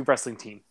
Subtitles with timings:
[0.00, 0.62] Wrestling Team.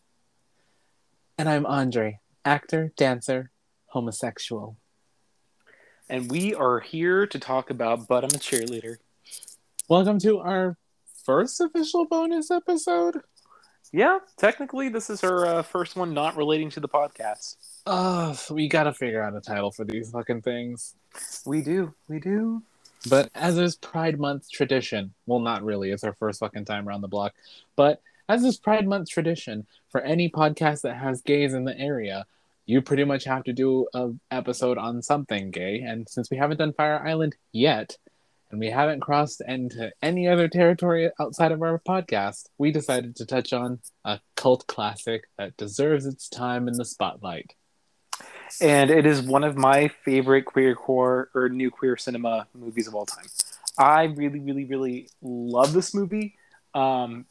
[1.37, 3.51] And I'm Andre, actor, dancer,
[3.87, 4.77] homosexual.
[6.09, 8.97] And we are here to talk about But I'm a Cheerleader.
[9.87, 10.77] Welcome to our
[11.23, 13.21] first official bonus episode.
[13.93, 17.57] Yeah, technically, this is our uh, first one not relating to the podcast.
[17.85, 20.95] Oh, we gotta figure out a title for these fucking things.
[21.45, 21.93] We do.
[22.07, 22.63] We do.
[23.09, 27.01] But as is Pride Month tradition, well, not really, it's our first fucking time around
[27.01, 27.33] the block.
[27.75, 28.01] But
[28.31, 32.25] as is Pride Month tradition, for any podcast that has gays in the area,
[32.65, 35.81] you pretty much have to do an episode on something gay.
[35.81, 37.97] And since we haven't done Fire Island yet,
[38.49, 43.25] and we haven't crossed into any other territory outside of our podcast, we decided to
[43.25, 47.53] touch on a cult classic that deserves its time in the spotlight.
[48.61, 52.95] And it is one of my favorite queer core or new queer cinema movies of
[52.95, 53.25] all time.
[53.77, 56.35] I really, really, really love this movie.
[56.73, 57.25] Um,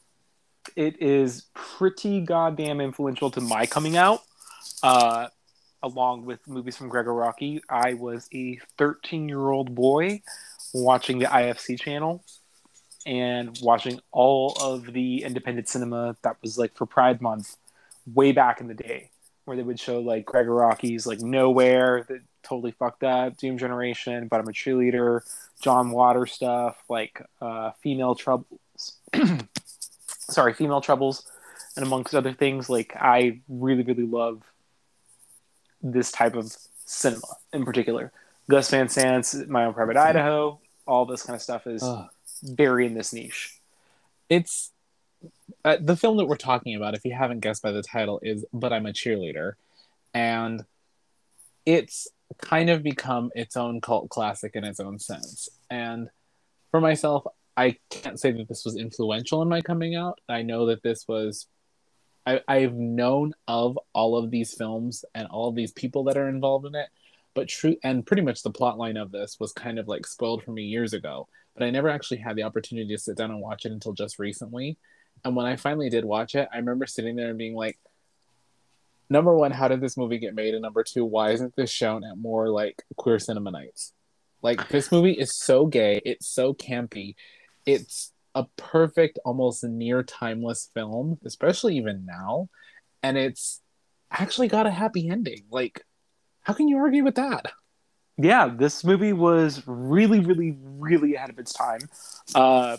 [0.77, 4.23] it is pretty goddamn influential to my coming out.
[4.83, 5.29] Uh,
[5.83, 10.23] along with movies from Gregg Araki, I was a 13 year old boy
[10.73, 12.25] watching the IFC channel
[13.07, 17.57] and watching all of the independent cinema that was like for Pride Month
[18.13, 19.11] way back in the day,
[19.45, 24.29] where they would show like Gregg Araki's like Nowhere that totally fucked up, Doom Generation,
[24.29, 25.21] but I'm a cheerleader,
[25.63, 28.61] John Water stuff, like uh, Female Troubles,
[30.31, 31.31] sorry, Female Troubles,
[31.77, 32.69] and amongst other things.
[32.69, 34.43] Like I really, really love
[35.83, 38.13] this type of cinema in particular.
[38.49, 42.09] Gus Van Sant's My Own Private Idaho, all this kind of stuff is Ugh.
[42.43, 43.61] very in this niche.
[44.29, 44.73] It's
[45.65, 48.45] uh, the film that we're talking about, if you haven't guessed by the title, is
[48.53, 49.53] But I'm a Cheerleader.
[50.15, 50.65] And
[51.65, 52.09] it's
[52.41, 55.49] kind of become its own cult classic in its own sense.
[55.69, 56.11] And
[56.71, 57.25] for myself,
[57.57, 60.21] I can't say that this was influential in my coming out.
[60.29, 61.47] I know that this was
[62.27, 66.29] I, I've known of all of these films and all of these people that are
[66.29, 66.89] involved in it,
[67.35, 70.43] but true and pretty much the plot line of this was kind of like spoiled
[70.43, 71.29] for me years ago.
[71.55, 74.19] But I never actually had the opportunity to sit down and watch it until just
[74.19, 74.79] recently.
[75.25, 77.79] And when I finally did watch it, I remember sitting there and being like,
[79.09, 80.55] number one, how did this movie get made?
[80.55, 83.93] And number two, why isn't this shown at more like queer cinema nights?
[84.43, 87.15] Like this movie is so gay, it's so campy,
[87.73, 92.49] it's a perfect, almost near timeless film, especially even now.
[93.03, 93.61] And it's
[94.11, 95.45] actually got a happy ending.
[95.51, 95.85] Like,
[96.43, 97.53] how can you argue with that?
[98.19, 101.81] Yeah, this movie was really, really, really ahead of its time.
[102.35, 102.77] Uh,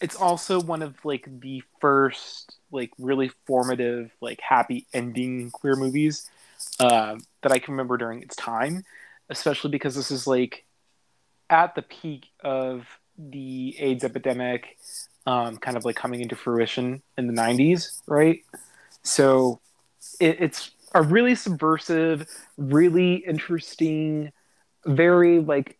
[0.00, 6.30] it's also one of like the first like really formative like happy ending queer movies
[6.78, 8.84] uh, that I can remember during its time,
[9.28, 10.64] especially because this is like
[11.50, 12.86] at the peak of
[13.28, 14.78] the AIDS epidemic,
[15.26, 18.40] um, kind of like coming into fruition in the '90s, right?
[19.02, 19.60] So
[20.20, 22.26] it, it's a really subversive,
[22.56, 24.32] really interesting,
[24.86, 25.78] very like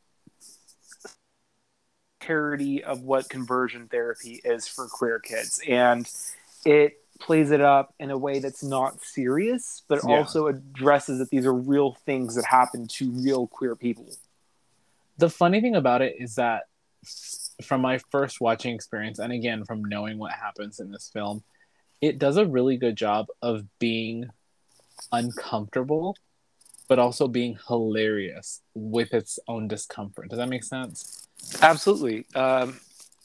[2.21, 6.09] parody of what conversion therapy is for queer kids, and
[6.65, 10.17] it plays it up in a way that's not serious, but Yeah.
[10.17, 14.07] also addresses that these are real things that happen to real queer people.
[15.19, 16.70] the funny thing about it is that
[17.63, 21.43] from my first watching experience and again from knowing what happens in this film
[22.01, 24.27] it does a really good job of being
[25.13, 26.17] uncomfortable
[26.89, 31.21] but also being hilarious with its own discomfort does that make sense
[31.63, 32.27] Absolutely.
[32.35, 32.81] Um,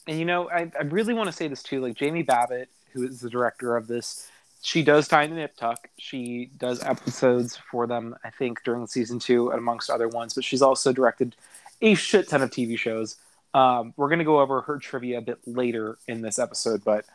[0.08, 1.82] and you know, I, I really want to say this too.
[1.82, 4.30] Like Jamie Babbit, who is the director of this,
[4.62, 5.90] she does Tiny Nip Tuck.
[6.00, 10.34] She does episodes for them, I think, during season two, amongst other ones.
[10.34, 11.36] But she's also directed
[11.82, 13.18] a shit ton of TV shows.
[13.56, 17.06] Um, we're going to go over her trivia a bit later in this episode, but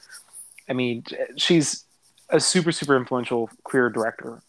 [0.69, 1.05] I mean,
[1.37, 1.85] she's
[2.29, 4.43] a super, super influential queer director.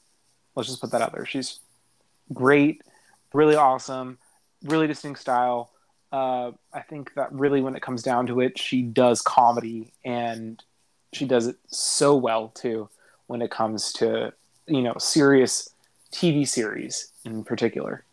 [0.56, 1.25] Let's just put that out there.
[1.25, 1.59] She's
[2.34, 2.81] great,
[3.34, 4.18] really awesome,
[4.63, 5.72] really distinct style
[6.12, 10.62] uh, I think that really, when it comes down to it, she does comedy and
[11.13, 12.90] she does it so well too.
[13.28, 14.34] When it comes to
[14.67, 15.70] you know serious
[16.11, 18.03] TV series in particular.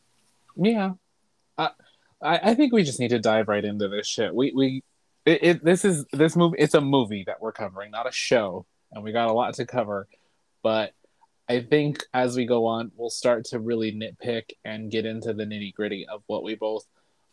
[0.57, 0.93] yeah
[1.57, 1.71] I,
[2.23, 4.83] I I think we just need to dive right into this shit we we
[5.25, 8.67] it, it this is this movie it's a movie that we're covering not a show
[8.93, 10.09] and we got a lot to cover
[10.63, 10.93] but
[11.49, 15.45] I think as we go on, we'll start to really nitpick and get into the
[15.45, 16.85] nitty gritty of what we both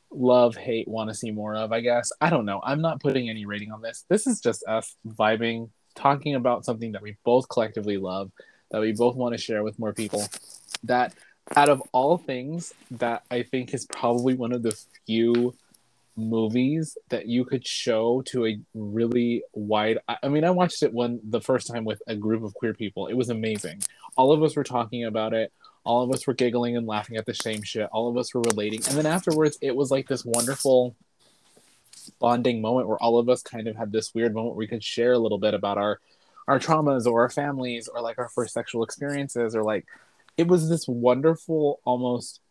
[0.10, 2.12] love, hate, want to see more of, I guess.
[2.22, 2.62] I don't know.
[2.64, 4.06] I'm not putting any rating on this.
[4.08, 8.32] This is just us vibing, talking about something that we both collectively love,
[8.72, 10.26] that we both want to share with more people.
[10.84, 11.14] That
[11.56, 15.54] out of all things, that I think is probably one of the few
[16.18, 21.20] movies that you could show to a really wide I, mean I watched it when
[21.24, 23.08] the first time with a group of queer people.
[23.08, 23.84] It was amazing.
[24.16, 25.52] All of us were talking about it.
[25.84, 27.90] All of us were giggling and laughing at the same shit.
[27.92, 28.80] All of us were relating.
[28.88, 30.96] And then afterwards it was like this wonderful
[32.20, 34.84] bonding moment where all of us kind of had this weird moment where we could
[34.84, 36.00] share a little bit about our
[36.48, 39.86] our traumas or our families or like our first sexual experiences or like
[40.38, 42.42] it was this wonderful almost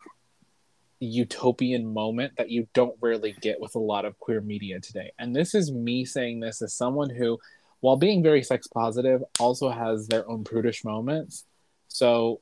[0.99, 5.11] utopian moment that you don't rarely get with a lot of queer media today.
[5.19, 7.39] And this is me saying this as someone who,
[7.81, 11.45] while being very sex positive, also has their own prudish moments.
[11.87, 12.41] So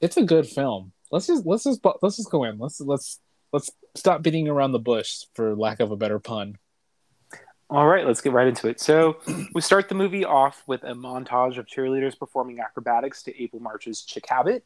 [0.00, 0.92] it's a good film.
[1.10, 2.58] Let's just let's just let's just go in.
[2.58, 3.20] Let's let's
[3.52, 6.58] let's stop beating around the bush for lack of a better pun.
[7.70, 8.80] All right, let's get right into it.
[8.80, 9.18] So,
[9.54, 14.02] we start the movie off with a montage of cheerleaders performing acrobatics to April March's
[14.02, 14.64] Chick Habit,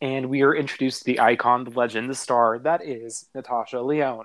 [0.00, 4.24] and we are introduced to the icon, the legend, the star that is Natasha Lyonne.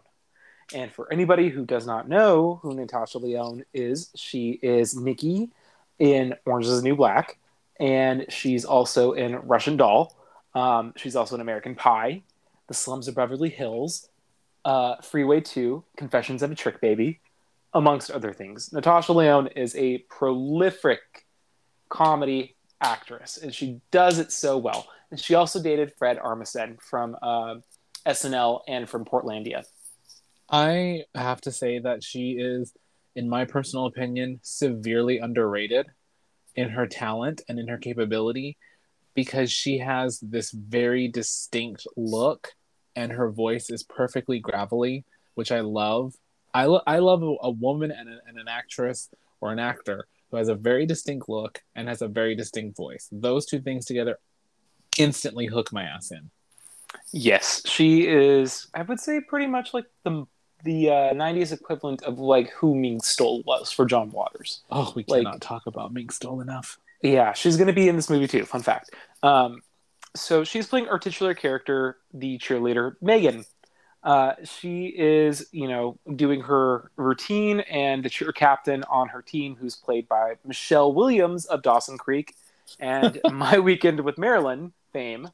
[0.74, 5.50] And for anybody who does not know who Natasha Lyonne is, she is Nikki
[6.00, 7.38] in Orange is the New Black,
[7.78, 10.16] and she's also in Russian Doll.
[10.56, 12.22] Um, she's also in American Pie,
[12.70, 14.08] The Slums of Beverly Hills,
[14.64, 17.20] uh, Freeway 2, Confessions of a Trick Baby,
[17.74, 18.72] amongst other things.
[18.72, 21.00] Natasha Lyonne is a prolific
[21.90, 24.88] comedy actress, and she does it so well.
[25.12, 27.56] And she also dated Fred Armisen from uh,
[28.06, 29.64] SNL and from Portlandia.
[30.50, 32.74] I have to say that she is,
[33.16, 35.88] in my personal opinion, severely underrated
[36.56, 38.58] in her talent and in her capability
[39.16, 42.50] because she has this very distinct look
[42.96, 46.14] and her voice is perfectly gravelly, which I love.
[46.54, 49.10] I, lo- I love a, a woman and, a, and an actress
[49.42, 53.08] or an actor who has a very distinct look and has a very distinct voice.
[53.12, 54.20] Those two things together
[54.98, 56.30] instantly hook my ass in.
[57.12, 58.68] Yes, she is.
[58.74, 60.26] I would say pretty much like the
[60.64, 64.62] the uh, '90s equivalent of like who Mink Stole was for John Waters.
[64.72, 66.78] Oh, we Like- cannot talk about Mink Stole enough.
[67.02, 68.46] Yeah, she's going to be in this movie too.
[68.46, 68.92] Fun fact.
[69.24, 69.62] Um,
[70.16, 73.44] so she's playing our titular character, the cheerleader Megan.
[74.04, 79.56] Uh, she is, you know, doing her routine, and the cheer captain on her team,
[79.56, 82.36] who's played by Michelle Williams of Dawson Creek,
[82.80, 85.30] and My Weekend with Marilyn fame,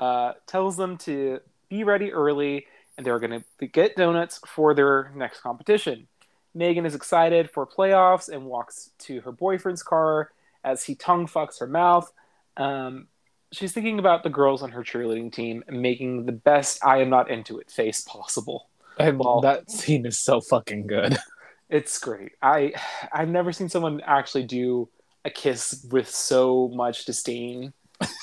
[0.00, 2.66] uh, tells them to be ready early,
[2.96, 6.08] and they're going to get donuts for their next competition.
[6.54, 10.30] Megan is excited for playoffs and walks to her boyfriend's car
[10.64, 12.10] as he tongue fucks her mouth.
[12.56, 13.08] Um,
[13.52, 17.30] she's thinking about the girls on her cheerleading team making the best I am not
[17.30, 18.68] into it face possible.
[18.98, 21.16] And Well- that scene is so fucking good.
[21.70, 22.32] It's great.
[22.40, 22.72] I
[23.12, 24.88] I've never seen someone actually do
[25.26, 27.74] a kiss with so much disdain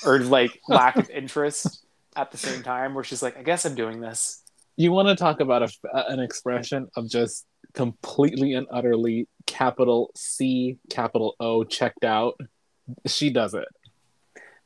[0.04, 1.86] or like lack of interest
[2.16, 4.42] at the same time where she's like, I guess I'm doing this.
[4.78, 5.70] You want to talk about a,
[6.12, 7.46] an expression of just
[7.76, 12.40] completely and utterly capital C, capital O checked out?
[13.06, 13.68] She does it.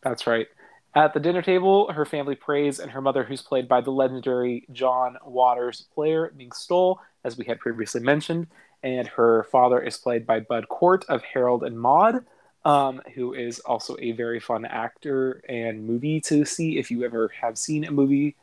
[0.01, 0.47] That's right.
[0.95, 4.65] At the dinner table, her family prays, and her mother, who's played by the legendary
[4.71, 8.47] John Waters player Mink Stole, as we had previously mentioned,
[8.81, 12.25] and her father is played by Bud Cort of Harold and Maude,
[12.65, 16.79] um, who is also a very fun actor and movie to see.
[16.79, 18.35] If you ever have seen a movie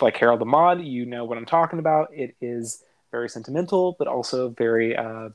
[0.00, 2.12] like Harold and Maude, you know what I'm talking about.
[2.12, 5.28] It is very sentimental, but also very, uh,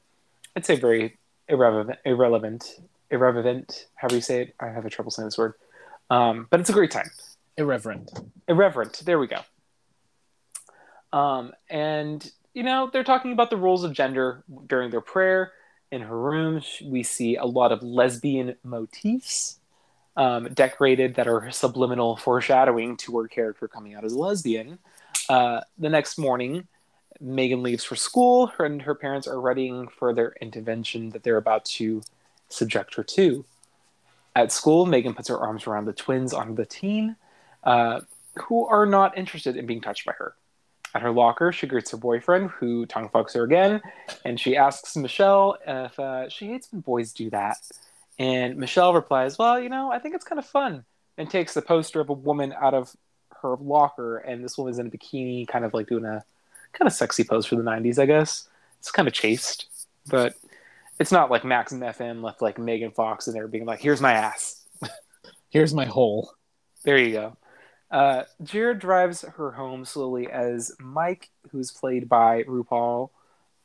[0.55, 3.85] I'd say, very irrelevant, irrelevant, irrelevant.
[3.95, 5.53] However you say it, I have a trouble saying this word.
[6.09, 7.09] Um, but it's a great time.
[7.57, 8.11] Irreverent.
[8.47, 9.01] Irreverent.
[9.05, 9.41] There we go.
[11.11, 15.51] Um, and you know they're talking about the roles of gender during their prayer.
[15.91, 19.59] In her room, we see a lot of lesbian motifs
[20.17, 24.79] um, decorated that are subliminal foreshadowing to her character coming out as a lesbian.
[25.29, 26.67] Uh, the next morning,
[27.21, 31.37] Megan leaves for school, her and her parents are readying for their intervention that they're
[31.37, 32.01] about to
[32.49, 33.45] subject her to.
[34.37, 37.15] At school, Megan puts her arms around the twins on the teen,
[37.63, 38.01] uh,
[38.35, 40.35] who are not interested in being touched by her.
[40.93, 43.81] At her locker, she greets her boyfriend, who tongue fucks her again,
[44.23, 47.57] and she asks Michelle if uh, she hates when boys do that.
[48.19, 50.85] And Michelle replies, Well, you know, I think it's kind of fun,
[51.17, 52.95] and takes the poster of a woman out of
[53.41, 56.23] her locker, and this woman's in a bikini, kind of like doing a
[56.73, 58.47] kind of sexy pose for the 90s, I guess.
[58.77, 59.65] It's kind of chaste,
[60.07, 60.35] but
[60.99, 64.01] it's not like Max and FM left like Megan Fox in there being like, Here's
[64.01, 64.65] my ass.
[65.49, 66.33] Here's my hole.
[66.83, 67.37] There you go.
[67.89, 73.09] Uh, Jared drives her home slowly as Mike, who's played by RuPaul,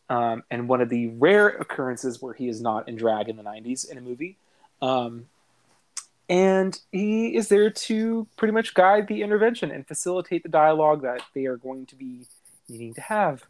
[0.08, 3.42] um, and one of the rare occurrences where he is not in drag in the
[3.42, 4.36] 90s in a movie.
[4.80, 5.26] Um,
[6.28, 11.20] and he is there to pretty much guide the intervention and facilitate the dialogue that
[11.34, 12.26] they are going to be
[12.68, 13.42] needing to have.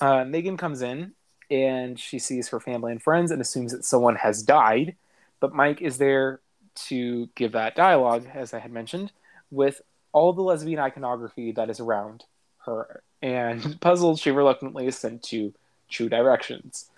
[0.00, 1.12] Uh, Megan comes in
[1.50, 4.94] and she sees her family and friends and assumes that someone has died.
[5.40, 6.40] But Mike is there
[6.86, 9.12] to give that dialogue, as I had mentioned,
[9.50, 12.24] with all the lesbian iconography that is around
[12.66, 13.02] her.
[13.22, 15.52] And puzzled, she reluctantly is sent to
[15.88, 16.88] True Directions,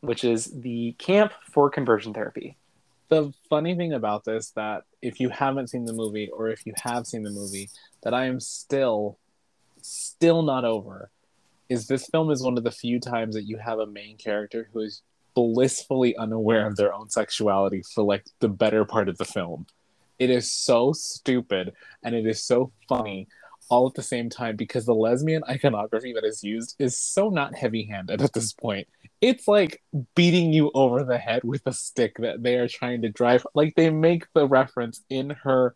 [0.00, 2.56] which is the camp for conversion therapy.
[3.08, 6.72] The funny thing about this that if you haven't seen the movie or if you
[6.82, 7.70] have seen the movie,
[8.02, 9.18] that I am still
[9.84, 11.10] still not over
[11.68, 14.68] is this film is one of the few times that you have a main character
[14.72, 15.02] who is
[15.34, 19.66] blissfully unaware of their own sexuality for like the better part of the film.
[20.18, 23.28] It is so stupid and it is so funny
[23.68, 27.54] all at the same time because the lesbian iconography that is used is so not
[27.54, 28.86] heavy handed at this point.
[29.20, 29.80] It's like
[30.14, 33.46] beating you over the head with a stick that they are trying to drive.
[33.54, 35.74] Like they make the reference in her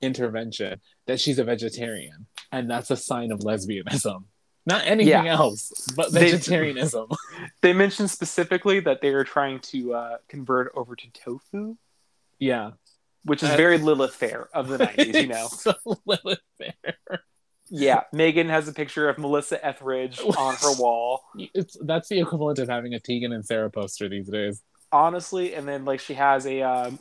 [0.00, 4.24] intervention that she's a vegetarian, and that's a sign of lesbianism.
[4.66, 5.34] Not anything Yeah.
[5.38, 7.08] else, but vegetarianism.
[7.62, 11.76] They mentioned specifically that they are trying to uh, convert over to tofu,
[12.38, 12.72] yeah.
[13.24, 15.46] which is Uh, very Lilith Fair of the 90s, you know.
[15.48, 17.20] So Lilith Fair.
[17.68, 21.22] Yeah, Megan has a picture of Melissa Etheridge on her wall.
[21.36, 24.62] It's that's the equivalent of having a Tegan and Sara poster these days.
[24.92, 25.54] honestly.
[25.54, 26.98] And then like she has a um,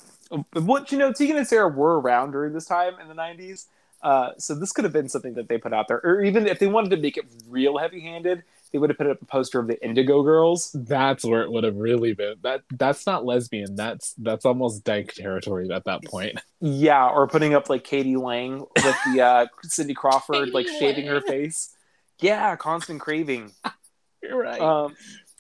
[0.53, 3.65] what you know, Tegan and Sara were around during this time in the '90s,
[4.05, 5.99] uh, so this could have been something that they put out there.
[6.03, 9.19] Or even if they wanted to make it real heavy-handed, they would have put up
[9.19, 10.71] a poster of the Indigo Girls.
[10.75, 12.35] That's where it would have really been.
[12.43, 13.75] That that's not lesbian.
[13.75, 16.39] That's that's almost dyke territory at that point.
[16.61, 18.15] Yeah, or putting up like k.d.
[18.17, 21.75] lang with the uh, Cindy Crawford like shaving her face.
[22.19, 23.53] Yeah, constant craving.
[24.21, 24.61] You're right.
[24.61, 24.95] Um,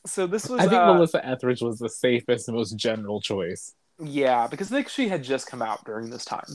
[0.07, 3.73] so this was I think uh, Melissa Etheridge was the safest and most general choice.
[3.99, 6.47] Yeah, because I think she had just come out during this time.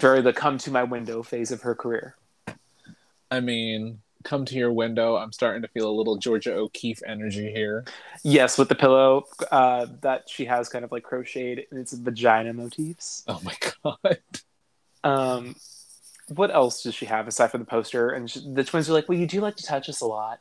[0.00, 2.16] Very the come to my window phase of her career.
[3.30, 5.16] I mean, come to your window.
[5.16, 7.84] I'm starting to feel a little Georgia O'Keeffe energy here.
[8.22, 12.52] Yes, with the pillow uh, that she has kind of like crocheted and it's vagina
[12.52, 13.24] motifs.
[13.28, 13.54] Oh my
[13.84, 14.18] god.
[15.04, 15.56] Um,
[16.28, 18.10] what else does she have aside from the poster?
[18.10, 20.40] And she, the twins are like, "Well, you do like to touch us a lot."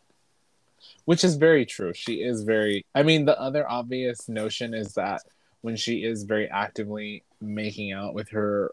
[1.06, 1.94] Which is very true.
[1.94, 2.86] She is very.
[2.96, 5.22] I mean, the other obvious notion is that
[5.62, 8.72] when she is very actively making out with her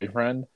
[0.00, 0.46] boyfriend,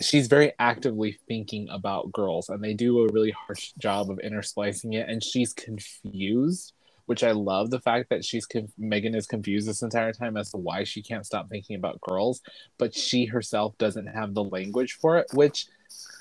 [0.00, 4.94] she's very actively thinking about girls, and they do a really harsh job of intersplicing
[4.94, 5.08] it.
[5.08, 6.72] And she's confused,
[7.06, 10.50] which I love the fact that she's conf- Megan is confused this entire time as
[10.50, 12.40] to why she can't stop thinking about girls,
[12.78, 15.26] but she herself doesn't have the language for it.
[15.32, 15.66] Which,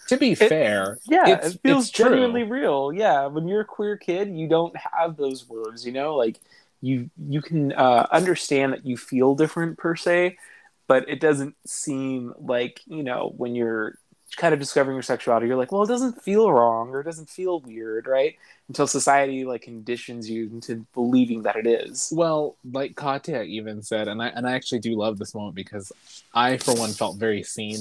[0.08, 2.10] to be fair, Yeah, it's- it feels it's true.
[2.10, 2.92] genuinely real.
[2.94, 5.86] Yeah, when you're a queer kid, you don't have those words.
[5.86, 6.40] You know, like
[6.80, 10.38] you you can uh, understand that you feel different per se,
[10.88, 13.98] but it doesn't seem like you know when you're
[14.36, 17.30] kind of discovering your sexuality, you're like, well, it doesn't feel wrong or it doesn't
[17.30, 18.36] feel weird, right?
[18.68, 22.12] Until society like conditions you into believing that it is.
[22.14, 25.92] Well, like Katya even said, and I and I actually do love this moment because
[26.34, 27.78] I, for one, felt very seen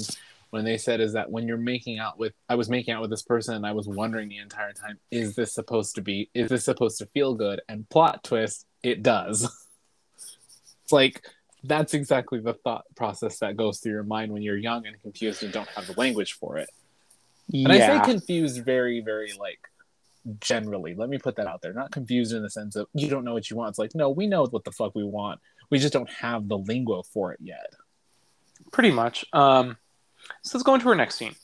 [0.49, 3.09] when they said is that when you're making out with I was making out with
[3.09, 6.49] this person and I was wondering the entire time, is this supposed to be is
[6.49, 7.61] this supposed to feel good?
[7.67, 9.43] And plot twist, it does.
[10.83, 11.25] it's like
[11.63, 15.43] that's exactly the thought process that goes through your mind when you're young and confused
[15.43, 16.69] and don't have the language for it.
[17.53, 19.59] And I say confused very, very like
[20.39, 20.93] generally.
[20.95, 21.73] Let me put that out there.
[21.73, 23.69] Not confused in the sense of you don't know what you want.
[23.69, 25.39] It's like, no, we know what the fuck we want.
[25.69, 27.73] We just don't have the lingo for it yet.
[28.71, 29.25] Pretty much.
[29.33, 29.77] Um,
[30.41, 31.35] so let's go into our next scene.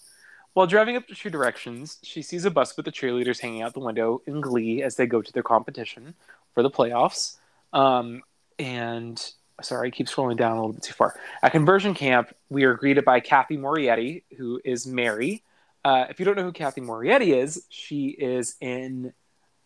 [0.53, 3.73] While driving up to True Directions, she sees a bus with the cheerleaders hanging out
[3.73, 6.13] the window in glee as they go to their competition
[6.53, 7.37] for the playoffs.
[7.71, 8.21] Um,
[8.59, 9.19] and
[9.61, 11.15] sorry, I keep scrolling down a little bit too far.
[11.41, 15.43] At conversion camp, we are greeted by Cathy Moriarty, who is Mary.
[15.85, 19.13] Uh, if you don't know who Cathy Moriarty is, she is in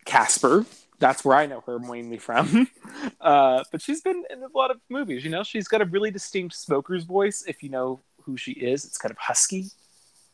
[0.06, 0.66] Casper.
[1.00, 2.68] That's where I know her mainly from.
[3.22, 5.24] uh, but she's been in a lot of movies.
[5.24, 7.44] You know, she's got a really distinct smoker's voice.
[7.48, 9.68] If you know who she is, it's kind of husky.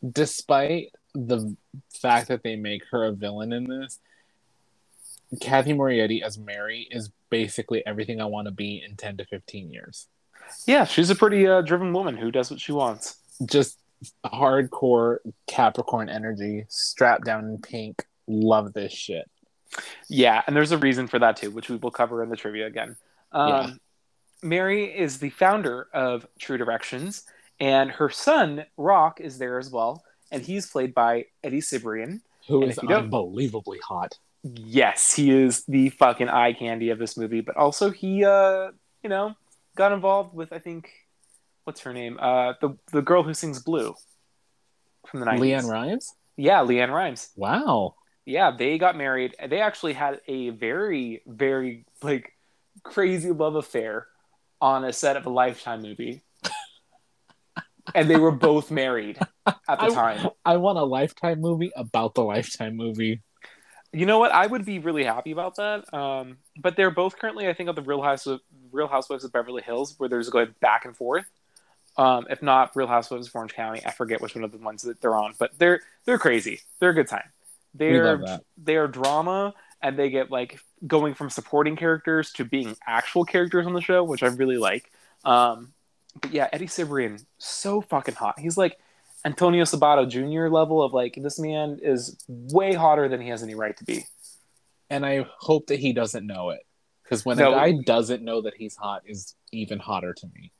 [0.09, 1.55] Despite the
[1.93, 3.99] fact that they make her a villain in this,
[5.41, 9.71] Cathy Moriarty as Mary is basically everything I want to be in 10 to 15
[9.71, 10.07] years.
[10.67, 13.17] Yeah, she's a pretty uh, driven woman who does what she wants.
[13.45, 13.79] Just
[14.25, 18.05] hardcore Capricorn energy, strapped down in pink.
[18.27, 19.29] Love this shit.
[20.09, 22.67] Yeah, and there's a reason for that too, which we will cover in the trivia
[22.67, 22.95] again.
[23.31, 23.69] Um, Yeah.
[24.43, 27.23] Mary is the founder of True Directions,
[27.61, 32.19] and her son Rock is there as well, and he's played by Eddie Cibrian.
[32.49, 34.19] Who And is if you don't- unbelievably hot.
[34.43, 38.71] Yes, he is the fucking eye candy of this movie, but also he, uh,
[39.01, 39.35] you know,
[39.75, 40.89] got involved with I think
[41.63, 43.95] what's her name, uh, the the girl who sings Blue
[45.07, 45.63] from the nineties.
[45.63, 46.13] LeAnn Rimes?
[46.35, 47.29] Yeah, LeAnn Rimes.
[47.35, 47.95] Wow.
[48.25, 49.35] yeah, they got married.
[49.47, 52.33] They actually had a very, very like
[52.83, 54.07] crazy love affair
[54.61, 56.21] on a set of a Lifetime movie.
[57.95, 60.29] and they were both married at the I, time.
[60.45, 63.21] I want a Lifetime movie about the Lifetime movie.
[63.93, 64.31] You know what?
[64.31, 65.93] I would be really happy about that.
[65.93, 69.31] Um, but they're both currently, I think, on the Real House of Real Housewives of
[69.31, 71.25] Beverly Hills, where there's going back and forth.
[71.95, 74.81] Um, if not Real Housewives of Orange County, I forget which one of the ones
[74.81, 76.61] that they're on, but they're they're crazy.
[76.79, 77.29] They're a good time.
[77.75, 78.17] They're
[78.57, 83.73] they're drama, and they get like going from supporting characters to being actual characters on
[83.73, 84.91] the show, which I really like.
[85.23, 85.73] Um,
[86.19, 88.39] but yeah, Eddie Cibrian, so fucking hot.
[88.39, 88.79] He's like
[89.25, 90.53] Antonio Sabato Jr.
[90.53, 94.05] level of like this man is way hotter than he has any right to be.
[94.89, 96.65] And I hope that he doesn't know it.
[97.03, 100.51] Because when no, a guy doesn't know that he's hot is even hotter to me.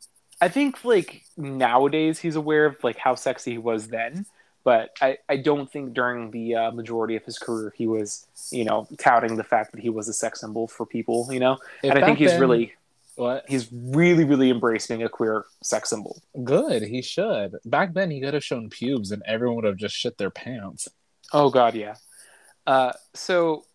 [0.42, 4.26] I think like nowadays he's aware of like how sexy he was then,
[4.64, 8.66] but I, I don't think during the uh, majority of his career he was you
[8.66, 11.92] know touting the fact that he was a sex symbol for people you know if
[11.92, 12.74] and I think he's then, really
[13.16, 16.22] what he's really really embracing a queer sex symbol.
[16.44, 17.56] Good, he should.
[17.66, 20.88] Back then he could have shown pubes and everyone would have just shit their pants.
[21.32, 21.96] Oh god, yeah.
[22.66, 23.66] Uh, so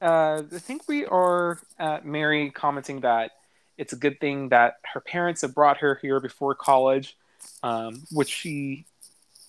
[0.00, 3.30] uh, I think we are at Mary commenting that
[3.76, 7.16] it's a good thing that her parents have brought her here before college,
[7.62, 8.86] um, which she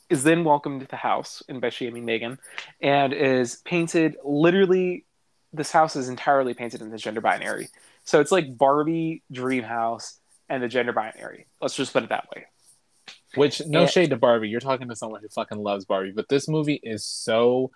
[0.10, 2.38] is then welcomed to the house and by shaming Megan,
[2.82, 5.06] and is painted literally.
[5.52, 7.70] This house is entirely painted in the gender binary,
[8.10, 11.46] so it's like Barbie Dream House and the gender binary.
[11.62, 12.46] Let's just put it that way.
[13.36, 16.28] Which no and, shade to Barbie, you're talking to someone who fucking loves Barbie, but
[16.28, 17.70] this movie is so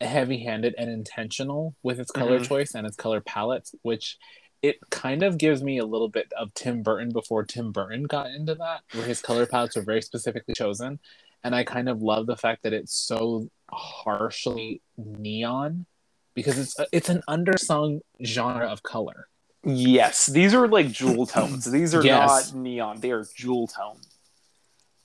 [0.00, 2.48] heavy-handed and intentional with its color mm-hmm.
[2.48, 4.18] choice and its color palette, which
[4.60, 8.30] it kind of gives me a little bit of Tim Burton before Tim Burton got
[8.30, 10.98] into that, where his color palettes were very specifically chosen.
[11.44, 15.86] And I kind of love the fact that it's so harshly neon
[16.34, 19.28] because it's it's an undersung genre of color.
[19.64, 21.64] Yes, these are like jewel tones.
[21.64, 22.52] These are yes.
[22.52, 23.98] not neon; they are jewel tone.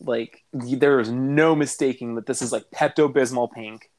[0.02, 3.90] Like there is no mistaking that this is like Pepto Bismol pink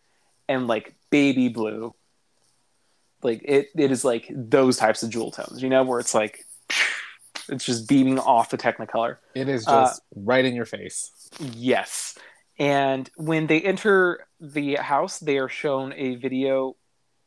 [0.48, 1.94] and like baby blue
[3.22, 6.44] like it, it is like those types of jewel tones you know where it's like
[7.48, 11.10] it's just beaming off the technicolor it is just uh, right in your face
[11.52, 12.18] yes
[12.58, 16.74] and when they enter the house they are shown a video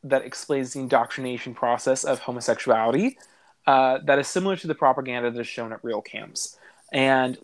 [0.04, 3.16] that explains the indoctrination process of homosexuality
[3.66, 6.56] uh, that is similar to the propaganda that is shown at real camps.
[6.92, 7.38] And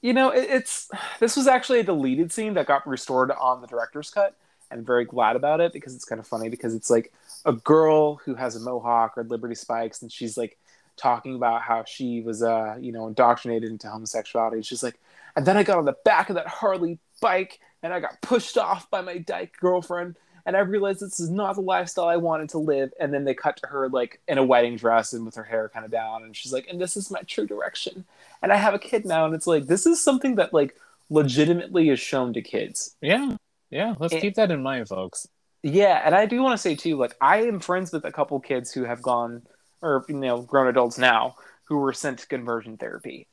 [0.00, 3.66] you know it, it's this was actually a deleted scene that got restored on the
[3.66, 4.36] director's cut
[4.70, 7.12] and very glad about it because it's kind of funny because it's like
[7.46, 10.58] a girl who has a mohawk or liberty spikes and she's like
[10.96, 14.62] talking about how she was uh you know indoctrinated into homosexuality.
[14.62, 15.00] She's like
[15.36, 18.58] and then i got on the back of that harley bike and i got pushed
[18.58, 22.48] off by my dyke girlfriend and i realized this is not the lifestyle i wanted
[22.50, 22.92] to live.
[23.00, 25.68] And then they cut to her like in a wedding dress and with her hair
[25.68, 26.22] kind of down.
[26.22, 28.04] And she's like and this is my true direction.
[28.42, 30.76] And i have a kid now and it's like this is something that like
[31.10, 32.96] legitimately is shown to kids.
[33.00, 33.36] Yeah.
[33.70, 33.94] Yeah.
[33.98, 35.28] Let's and, keep that in mind folks.
[35.64, 38.38] Yeah, and I do want to say too, like I am friends with a couple
[38.38, 39.44] kids who have gone,
[39.80, 43.28] or you know, grown adults now who were sent to conversion therapy,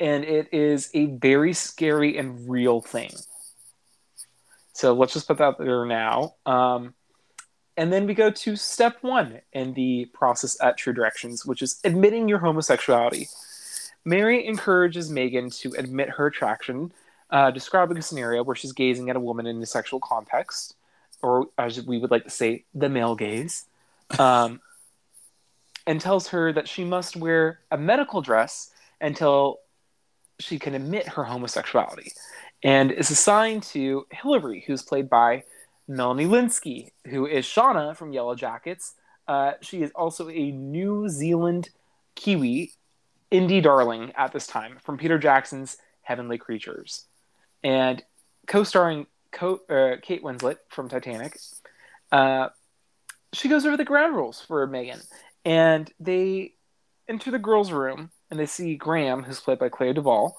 [0.00, 3.12] and it is a very scary and real thing.
[4.76, 6.34] So let's just put that there now.
[6.44, 6.94] Um,
[7.76, 11.80] and then we go to step one in the process at True Directions, which is
[11.84, 13.28] admitting your homosexuality.
[14.04, 16.92] Mary encourages Megan to admit her attraction,
[17.30, 20.76] uh, describing a scenario where she's gazing at a woman in a sexual context
[21.22, 23.64] or as we would like to say, the male gaze,
[24.18, 24.60] um,
[25.86, 29.58] and tells her that she must wear a medical dress until
[30.38, 32.12] she can admit her homosexuality,
[32.66, 35.44] and is assigned to Hillary, who's played by
[35.86, 38.94] Melanie Lynskey, who is Shauna from Yellow Jackets.
[39.28, 41.70] Uh, she is also a New Zealand
[42.16, 42.72] Kiwi
[43.30, 47.06] indie darling at this time from Peter Jackson's Heavenly Creatures.
[47.62, 48.02] And
[48.48, 51.38] co starring Co- uh, Kate Winslet from Titanic.
[52.10, 52.48] Uh,
[53.32, 55.00] she goes over the ground rules for Megan,
[55.44, 56.54] and they
[57.08, 60.32] enter the girls' room and they see Graham, who's played by Clea DuVall,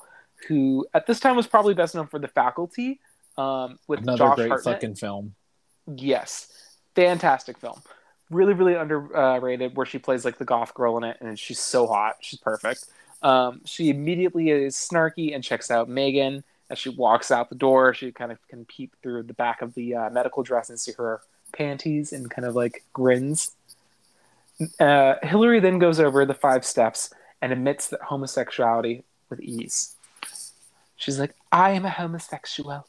[0.48, 3.00] who at this time was probably best known for The Faculty.
[3.38, 4.76] Um, with Another Josh great Hartnett.
[4.76, 5.36] fucking film.
[5.86, 7.82] Yes, fantastic film.
[8.32, 9.76] Really, really underrated.
[9.76, 12.16] Where she plays like the goth girl in it, and she's so hot.
[12.22, 12.86] She's perfect.
[13.22, 17.94] Um, she immediately is snarky and checks out Megan as she walks out the door,
[17.94, 20.92] she kind of can peep through the back of the uh, medical dress and see
[20.98, 21.22] her
[21.54, 23.52] panties and kind of like grins.
[24.80, 29.96] Uh, Hillary then goes over the five steps and admits that homosexuality with ease.
[30.98, 32.86] She's like, I am a homosexual.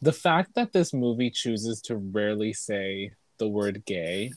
[0.00, 4.32] the fact that this movie chooses to rarely say the word gay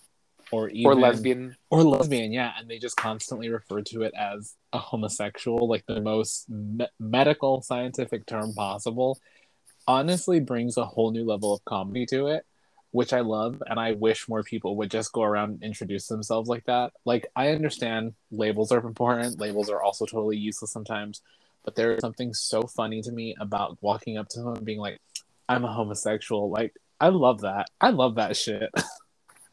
[0.51, 1.55] or even or lesbian.
[1.69, 6.01] or lesbian, yeah, and they just constantly refer to it as a homosexual, like the
[6.01, 9.19] most me- medical scientific term possible,
[9.87, 12.45] honestly brings a whole new level of comedy to it,
[12.91, 16.49] which I love, and I wish more people would just go around and introduce themselves
[16.49, 16.91] like that.
[17.05, 21.21] Like I understand labels are important, labels are also totally useless sometimes,
[21.63, 24.79] but there is something so funny to me about walking up to someone and being
[24.79, 24.99] like,
[25.47, 27.67] "I'm a homosexual." Like I love that.
[27.81, 28.69] I love that shit.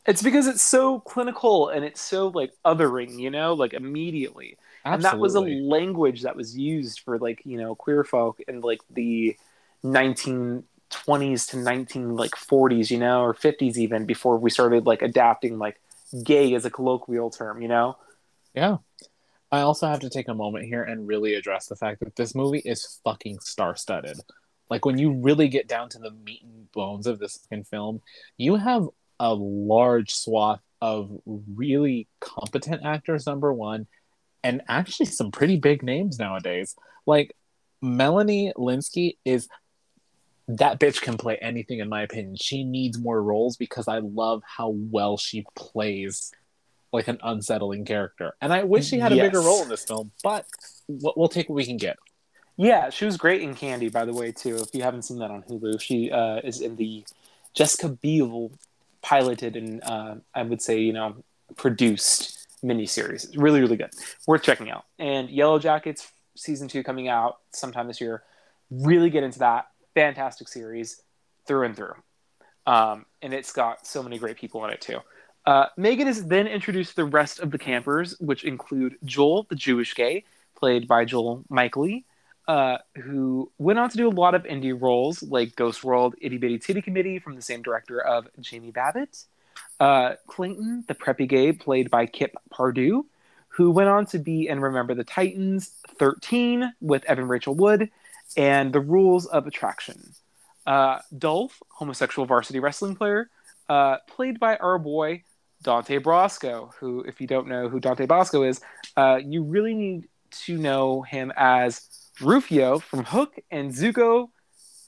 [0.06, 4.56] It's because it's so clinical and it's so like othering, you know, like immediately.
[4.84, 4.94] Absolutely.
[4.94, 8.62] And that was a language that was used for like, you know, queer folk in
[8.62, 9.36] like the
[9.84, 15.58] 1920s to 19 like 40s, you know, or 50s even before we started like adapting
[15.58, 15.78] like
[16.24, 17.98] gay as a colloquial term, you know.
[18.54, 18.78] Yeah.
[19.52, 22.34] I also have to take a moment here and really address the fact that this
[22.34, 24.18] movie is fucking star studded.
[24.68, 28.00] Like, when you really get down to the meat and bones of this fucking film,
[28.36, 28.86] you have
[29.18, 33.88] a large swath of really competent actors, number one,
[34.44, 36.76] and actually some pretty big names nowadays.
[37.04, 37.34] Like,
[37.82, 39.48] Melanie Lynskey is
[40.46, 42.36] that bitch can play anything, in my opinion.
[42.36, 46.32] She needs more roles because I love how well she plays
[46.92, 48.34] like an unsettling character.
[48.40, 50.46] And I wish she had a bigger role in this film, but
[50.88, 51.96] we'll we'll take what we can get.
[52.56, 54.56] Yeah, she was great in Candy, by the way, too.
[54.56, 57.04] If you haven't seen that on Hulu, she uh, is in the
[57.54, 58.52] Jessica Biel
[59.00, 61.16] piloted and uh, I would say, you know,
[61.56, 63.24] produced miniseries.
[63.24, 63.90] It's really, really good.
[64.26, 64.84] Worth checking out.
[64.98, 68.24] And Yellow Jackets season two coming out sometime this year.
[68.70, 69.68] Really get into that.
[69.94, 71.02] Fantastic series
[71.46, 71.94] through and through.
[72.66, 74.98] Um, and it's got so many great people in it, too.
[75.46, 79.56] Uh, Megan is then introduced to the rest of the campers, which include Joel, the
[79.56, 80.24] Jewish gay,
[80.54, 82.04] played by Joel Michaely,
[82.46, 86.36] uh, who went on to do a lot of indie roles like Ghost World, Itty
[86.36, 89.24] Bitty Titty Committee from the same director of Jamie Babbit.
[89.78, 93.06] Uh, Clayton, the preppy gay, played by Kip Pardue,
[93.48, 97.90] who went on to be in Remember the Titans 13 with Evan Rachel Wood
[98.36, 100.12] and The Rules of Attraction.
[100.66, 103.30] Uh, Dolph, homosexual varsity wrestling player,
[103.68, 105.22] uh, played by our boy
[105.62, 108.60] Dante Basco, who, if you don't know who Dante Basco is,
[108.96, 110.08] uh, you really need
[110.44, 111.88] to know him as
[112.20, 114.28] Rufio from Hook and Zuko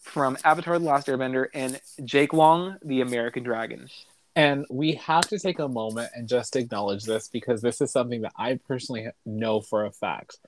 [0.03, 3.89] from Avatar The Last Airbender and Jake Long, the American Dragon.
[4.35, 8.23] And we have to take a moment and just acknowledge this because this is something
[8.23, 10.39] that I personally know for a fact.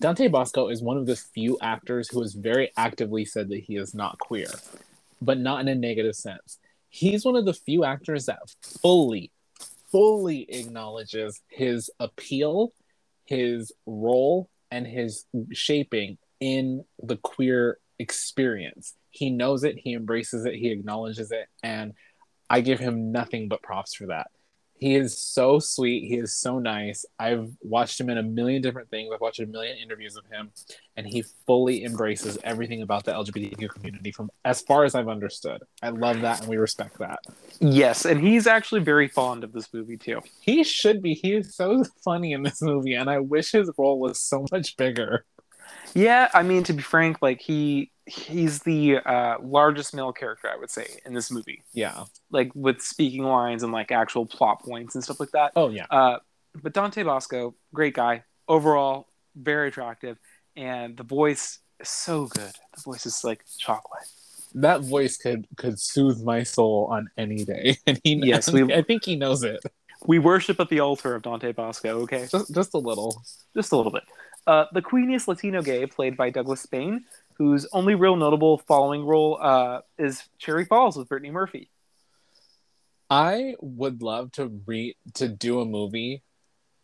[0.00, 3.76] Dante Basco is one of the few actors who has very actively said that he
[3.76, 4.48] is not queer,
[5.20, 6.58] but not in a negative sense.
[6.88, 9.30] He's one of the few actors that fully,
[9.90, 12.72] fully acknowledges his appeal,
[13.24, 18.94] his role, and his shaping in the queer experience.
[19.10, 21.94] He knows it, he embraces it, he acknowledges it, and
[22.50, 24.28] I give him nothing but props for that.
[24.78, 26.08] He is so sweet.
[26.08, 27.04] He is so nice.
[27.18, 29.10] I've watched him in a million different things.
[29.12, 30.50] I've watched a million interviews of him,
[30.96, 35.62] and he fully embraces everything about the LGBTQ community from as far as I've understood.
[35.82, 37.18] I love that, and we respect that.
[37.60, 40.20] Yes, and he's actually very fond of this movie too.
[40.40, 41.14] He should be.
[41.14, 44.76] He is so funny in this movie, and I wish his role was so much
[44.76, 45.24] bigger.
[45.94, 50.56] Yeah, I mean to be frank, like he he's the uh, largest male character I
[50.56, 52.04] would say in this movie, Yeah.
[52.30, 55.52] like with speaking lines and like actual plot points and stuff like that.
[55.56, 55.86] Oh yeah.
[55.90, 56.18] Uh,
[56.62, 58.24] but Dante Basco, great guy.
[58.48, 60.16] Overall, very attractive,
[60.56, 62.52] and the voice is so good.
[62.76, 64.04] The voice is like chocolate.
[64.54, 68.14] That voice could could soothe my soul on any day, and he.
[68.24, 69.60] Yes, we- I think he knows it.
[70.06, 72.00] We worship at the altar of Dante Basco.
[72.02, 73.22] Okay, Just just a little.
[73.54, 74.04] just a little bit.
[74.48, 79.38] Uh, the queeniest Latino gay, played by Douglas Spain, whose only real notable following role
[79.42, 81.70] uh, is Cherry Falls with Brittany Murphy.
[83.10, 86.22] I would love to re to do a movie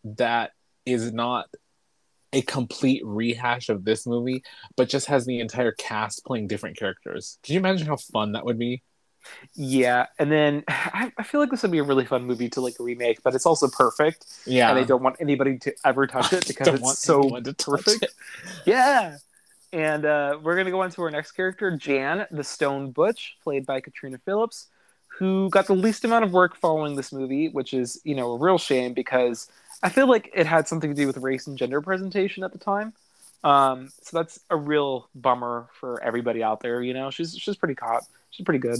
[0.04, 0.50] that
[0.84, 1.46] is not
[2.34, 4.42] a complete rehash of this movie,
[4.76, 7.38] but just has the entire cast playing different characters.
[7.42, 8.82] Can you imagine how fun that would be?
[9.54, 12.60] Yeah, and then I, I feel like this would be a really fun movie to
[12.60, 16.32] like remake, but it's also perfect, Yeah, and they don't want anybody to ever touch
[16.32, 18.02] it because it's so perfect.
[18.02, 18.10] it.
[18.66, 19.18] Yeah.
[19.72, 23.36] And uh, we're going to go on to our next character, Jan, the Stone Butch,
[23.42, 24.68] played by Katrina Phillips,
[25.08, 28.38] who got the least amount of work following this movie, which is, you know, a
[28.38, 29.50] real shame because
[29.82, 32.58] I feel like it had something to do with race and gender presentation at the
[32.58, 32.92] time.
[33.42, 36.80] Um, so that's a real bummer for everybody out there.
[36.80, 38.04] You know, she's she's pretty caught.
[38.30, 38.78] She's pretty good.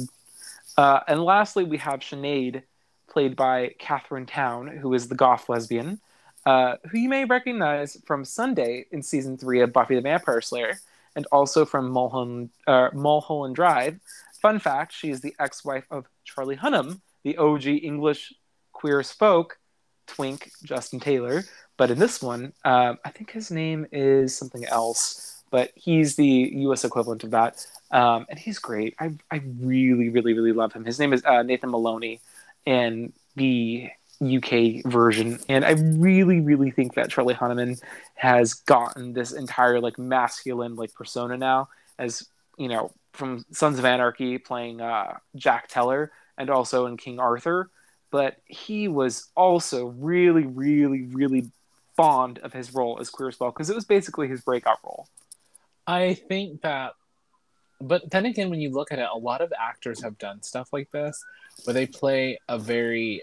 [0.77, 2.63] Uh, and lastly, we have Sinead,
[3.09, 6.01] played by Katharine Towne, who is the goth lesbian,
[6.47, 10.79] uh, who you may recognize from Sunday in season three of Buffy the Vampire Slayer,
[11.17, 14.01] and also from Mulholland, uh, Mulholland Drive
[14.45, 18.35] fun fact: she is the ex-wife of Charlie Hunnam, the OG English
[18.73, 19.59] queer as folk
[20.07, 21.45] twink Justin Taylor.
[21.79, 26.53] But in this one, um, I think his name is something else, but he's the
[26.67, 26.85] U.S.
[26.85, 28.95] equivalent of that, um, and he's great.
[28.99, 30.85] I I really really really love him.
[30.85, 32.21] His name is uh, Nathan Maloney,
[32.67, 33.91] in the
[34.23, 37.81] UK version, and I really really think that Charlie Hunnam
[38.15, 42.29] has gotten this entire like masculine like persona now, as
[42.59, 47.71] you know from Sons of Anarchy playing uh, Jack Teller, and also in King Arthur.
[48.11, 51.51] But he was also really, really, really
[51.97, 55.09] fond of his role as Queer as well because it was basically his breakout role.
[55.87, 56.95] I think that,
[57.89, 60.73] but then again, when you look at it, a lot of actors have done stuff
[60.73, 61.25] like this
[61.65, 63.23] where they play a very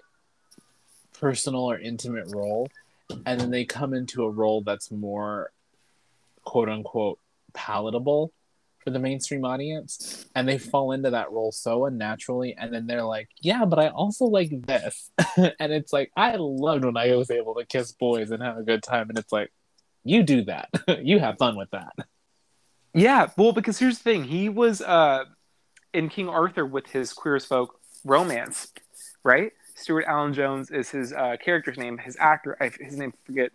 [1.19, 2.67] personal or intimate role
[3.25, 5.51] and then they come into a role that's more
[6.43, 7.19] quote unquote
[7.53, 8.31] palatable
[8.79, 13.03] for the mainstream audience and they fall into that role so unnaturally and then they're
[13.03, 15.11] like yeah but i also like this.
[15.59, 18.63] And it's like i loved when i was able to kiss boys and have a
[18.63, 19.51] good time and it's like
[20.03, 20.69] you do that.
[21.03, 21.93] You have fun with that
[22.93, 24.23] yeah well because here's the thing.
[24.25, 25.25] He was uh
[25.93, 28.69] in king arthur with his queer as folk romance
[29.23, 29.51] right?
[29.75, 31.97] Stuart alan jones is his uh, character's name.
[31.97, 33.51] His actor I, his name I forget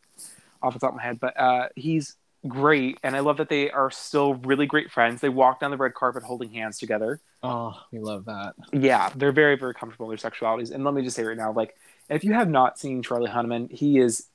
[0.62, 3.70] off the top of my head but uh, he's great and i love that they
[3.70, 5.20] are still really great friends.
[5.20, 7.20] They walk down the red carpet holding hands together.
[7.42, 8.55] Oh we love that.
[8.72, 10.70] Yeah they're very very comfortable in their sexualities.
[10.72, 11.77] And let me just say right now like
[12.09, 14.27] if you have not seen charlie hunnam he is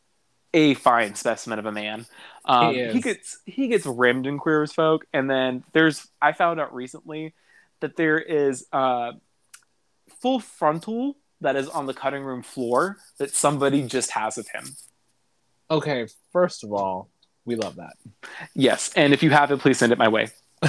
[0.53, 2.05] a fine specimen of a man.
[2.45, 6.31] Um, He he gets he gets rimmed in queer as folk and then there's i
[6.33, 7.33] found out recently
[7.81, 9.11] that there is uh
[10.21, 14.65] full frontal that is on the cutting room floor that somebody just has of him.
[15.69, 17.09] Okay first of all
[17.45, 17.93] we love that.
[18.55, 20.27] Yes and if you have it please send it my way.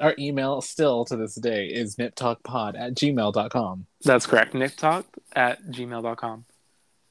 [0.00, 4.52] Our email still to this day is niptalkpod at gmail.com That's correct.
[4.52, 6.44] nicktalk at gmail.com.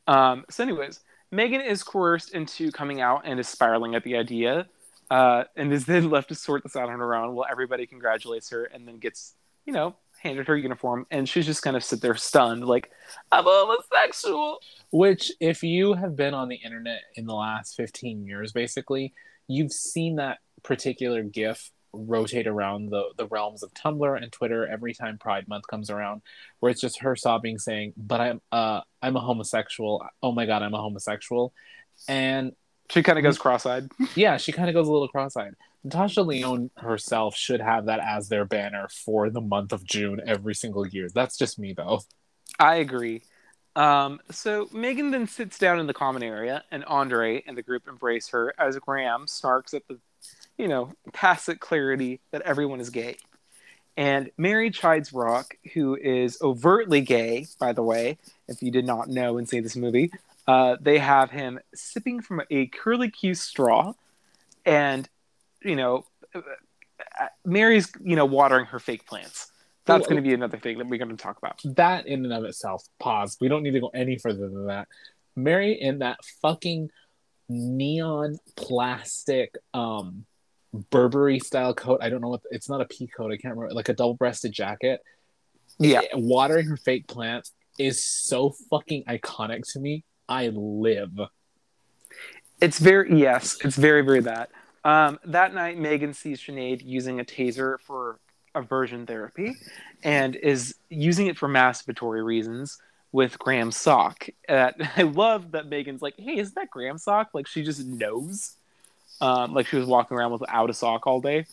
[0.08, 4.68] Um, so, anyways, Megan is coerced into coming out and is spiraling at the idea,
[5.10, 8.50] uh, and is then left to sort this out on her own while everybody congratulates
[8.50, 9.34] her and then gets,
[9.66, 11.06] you know, handed her uniform.
[11.12, 12.92] And she's just kind of sit there stunned, like,
[13.32, 14.60] I'm homosexual.
[14.92, 19.14] Which, if you have been on the internet in the last 15 years, basically,
[19.48, 24.94] you've seen that particular GIF rotate around the, the realms of Tumblr and Twitter every
[24.94, 26.22] time Pride Month comes around,
[26.60, 30.06] where it's just her sobbing, saying, "But I'm uh I'm a homosexual.
[30.22, 31.54] Oh my god, I'm a homosexual,"
[32.08, 32.54] and
[32.90, 33.90] She kind of goes cross eyed.
[34.16, 35.56] yeah, she kind of goes a little cross-eyed.
[35.84, 40.56] Natasha Lyonne herself should have that as their banner for the month of June every
[40.56, 41.08] single year.
[41.14, 42.02] That's just me, though.
[42.60, 43.24] I agree.
[43.76, 47.88] Um, so Megan then sits down in the common area, and Andre and the group
[47.88, 50.00] embrace her as Graham snarks at the,
[50.58, 53.18] you know, tacit clarity that everyone is gay.
[53.96, 59.08] And Mary chides Rock, who is overtly gay, by the way, if you did not
[59.08, 60.12] know and see this movie.
[60.48, 63.94] Uh, they have him sipping from a curly Q straw,
[64.66, 65.08] and
[65.64, 66.42] you know, uh,
[67.46, 69.52] Mary's you know watering her fake plants.
[69.86, 71.62] That's going to be another thing that we're going to talk about.
[71.64, 73.38] That in and of itself, pause.
[73.40, 74.88] We don't need to go any further than that.
[75.36, 76.90] Mary in that fucking
[77.50, 80.26] neon plastic um
[80.74, 82.00] Burberry style coat.
[82.02, 83.32] I don't know what it's not a pea coat.
[83.32, 83.74] I can't remember.
[83.74, 85.02] Like a double breasted jacket.
[85.80, 86.02] Yeah.
[86.14, 90.04] Watering her fake plants is so fucking iconic to me.
[90.28, 91.20] I live.
[92.62, 94.50] It's very yes, it's very very that.
[94.86, 98.20] Um, that night, Megan sees Sinead using a taser for
[98.56, 99.54] aversion therapy,
[100.04, 102.78] and is using it for masturbatory reasons
[103.12, 104.28] with Graham's sock.
[104.48, 108.58] Uh, I love that Megan's like, "Hey, isn't that Graham's sock?" Like she just knows,
[109.22, 111.46] um, like she was walking around without a sock all day.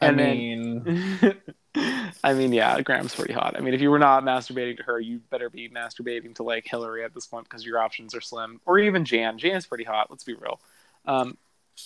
[0.00, 1.36] And I then- mean,
[2.24, 3.54] I mean, yeah, Graham's pretty hot.
[3.56, 6.66] I mean, if you were not masturbating to her, you better be masturbating to like
[6.66, 9.38] Hillary at this point because your options are slim, or even Jan.
[9.38, 10.10] Jan's pretty hot.
[10.10, 10.60] Let's be real.
[11.06, 11.36] Um,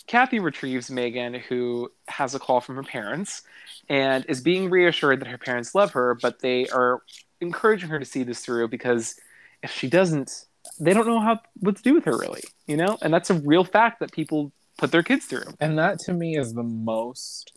[0.07, 3.43] Kathy retrieves Megan, who has a call from her parents,
[3.89, 7.03] and is being reassured that her parents love her, but they are
[7.41, 9.17] encouraging her to see this through because
[9.63, 10.47] if she doesn't,
[10.81, 12.99] they don't know how what to do with her really, you know.
[13.03, 15.45] And that's a real fact that people put their kids through.
[15.61, 17.53] and that to me is the most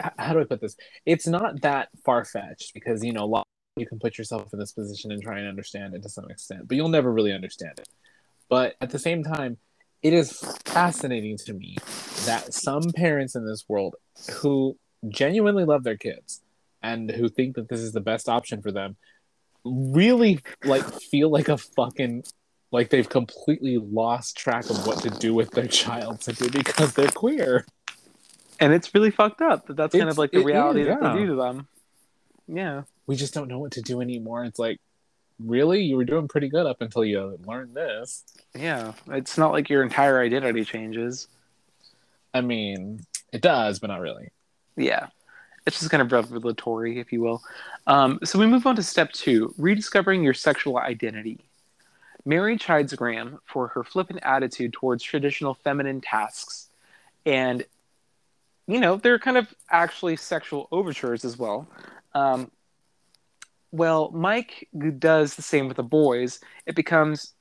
[0.00, 3.86] how do i put this it's not that far-fetched because you know a lot you
[3.86, 6.76] can put yourself in this position and try and understand it to some extent but
[6.76, 7.88] you'll never really understand it
[8.48, 9.58] but at the same time
[10.02, 11.76] it is fascinating to me
[12.24, 13.96] that some parents in this world
[14.34, 14.76] who
[15.08, 16.42] genuinely love their kids
[16.82, 18.96] and who think that this is the best option for them
[19.64, 22.24] really like feel like a fucking
[22.70, 27.08] like they've completely lost track of what to do with their child simply because they're
[27.08, 27.64] queer
[28.60, 31.20] and it's really fucked up that that's kind of like the reality is, that they
[31.20, 31.68] do to them.
[32.46, 34.44] Yeah, We just don't know what to do anymore.
[34.44, 34.80] It's like,
[35.38, 38.24] really, you were doing pretty good up until you learned this.
[38.54, 38.92] yeah.
[39.08, 41.28] It's not like your entire identity changes.
[42.32, 43.00] I mean,
[43.32, 44.30] it does, but not really.
[44.76, 45.08] Yeah,
[45.68, 47.42] it's just kind of revelatory, if you will.
[47.86, 51.44] Um, so we move on to step two: rediscovering your sexual identity.
[52.24, 56.68] Mary chides Graham for her flippant attitude towards traditional feminine tasks,
[57.26, 57.64] and
[58.66, 61.68] you know they're kind of actually sexual overtures as well.
[62.14, 62.50] Um,
[63.70, 66.40] well, Mike does the same with the boys.
[66.64, 67.34] It becomes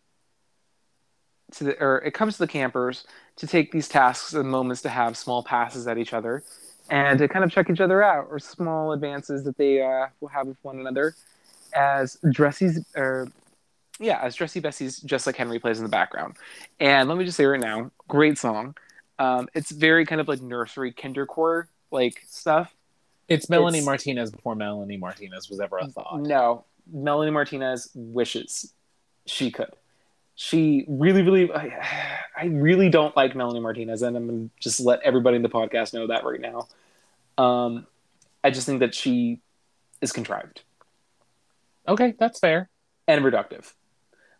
[1.54, 3.06] to the, or it comes to the campers
[3.38, 6.44] to take these tasks and moments to have small passes at each other
[6.90, 10.30] and to kind of check each other out or small advances that they uh, will
[10.30, 11.16] have with one another
[11.74, 13.28] as Dressy's or
[14.00, 16.36] yeah, as Dressy Bessy's just like Henry plays in the background.
[16.80, 18.76] And let me just say right now, great song.
[19.20, 22.74] Um, it's very kind of like nursery kindercore like stuff.
[23.28, 26.22] It's Melanie It's- Martinez before Melanie Martinez was ever a thought.
[26.22, 28.74] No, Melanie Martinez wishes
[29.26, 29.72] she could.
[30.40, 35.02] She really, really, I, I really don't like Melanie Martinez, and I'm gonna just let
[35.02, 36.68] everybody in the podcast know that right now.
[37.44, 37.88] Um,
[38.44, 39.42] I just think that she
[40.00, 40.62] is contrived
[41.88, 42.70] Okay, that's fair.
[43.08, 43.74] and reductive.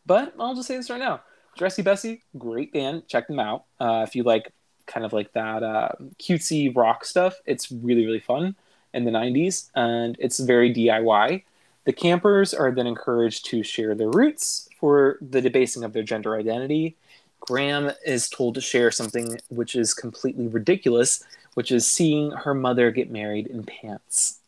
[0.06, 1.22] But I'll just say this right now:
[1.58, 3.08] Dressy Bessy, great band.
[3.08, 4.54] Check them out uh, if you like
[4.86, 7.42] kind of like that uh, cutesy rock stuff.
[7.48, 8.56] It's really, really fun
[8.94, 11.44] in the '90s, and it's very DIY.
[11.86, 16.36] The campers are then encouraged to share their roots for the debasing of their gender
[16.36, 16.96] identity.
[17.40, 22.92] Graham is told to share something which is completely ridiculous, which is seeing her mother
[22.92, 24.40] get married in pants.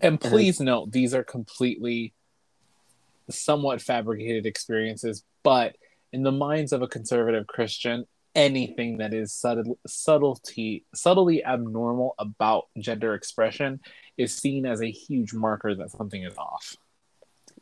[0.00, 2.12] And please note, these are completely
[3.30, 5.76] somewhat fabricated experiences, but
[6.12, 12.66] in the minds of a conservative Christian, anything that is subtle, subtlety, subtly abnormal about
[12.78, 13.80] gender expression
[14.16, 16.76] is seen as a huge marker that something is off.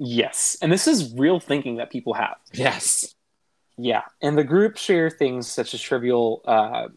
[0.05, 2.35] Yes, and this is real thinking that people have.
[2.53, 3.15] Yes.
[3.79, 6.89] Yeah, and the group share things such as trivial, uh,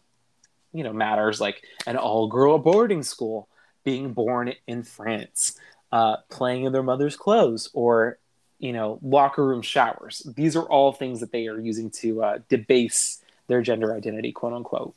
[0.72, 3.48] you know, matters like an all-girl boarding school,
[3.84, 5.56] being born in France,
[5.92, 8.18] uh, playing in their mother's clothes, or
[8.58, 10.26] you know, locker room showers.
[10.34, 14.52] These are all things that they are using to uh, debase their gender identity, quote
[14.52, 14.96] unquote.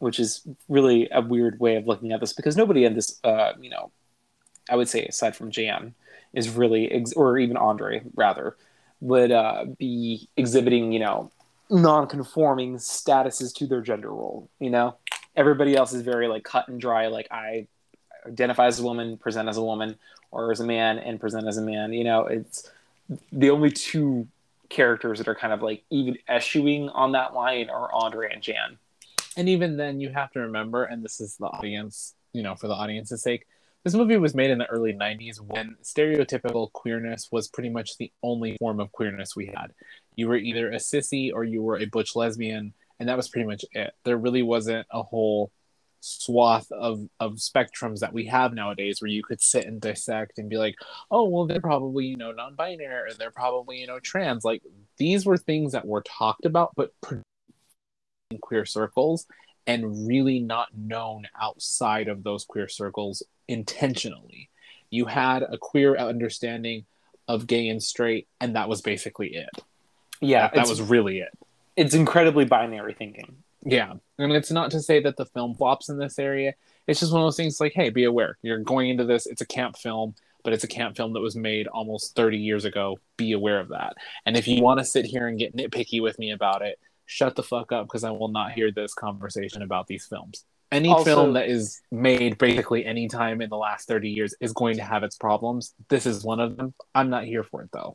[0.00, 3.52] Which is really a weird way of looking at this because nobody in this, uh,
[3.60, 3.92] you know,
[4.68, 5.94] I would say aside from Jan,
[6.32, 8.56] is really, ex- or even Andre rather,
[9.00, 11.30] would uh, be exhibiting, you know,
[11.70, 14.48] non-conforming statuses to their gender role.
[14.60, 14.96] You know,
[15.34, 17.08] everybody else is very like cut and dry.
[17.08, 17.66] Like I
[18.26, 19.96] identify as a woman, present as a woman,
[20.30, 21.92] or as a man and present as a man.
[21.92, 22.70] You know, it's
[23.32, 24.28] the only two
[24.68, 28.78] characters that are kind of like even eschewing on that line are Andre and Jan.
[29.36, 32.68] And even then, you have to remember, and this is the audience, you know, for
[32.68, 33.46] the audience's sake,
[33.84, 38.12] this movie was made in the early 90s when stereotypical queerness was pretty much the
[38.22, 39.72] only form of queerness we had.
[40.14, 43.46] You were either a sissy or you were a butch lesbian, and that was pretty
[43.46, 43.92] much it.
[44.04, 45.50] There really wasn't a whole
[46.00, 50.48] swath of, of spectrums that we have nowadays where you could sit and dissect and
[50.48, 50.76] be like,
[51.10, 54.44] oh, well, they're probably, you know, non binary or they're probably, you know, trans.
[54.44, 54.62] Like,
[54.98, 56.92] these were things that were talked about, but
[58.30, 59.26] in queer circles
[59.66, 64.48] and really not known outside of those queer circles intentionally.
[64.90, 66.84] You had a queer understanding
[67.28, 69.50] of gay and straight, and that was basically it.
[70.20, 71.30] Yeah, that it's, was really it.
[71.76, 73.36] it's incredibly binary thinking.
[73.64, 73.94] Yeah.
[74.18, 76.54] And it's not to say that the film flops in this area.
[76.86, 78.36] It's just one of those things like, hey, be aware.
[78.42, 81.36] You're going into this, it's a camp film, but it's a camp film that was
[81.36, 82.98] made almost 30 years ago.
[83.16, 83.94] Be aware of that.
[84.26, 87.36] And if you want to sit here and get nitpicky with me about it, shut
[87.36, 90.44] the fuck up because I will not hear this conversation about these films.
[90.72, 94.52] Any Also- film that is made basically any time in the last 30 years is
[94.52, 95.74] going to have its problems.
[95.88, 96.74] This is one of them.
[96.94, 97.92] I'm not here for it though.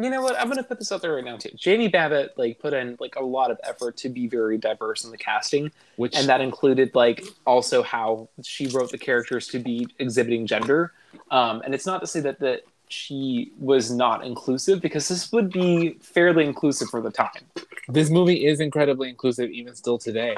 [0.00, 0.38] You know what?
[0.38, 1.50] I'm gonna put this out there right now too.
[1.56, 5.10] Jamie Babbit like put in like a lot of effort to be very diverse in
[5.10, 9.88] the casting, Which and that included like also how she wrote the characters to be
[9.98, 10.92] exhibiting gender.
[11.30, 15.50] Um, and it's not to say that that she was not inclusive because this would
[15.50, 17.44] be fairly inclusive for the time.
[17.88, 20.34] this movie is incredibly inclusive even still today.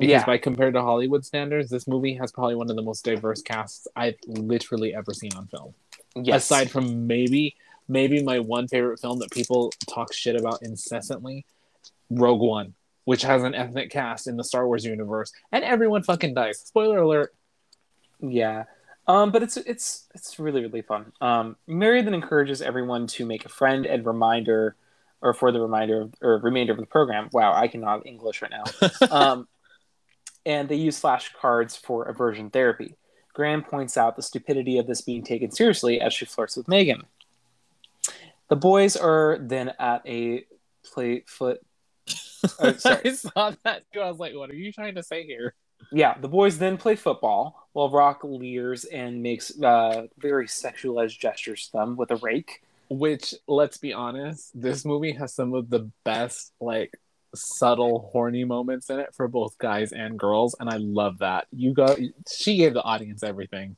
[0.00, 0.26] Because Yeah.
[0.26, 3.86] by compared to Hollywood standards, this movie has probably one of the most diverse casts
[3.94, 5.74] I've literally ever seen on film.
[6.16, 6.44] Yes.
[6.44, 7.54] Aside from maybe
[7.86, 11.44] maybe my one favorite film that people talk shit about incessantly,
[12.08, 12.74] Rogue One,
[13.04, 16.60] which has an ethnic cast in the Star Wars universe, and everyone fucking dies.
[16.60, 17.34] Spoiler alert.
[18.20, 18.64] Yeah.
[19.06, 21.12] Um, but it's it's it's really really fun.
[21.20, 24.76] Um, Mary then encourages everyone to make a friend and reminder,
[25.20, 27.28] or for the reminder of, or remainder of the program.
[27.32, 28.64] Wow, I cannot English right now.
[29.10, 29.48] um,
[30.46, 32.94] and they use flashcards for aversion therapy.
[33.32, 37.04] Graham points out the stupidity of this being taken seriously as she flirts with Megan.
[38.48, 40.44] The boys are then at a
[40.84, 41.60] play foot.
[42.58, 43.00] Oh, sorry.
[43.04, 44.00] I saw that too.
[44.00, 45.54] I was like, what are you trying to say here?
[45.92, 51.66] Yeah, the boys then play football while Rock leers and makes uh, very sexualized gestures
[51.66, 52.62] to them with a rake.
[52.88, 56.98] Which, let's be honest, this movie has some of the best, like,
[57.34, 61.46] subtle horny moments in it for both guys and girls, and I love that.
[61.52, 61.98] You got
[62.30, 63.76] she gave the audience everything.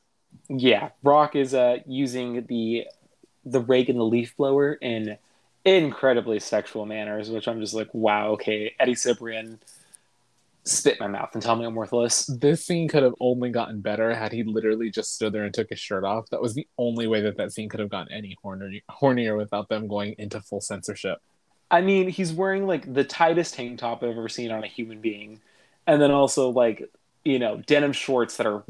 [0.49, 2.87] Yeah, Rock is uh, using the
[3.45, 5.17] the rake and the leaf blower in
[5.65, 9.59] incredibly sexual manners, which I'm just like, wow, okay, Eddie Cibrian,
[10.65, 12.25] spit my mouth and tell me I'm worthless.
[12.25, 15.69] This scene could have only gotten better had he literally just stood there and took
[15.69, 16.29] his shirt off.
[16.29, 19.69] That was the only way that that scene could have gotten any hornier, hornier without
[19.69, 21.19] them going into full censorship.
[21.71, 25.01] I mean, he's wearing like the tightest tank top I've ever seen on a human
[25.01, 25.41] being,
[25.87, 26.89] and then also like
[27.23, 28.63] you know denim shorts that are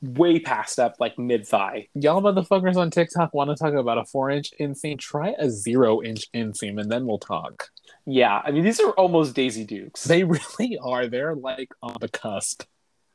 [0.00, 1.88] way past up like mid thigh.
[1.94, 4.98] Y'all motherfuckers on TikTok want to talk about a four inch inseam?
[4.98, 7.68] Try a zero inch inseam, and then we'll talk.
[8.06, 10.04] Yeah, I mean these are almost Daisy Dukes.
[10.04, 10.24] They
[10.58, 11.06] really are.
[11.06, 12.64] They're like on the cusp.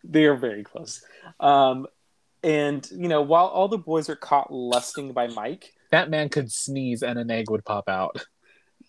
[0.03, 1.03] They are very close.
[1.39, 1.87] Um,
[2.43, 6.51] and you know, while all the boys are caught lusting by Mike, that man could
[6.51, 8.23] sneeze and an egg would pop out.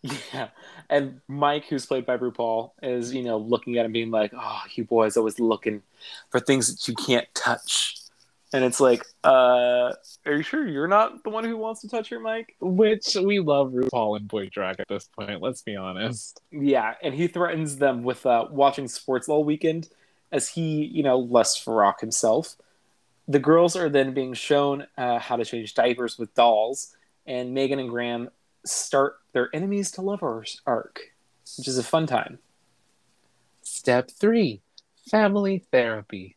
[0.33, 0.49] Yeah,
[0.89, 4.63] and Mike, who's played by RuPaul, is you know looking at him, being like, "Oh,
[4.75, 5.83] you boys always looking
[6.31, 7.97] for things that you can't touch,"
[8.53, 9.93] and it's like, "Uh,
[10.25, 13.41] are you sure you're not the one who wants to touch her, Mike?" Which we
[13.41, 15.41] love RuPaul and boy drag at this point.
[15.41, 16.41] Let's be honest.
[16.51, 19.89] Yeah, and he threatens them with uh, watching sports all weekend,
[20.31, 22.57] as he you know lusts for Rock himself.
[23.29, 26.95] The girls are then being shown uh, how to change diapers with dolls,
[27.27, 28.31] and Megan and Graham
[28.69, 31.01] start their enemies to lovers arc,
[31.57, 32.39] which is a fun time.
[33.63, 34.61] Step three
[35.09, 36.37] family therapy.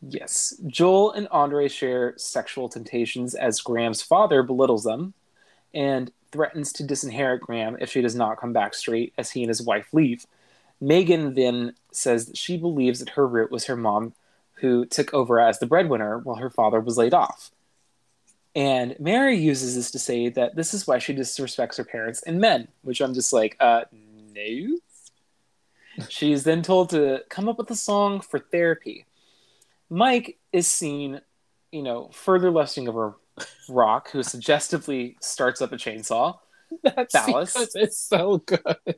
[0.00, 5.14] Yes, Joel and Andre share sexual temptations as Graham's father belittles them
[5.74, 9.48] and threatens to disinherit Graham if she does not come back straight as he and
[9.48, 10.26] his wife leave.
[10.80, 14.14] Megan then says that she believes that her root was her mom,
[14.54, 17.50] who took over as the breadwinner while her father was laid off.
[18.54, 22.40] And Mary uses this to say that this is why she disrespects her parents and
[22.40, 23.84] men, which I'm just like, uh,
[24.34, 24.78] no.
[26.08, 29.06] She's then told to come up with a song for therapy.
[29.90, 31.20] Mike is seen,
[31.72, 33.16] you know, further lusting over
[33.68, 36.38] Rock, who suggestively starts up a chainsaw.
[36.82, 38.96] That's phallus is so good.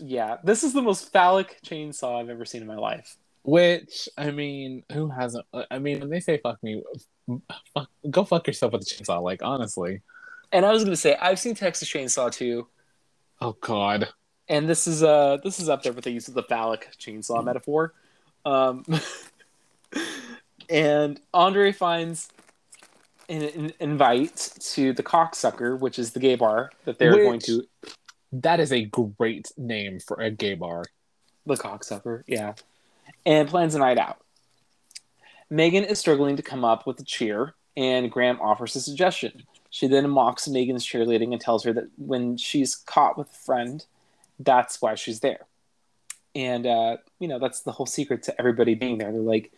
[0.00, 3.16] Yeah, this is the most phallic chainsaw I've ever seen in my life.
[3.44, 5.44] Which I mean, who hasn't?
[5.70, 6.82] I mean, when they say "fuck me,"
[7.74, 9.22] fuck, go fuck yourself with a chainsaw.
[9.22, 10.00] Like honestly.
[10.50, 12.68] And I was gonna say I've seen Texas Chainsaw too.
[13.40, 14.08] Oh God.
[14.48, 17.40] And this is uh this is up there with the use of the phallic chainsaw
[17.40, 17.44] mm.
[17.44, 17.92] metaphor.
[18.46, 18.84] Um,
[20.70, 22.28] and Andre finds
[23.28, 27.40] an, an, invite to the cocksucker, which is the gay bar that they're which, going
[27.40, 27.66] to.
[28.32, 30.84] That is a great name for a gay bar.
[31.46, 32.54] The cocksucker, yeah.
[33.26, 34.18] And plans a night out.
[35.50, 39.44] Megan is struggling to come up with a cheer, and Graham offers a suggestion.
[39.70, 43.84] She then mocks Megan's cheerleading and tells her that when she's caught with a friend,
[44.38, 45.46] that's why she's there.
[46.34, 49.12] And, uh, you know, that's the whole secret to everybody being there.
[49.12, 49.52] They're like,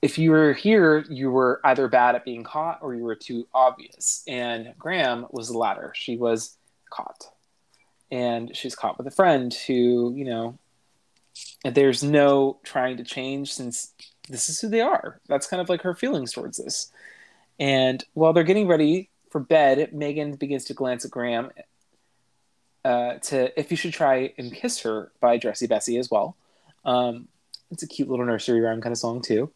[0.00, 3.46] if you were here, you were either bad at being caught or you were too
[3.54, 4.24] obvious.
[4.26, 5.92] And Graham was the latter.
[5.94, 6.56] She was
[6.90, 7.30] caught.
[8.10, 10.58] And she's caught with a friend who, you know,
[11.64, 13.92] there's no trying to change since
[14.28, 15.20] this is who they are.
[15.28, 16.90] That's kind of like her feelings towards this.
[17.58, 21.50] And while they're getting ready for bed, Megan begins to glance at Graham
[22.84, 26.36] uh, to if you should try and kiss her by Dressy Bessy as well.
[26.84, 27.28] Um,
[27.70, 29.52] it's a cute little nursery rhyme kind of song too.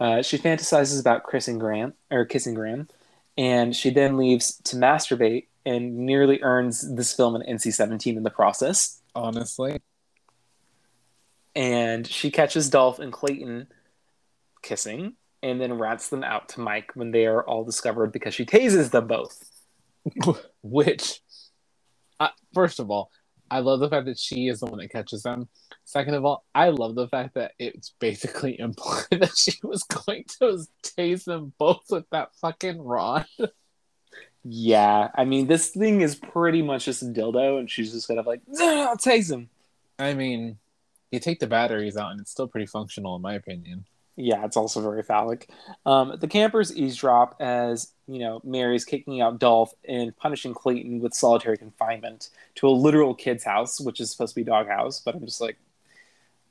[0.00, 2.88] Uh, she fantasizes about kissing Graham or kissing Graham,
[3.36, 8.30] and she then leaves to masturbate and nearly earns this film an NC-17 in the
[8.30, 9.00] process.
[9.14, 9.78] Honestly,
[11.54, 13.68] and she catches Dolph and Clayton
[14.62, 18.46] kissing and then rats them out to Mike when they are all discovered because she
[18.46, 19.50] tases them both.
[20.62, 21.20] Which,
[22.20, 23.10] uh, first of all,
[23.50, 25.48] I love the fact that she is the one that catches them.
[25.84, 30.24] Second of all, I love the fact that it's basically implied that she was going
[30.40, 33.26] to tase them both with that fucking rod.
[34.44, 38.18] Yeah, I mean, this thing is pretty much just a dildo, and she's just kind
[38.18, 39.48] of like, I'll tase him.
[39.98, 40.58] I mean,
[41.12, 43.84] you take the batteries out, and it's still pretty functional, in my opinion.
[44.16, 45.48] Yeah, it's also very phallic.
[45.86, 51.14] Um, the campers eavesdrop as you know Mary's kicking out Dolph and punishing Clayton with
[51.14, 55.00] solitary confinement to a literal kid's house, which is supposed to be doghouse.
[55.00, 55.56] But I'm just like,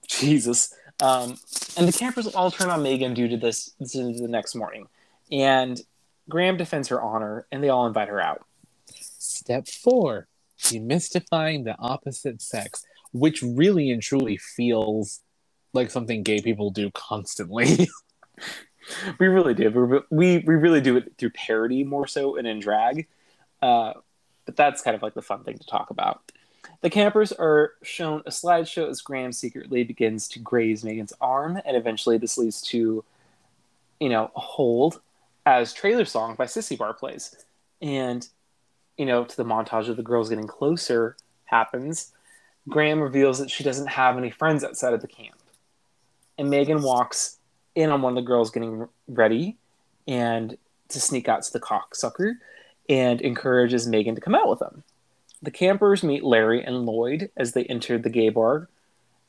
[0.07, 0.74] Jesus.
[1.01, 1.38] Um,
[1.78, 4.88] and the campers all turn on Megan due to this, this the next morning.
[5.32, 5.80] And
[6.30, 8.45] Graham defends her honor, and they all invite her out.
[8.88, 10.28] Step four
[10.62, 15.22] demystifying the opposite sex, which really and truly feels
[15.74, 17.89] like something gay people do constantly.
[19.20, 20.03] we really do.
[20.09, 23.07] We, we really do it through parody more so and in drag.
[23.62, 23.93] Uh,
[24.45, 26.32] but that's kind of like the fun thing to talk about.
[26.82, 31.78] The campers are shown a slideshow as Graham secretly begins to graze Megan's arm, and
[31.78, 33.03] eventually this leads to,
[33.99, 34.99] you know, a hold
[35.45, 37.36] as trailer song by Sissy Bar plays.
[37.82, 38.28] And,
[38.97, 42.12] you know, to the montage of the girls getting closer happens.
[42.70, 45.36] Graham reveals that she doesn't have any friends outside of the camp.
[46.38, 47.38] And Megan walks
[47.76, 49.57] in on one of the girls getting ready
[50.07, 50.57] and
[50.89, 52.34] to sneak out to the cocksucker
[52.89, 54.84] and encourages Megan to come out with them.
[55.41, 58.70] The campers meet Larry and Lloyd as they enter the gay bar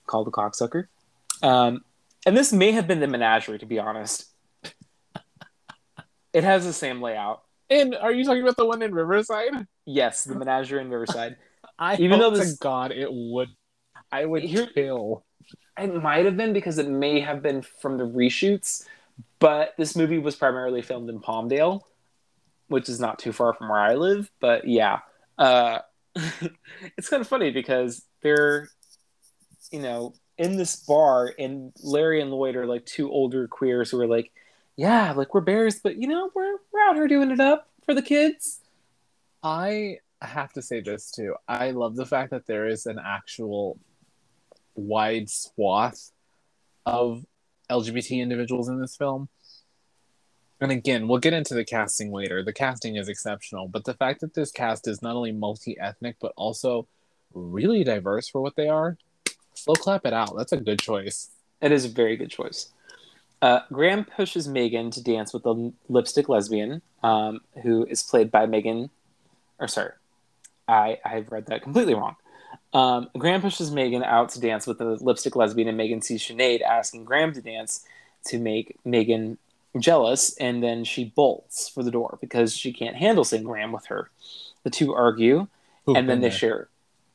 [0.07, 0.89] called the Cocksucker.
[1.43, 1.85] Um,
[2.26, 4.26] and this may have been the menagerie, to be honest.
[6.33, 7.43] it has the same layout.
[7.70, 9.66] And are you talking about the one in Riverside?
[9.87, 11.37] Yes, the menagerie in Riverside.
[11.83, 13.49] I even though this God it would,
[14.12, 15.24] I would Here, kill.
[15.76, 18.87] It might have been because it may have been from the reshoots,
[19.41, 21.80] but this movie was primarily filmed in Palmdale,
[22.68, 24.30] which is not too far from where I live.
[24.39, 25.01] But yeah,
[25.39, 25.80] uh,
[26.97, 28.68] it's kind of funny because they're,
[29.72, 33.99] you know, in this bar, and Larry and Lloyd are like two older queers who
[33.99, 34.30] are like,
[34.76, 37.93] yeah, like we're bears, but you know, we're we're out here doing it up for
[37.93, 38.61] the kids.
[39.43, 41.35] I have to say this too.
[41.49, 43.79] I love the fact that there is an actual
[44.75, 46.11] wide swath
[46.87, 47.25] of
[47.70, 49.29] LGBT individuals in this film.
[50.61, 52.45] And again, we'll get into the casting later.
[52.45, 56.16] The casting is exceptional, but the fact that this cast is not only multi ethnic,
[56.20, 56.87] but also
[57.35, 58.97] really diverse for what they are,
[59.55, 60.37] slow clap it out.
[60.37, 61.31] That's a good choice.
[61.61, 62.70] It is a very good choice.
[63.41, 68.47] Uh, Graham pushes Megan to dance with the lipstick lesbian, um, who is played by
[68.47, 68.89] Megan.
[69.59, 69.93] Or sorry,
[70.73, 72.16] I I've read that completely wrong.
[72.73, 76.62] Um, Graham pushes Megan out to dance with the lipstick lesbian, and Megan sees Sinead
[76.62, 77.85] asking Graham to dance
[78.27, 79.37] to make Megan
[79.79, 83.87] jealous, and then she bolts for the door because she can't handle seeing Graham with
[83.87, 84.11] her.
[84.62, 85.49] The two argue,
[85.89, 86.39] Ooh, and then they there.
[86.39, 86.68] share.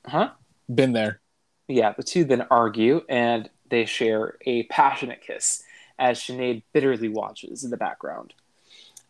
[0.05, 0.32] Huh?
[0.74, 1.20] Been there.
[1.68, 5.64] Yeah, the two then argue, and they share a passionate kiss
[5.99, 8.34] as Sinead bitterly watches in the background.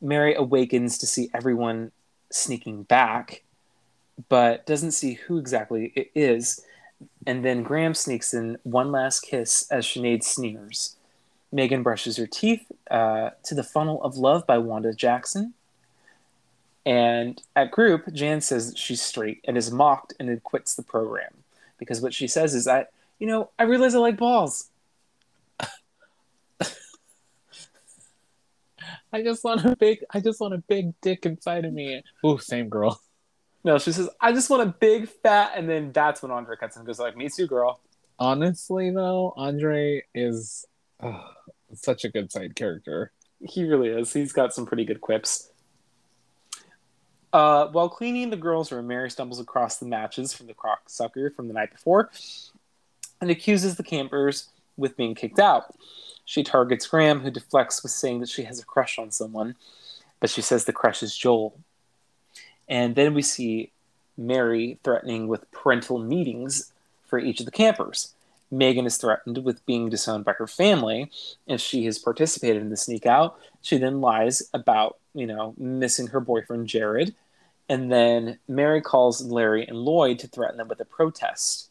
[0.02, 1.92] Mary awakens to see everyone
[2.32, 3.44] sneaking back,
[4.30, 6.62] but doesn't see who exactly it is.
[7.26, 10.96] And then Graham sneaks in one last kiss as Sinead sneers.
[11.52, 15.54] Megan brushes her teeth uh, to the Funnel of Love by Wanda Jackson.
[16.86, 21.32] And at group, Jan says she's straight and is mocked and then quits the program
[21.78, 24.70] because what she says is that, you know, I realize I like balls.
[25.60, 25.68] I
[29.22, 32.04] just want a big, I just want a big dick inside of me.
[32.26, 33.02] Ooh, same girl.
[33.68, 36.78] No, she says, I just want a big fat, and then that's when Andre cuts
[36.78, 37.82] in and goes like, "Me too, girl."
[38.18, 40.66] Honestly, though, Andre is
[41.04, 41.22] oh,
[41.74, 43.12] such a good side character.
[43.42, 44.14] He really is.
[44.14, 45.52] He's got some pretty good quips.
[47.34, 51.30] Uh, while cleaning the girls' room, Mary stumbles across the matches from the crock sucker
[51.30, 52.10] from the night before
[53.20, 54.48] and accuses the campers
[54.78, 55.76] with being kicked out.
[56.24, 59.58] She targets Graham, who deflects with saying that she has a crush on someone,
[60.22, 61.60] but she says the crush is Joel.
[62.68, 63.72] And then we see
[64.18, 66.74] Mary threatening with parental meetings
[67.06, 68.14] for each of the campers.
[68.50, 71.12] Megan is threatened with being disowned by her family
[71.48, 73.38] if she has participated in the sneak out.
[73.62, 77.14] She then lies about, you know, missing her boyfriend Jared.
[77.70, 81.70] And then Mary calls Larry and Lloyd to threaten them with a protest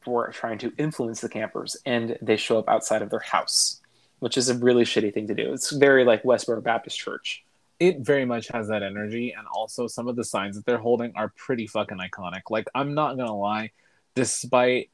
[0.00, 1.76] for trying to influence the campers.
[1.86, 3.80] And they show up outside of their house,
[4.18, 5.52] which is a really shitty thing to do.
[5.52, 7.44] It's very like Westboro Baptist Church.
[7.80, 9.34] It very much has that energy.
[9.36, 12.42] And also, some of the signs that they're holding are pretty fucking iconic.
[12.50, 13.70] Like, I'm not to lie
[14.14, 14.90] despite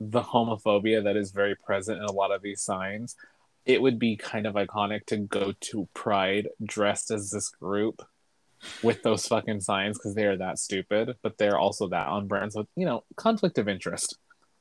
[0.00, 3.16] the homophobia that is very present in a lot of these signs,
[3.66, 8.02] it would be kind of iconic to go to Pride dressed as this group
[8.82, 12.52] with those fucking signs because they are that stupid, but they're also that on brand.
[12.52, 14.18] So, you know, conflict of interest.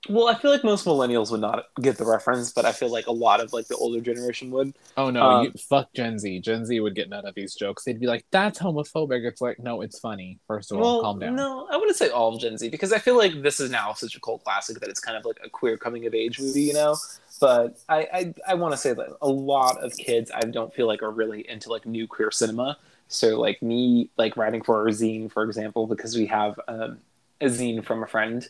[0.09, 3.07] Well, I feel like most millennials would not get the reference, but I feel like
[3.07, 4.73] a lot of like the older generation would.
[4.95, 6.39] Oh no, um, you, fuck Gen Z.
[6.41, 7.83] Gen Z would get none of these jokes.
[7.83, 10.39] They'd be like, "That's homophobic." It's like, no, it's funny.
[10.47, 11.35] First of all, well, calm down.
[11.35, 13.93] No, I wouldn't say all of Gen Z because I feel like this is now
[13.93, 16.61] such a cult classic that it's kind of like a queer coming of age movie,
[16.61, 16.95] you know.
[17.41, 20.87] But I I, I want to say that a lot of kids I don't feel
[20.87, 22.77] like are really into like new queer cinema.
[23.09, 26.99] So like me, like writing for our zine, for example, because we have um,
[27.41, 28.47] a zine from a friend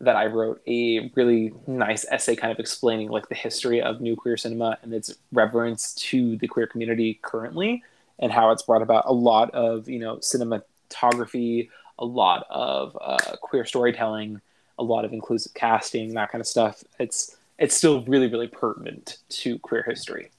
[0.00, 4.16] that I wrote a really nice essay kind of explaining like the history of new
[4.16, 7.82] queer cinema and its reverence to the queer community currently
[8.18, 13.36] and how it's brought about a lot of you know cinematography a lot of uh,
[13.42, 14.40] queer storytelling
[14.78, 19.18] a lot of inclusive casting that kind of stuff it's it's still really really pertinent
[19.28, 20.30] to queer history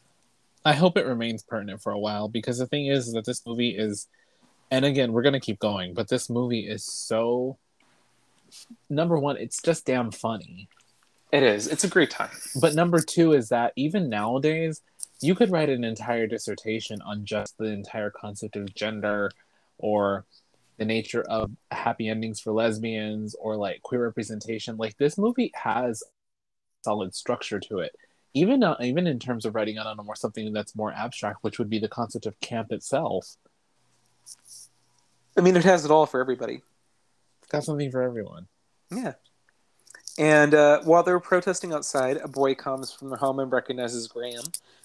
[0.63, 3.75] I hope it remains pertinent for a while because the thing is that this movie
[3.75, 4.07] is,
[4.69, 7.57] and again, we're going to keep going, but this movie is so.
[8.89, 10.67] Number one, it's just damn funny.
[11.31, 12.29] it is it's a great time
[12.59, 14.81] But number two is that even nowadays,
[15.21, 19.31] you could write an entire dissertation on just the entire concept of gender
[19.77, 20.25] or
[20.77, 24.77] the nature of happy endings for lesbians or like queer representation.
[24.77, 26.03] Like this movie has
[26.83, 27.95] solid structure to it.
[28.33, 31.59] Even uh, even in terms of writing on a more something that's more abstract, which
[31.59, 33.35] would be the concept of camp itself.
[35.37, 36.70] i mean it has it all for everybody It's
[37.51, 38.47] got something for everyone.
[38.89, 39.13] Yeah.
[40.17, 44.43] And uh, while they're protesting outside, a boy comes from their home and recognizes Graham,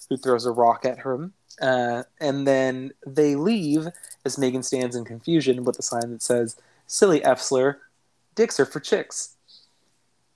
[0.09, 1.33] who throws a rock at him.
[1.61, 3.87] Uh, and then they leave
[4.25, 6.55] as Megan stands in confusion with a sign that says,
[6.85, 7.77] Silly Efsler,
[8.35, 9.35] dicks are for chicks.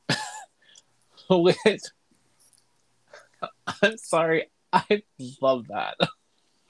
[1.30, 1.58] Which
[3.82, 5.04] I'm sorry, I
[5.42, 5.96] love that.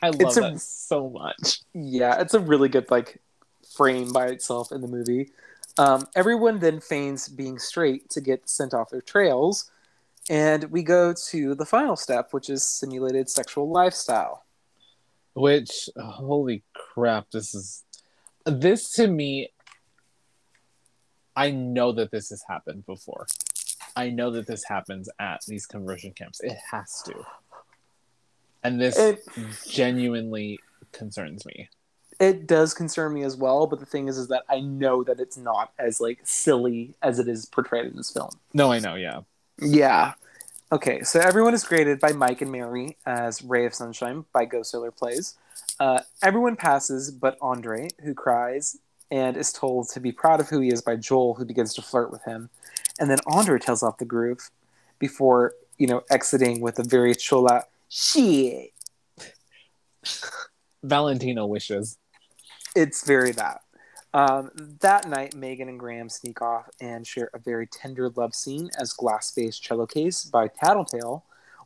[0.01, 1.61] I love It's a- that so much.
[1.73, 3.19] Yeah, it's a really good like
[3.75, 5.31] frame by itself in the movie.
[5.77, 9.71] Um, everyone then feigns being straight to get sent off their trails,
[10.29, 14.45] and we go to the final step, which is simulated sexual lifestyle.
[15.33, 17.83] Which holy crap, this is
[18.45, 19.49] this to me
[21.35, 23.27] I know that this has happened before.
[23.95, 26.39] I know that this happens at these conversion camps.
[26.41, 27.13] It has to.
[28.63, 29.23] And this It,
[29.67, 30.59] genuinely
[30.91, 31.69] concerns me.
[32.21, 35.19] It does concern me as well, but the thing is, is that I know that
[35.19, 38.29] it's not as like silly as it is portrayed in this film.
[38.53, 39.21] No, I know, yeah.
[39.59, 40.13] Yeah.
[40.71, 44.61] Okay, so everyone is graded by Mike and Mary as Ray of Sunshine by Go
[44.61, 45.35] Sailor Plays.
[45.79, 48.77] Uh, everyone passes but Andre, who cries
[49.09, 51.81] and is told to be proud of who he is by Joel, who begins to
[51.81, 52.51] flirt with him.
[52.99, 54.51] And then Andre tells off the groove
[54.99, 58.73] before, you know, exiting with a very chola shit.
[60.83, 61.97] Valentino wishes.
[62.75, 63.61] It's very that.
[64.13, 64.51] Um,
[64.81, 68.93] that night, Megan and Graham sneak off and share a very tender love scene as
[68.93, 71.23] Glass Vase Cello Case by Tattletale,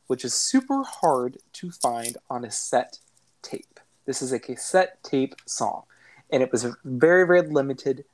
[0.07, 2.99] which is super hard to find on a set
[3.41, 3.79] tape.
[4.05, 5.83] This is a cassette tape song,
[6.31, 8.05] and it was very, very limited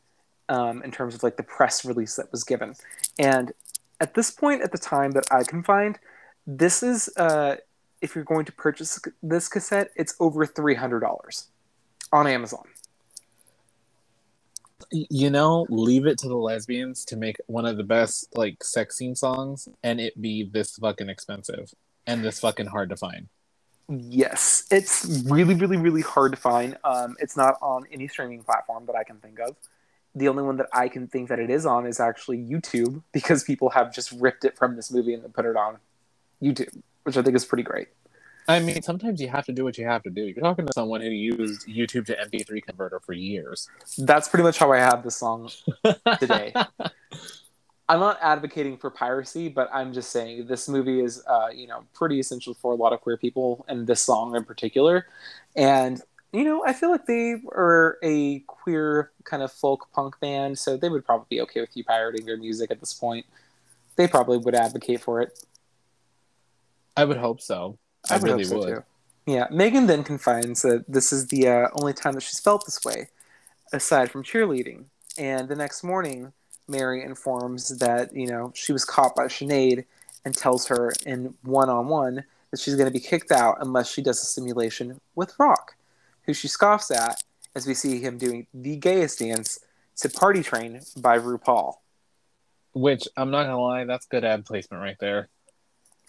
[0.47, 2.75] um, in terms of like the press release that was given.
[3.19, 3.51] And
[3.99, 5.99] at this point, at the time that I can find,
[6.47, 7.57] this is uh,
[8.01, 11.49] if you're going to purchase this cassette, it's over three hundred dollars
[12.13, 12.63] on Amazon.
[14.91, 18.97] You know, leave it to the lesbians to make one of the best like sex
[18.97, 21.73] scene songs and it be this fucking expensive
[22.05, 23.27] and this fucking hard to find.
[23.89, 26.77] Yes, it's really, really, really hard to find.
[26.83, 29.55] Um, it's not on any streaming platform that I can think of.
[30.15, 33.43] The only one that I can think that it is on is actually YouTube because
[33.43, 35.77] people have just ripped it from this movie and put it on
[36.41, 37.89] YouTube, which I think is pretty great.
[38.51, 40.23] I mean, sometimes you have to do what you have to do.
[40.23, 43.69] You're talking to someone who used YouTube to MP3 converter for years.
[43.97, 45.49] That's pretty much how I have this song
[46.19, 46.53] today.
[47.89, 51.83] I'm not advocating for piracy, but I'm just saying this movie is, uh, you know,
[51.93, 55.07] pretty essential for a lot of queer people, and this song in particular.
[55.55, 60.57] And you know, I feel like they are a queer kind of folk punk band,
[60.57, 63.25] so they would probably be okay with you pirating their music at this point.
[63.97, 65.43] They probably would advocate for it.
[66.95, 67.77] I would hope so.
[68.11, 68.67] I, would really so, would.
[68.67, 68.83] too.
[69.25, 72.83] Yeah, Megan then confides that this is the uh, only time that she's felt this
[72.83, 73.09] way,
[73.71, 74.85] aside from cheerleading.
[75.17, 76.33] And the next morning,
[76.67, 79.85] Mary informs that you know she was caught by Sinead
[80.25, 83.91] and tells her in one on one that she's going to be kicked out unless
[83.91, 85.75] she does a simulation with Rock,
[86.23, 87.23] who she scoffs at
[87.55, 89.59] as we see him doing the gayest dance
[89.97, 91.75] to "Party Train" by RuPaul.
[92.73, 95.29] Which I'm not gonna lie, that's good ad placement right there.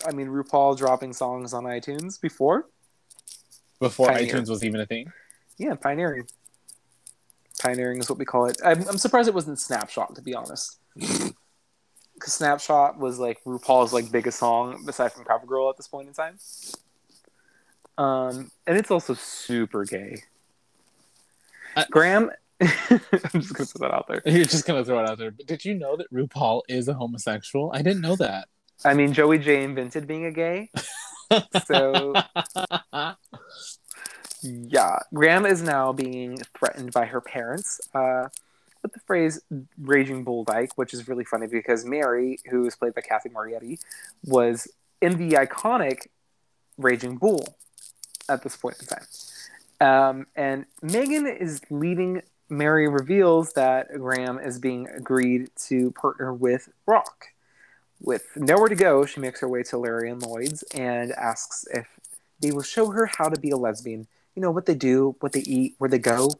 [0.07, 2.68] I mean, RuPaul dropping songs on iTunes before.
[3.80, 5.12] Before iTunes was even a thing.
[5.59, 6.26] Yeah, pioneering.
[7.61, 8.57] Pioneering is what we call it.
[8.64, 10.78] I'm, I'm surprised it wasn't Snapshot, to be honest.
[12.14, 16.14] Because Snapshot was like RuPaul's like biggest song aside from CoverGirl at this point in
[16.14, 16.38] time.
[17.98, 20.22] Um, and it's also super gay.
[21.76, 22.30] I- Graham,
[22.61, 24.22] I'm just gonna put that out there.
[24.32, 25.32] You're just gonna throw it out there.
[25.32, 27.72] But did you know that RuPaul is a homosexual?
[27.74, 28.46] I didn't know that.
[28.85, 30.70] I mean, Joey J invented being a gay,
[31.66, 32.14] so
[34.43, 37.80] yeah, Graham is now being threatened by her parents.
[37.95, 38.28] Uh,
[38.83, 39.41] with the phrase
[39.78, 43.78] "raging bull dyke," which is really funny because Mary, who is played by Cathy Moriarty,
[44.24, 44.68] was
[45.01, 46.07] in the iconic
[46.78, 47.57] Raging Bull
[48.28, 49.07] at this point in time.
[49.80, 52.22] Um, and Megan is leaving.
[52.49, 57.28] Mary reveals that Graham is being agreed to partner with Rock.
[58.03, 61.86] With nowhere to go, she makes her way to Larry and Lloyd's and asks if
[62.40, 64.09] they will show her how to be a lesbian.
[64.34, 66.30] You know, what they do, what they eat, where they go.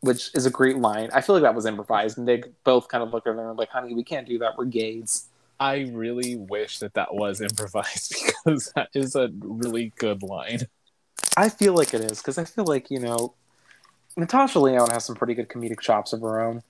[0.00, 1.10] Which is a great line.
[1.12, 3.40] I feel like that was improvised, and they both kind of look at her and
[3.40, 4.58] are like, honey, we can't do that.
[4.58, 5.26] We're gays.
[5.60, 10.62] I really wish that that was improvised because that is a really good line.
[11.36, 13.34] I feel like it is because I feel like you know,
[14.16, 16.62] Natasha Lyonne has some pretty good comedic chops of her own.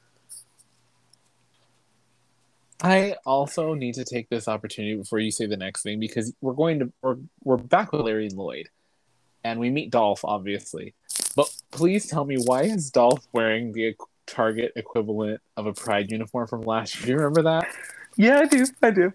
[2.82, 6.52] I also need to take this opportunity before you say the next thing because we're
[6.52, 8.68] going to we're, we're back with Larry and Lloyd,
[9.44, 10.94] and we meet Dolph obviously.
[11.34, 13.94] But please tell me why is Dolph wearing the
[14.26, 17.06] Target equivalent of a Pride uniform from last year?
[17.06, 17.68] Do you remember that?
[18.16, 18.66] Yeah, I do.
[18.82, 19.12] I do.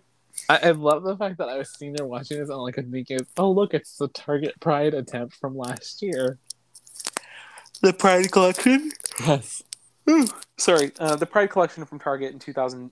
[0.49, 2.72] I, I love the fact that I was sitting there watching this and all I
[2.72, 6.38] could think is, oh look, it's the Target Pride attempt from last year.
[7.82, 8.91] The Pride collection.
[9.20, 9.64] Yes.
[10.09, 12.91] Ooh, sorry, uh, the Pride collection from Target in 2000,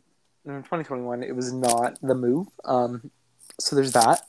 [0.55, 1.23] in 2021.
[1.23, 2.47] It was not the move.
[2.65, 3.11] Um,
[3.59, 4.21] so there's that.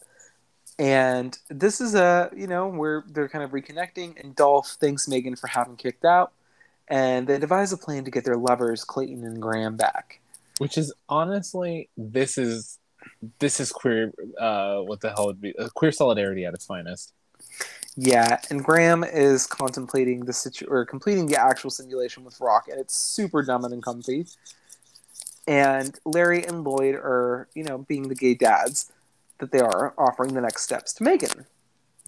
[0.79, 5.37] And this is a, you know, where they're kind of reconnecting, and Dolph thanks Megan
[5.37, 6.33] for having kicked out,
[6.89, 10.21] and they devise a plan to get their lovers, Clayton and Graham, back.
[10.57, 12.79] Which is honestly, this is
[13.39, 14.13] this is queer.
[14.39, 17.13] Uh, what the hell would be uh, queer solidarity at its finest?
[17.97, 22.81] Yeah, and Graham is contemplating the situ or completing the actual simulation with Rock, and
[22.81, 24.27] it's super dumb and uncomfy.
[25.47, 28.93] And Larry and Lloyd are, you know, being the gay dads
[29.39, 31.47] that they are, offering the next steps to Megan.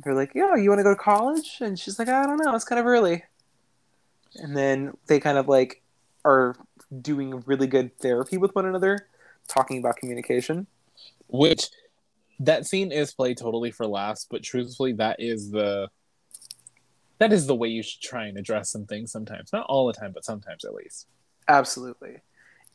[0.05, 2.55] They're like, "Yo, you want to go to college?" And she's like, "I don't know,
[2.55, 3.25] it's kind of early."
[4.37, 5.83] And then they kind of like
[6.25, 6.57] are
[7.01, 9.09] doing really good therapy with one another,
[9.49, 10.67] talking about communication.
[11.29, 11.69] Which
[12.41, 15.89] that scene is played totally for laughs, but truthfully, that is the
[17.19, 19.53] that is the way you should try and address some things sometimes.
[19.53, 21.07] Not all the time, but sometimes at least.
[21.47, 22.19] Absolutely.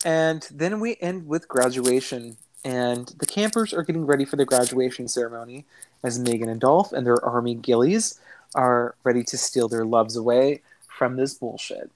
[0.05, 5.07] And then we end with graduation, and the campers are getting ready for the graduation
[5.07, 5.65] ceremony
[6.03, 8.19] as Megan and Dolph and their army gillies
[8.55, 11.91] are ready to steal their loves away from this bullshit.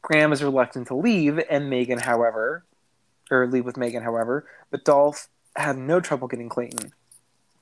[0.00, 2.64] Graham is reluctant to leave, and Megan, however,
[3.30, 6.92] or leave with Megan, however, but Dolph had no trouble getting Clayton.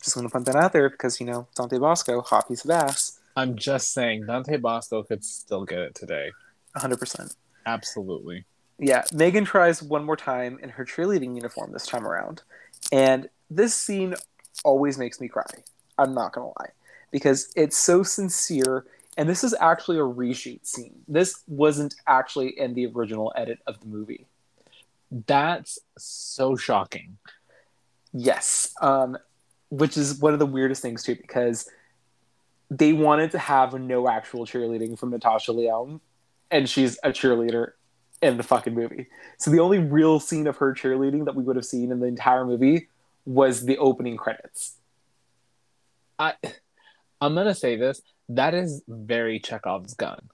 [0.02, 2.70] Just going to put that out there because, you know, Dante Basco, hot piece of
[2.70, 3.20] ass.
[3.36, 6.30] I'm just saying, Dante Basco could still get it today.
[6.76, 7.36] 100%.
[7.66, 8.44] Absolutely.
[8.82, 12.42] Yeah, Megan tries one more time in her cheerleading uniform this time around.
[12.90, 14.14] And this scene
[14.64, 15.44] always makes me cry.
[15.98, 16.70] I'm not going to lie.
[17.10, 18.86] Because it's so sincere.
[19.18, 20.94] And this is actually a reshoot scene.
[21.06, 24.26] This wasn't actually in the original edit of the movie.
[25.26, 27.18] That's so shocking.
[28.14, 28.72] Yes.
[28.80, 29.18] Um,
[29.68, 31.68] which is one of the weirdest things, too, because
[32.70, 36.00] they wanted to have no actual cheerleading from Natasha Lyonne.
[36.50, 37.72] And she's a cheerleader
[38.22, 39.06] in the fucking movie.
[39.38, 42.06] So the only real scene of her cheerleading that we would have seen in the
[42.06, 42.88] entire movie
[43.24, 44.76] was the opening credits.
[46.18, 46.34] I
[47.20, 48.02] I'm gonna say this.
[48.28, 50.28] That is very Chekhov's gun.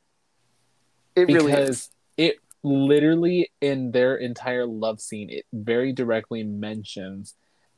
[1.14, 1.88] It really is.
[2.16, 7.34] it literally in their entire love scene, it very directly mentions,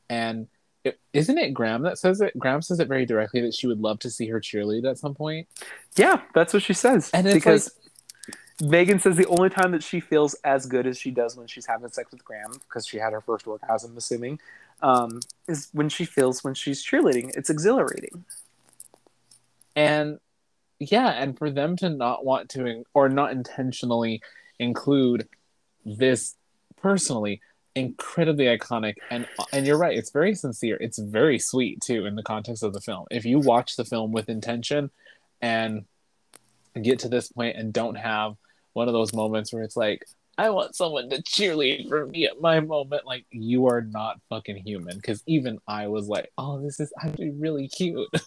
[0.09, 0.47] and
[0.83, 2.37] it, isn't it Graham that says it?
[2.37, 5.13] Graham says it very directly that she would love to see her cheerlead at some
[5.13, 5.47] point.
[5.95, 7.11] Yeah, that's what she says.
[7.13, 7.71] And it's because
[8.61, 11.65] Megan says the only time that she feels as good as she does when she's
[11.65, 14.39] having sex with Graham, because she had her first orgasm, assuming,
[14.81, 17.31] um, is when she feels when she's cheerleading.
[17.37, 18.25] It's exhilarating.
[19.75, 20.19] and
[20.79, 24.21] yeah and for them to not want to in- or not intentionally
[24.59, 25.27] include
[25.85, 26.35] this
[26.81, 27.41] personally
[27.75, 32.23] incredibly iconic and and you're right it's very sincere it's very sweet too in the
[32.23, 34.89] context of the film if you watch the film with intention
[35.41, 35.85] and
[36.81, 38.35] get to this point and don't have
[38.79, 40.05] one of those moments where it's like
[40.37, 44.55] i want someone to cheerlead for me at my moment like you are not fucking
[44.55, 48.09] human because even i was like oh this is actually really cute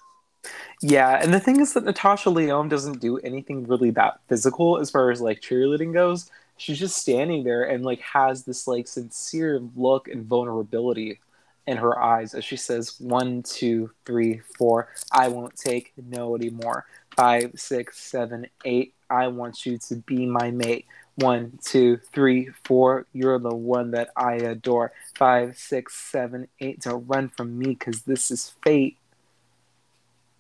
[0.82, 4.90] Yeah, and the thing is that Natasha Lyonne doesn't do anything really that physical as
[4.90, 6.28] far as like cheerleading goes.
[6.56, 11.20] She's just standing there and like has this like sincere look and vulnerability
[11.66, 16.86] in her eyes as she says, one, two, three, four, I won't take no anymore.
[17.16, 20.86] Five, six, seven, eight, I want you to be my mate.
[21.16, 24.92] One, two, three, four, you're the one that I adore.
[25.14, 28.96] Five, six, seven, eight, don't run from me because this is fate.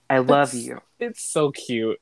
[0.08, 0.80] I love It's- you.
[0.98, 1.98] it's so cute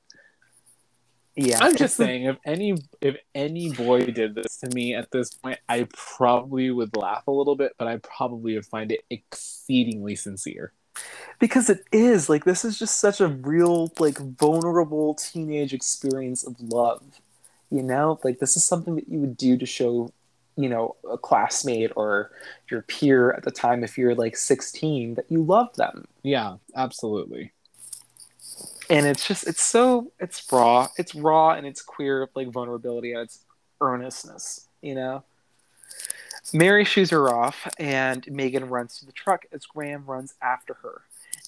[1.37, 5.33] Yeah, I'm just saying, if any if any boy did this to me at this
[5.33, 10.17] point, I probably would laugh a little bit, but I probably would find it exceedingly
[10.17, 10.73] sincere.
[11.39, 16.61] Because it is like this is just such a real like vulnerable teenage experience of
[16.61, 17.03] love
[17.71, 18.19] you know?
[18.25, 20.13] Like this is something that you would do to show
[20.57, 22.33] you know a classmate or
[22.71, 26.07] your peer at the time if you're like 16 that you love them.
[26.23, 27.53] Yeah, absolutely.
[28.91, 33.23] and it's just it's so it's raw it's raw and it's queer like vulnerability and
[33.23, 33.45] it's
[33.81, 35.23] earnestness you know
[36.53, 41.03] mary shoos her off and megan runs to the truck as graham runs after her.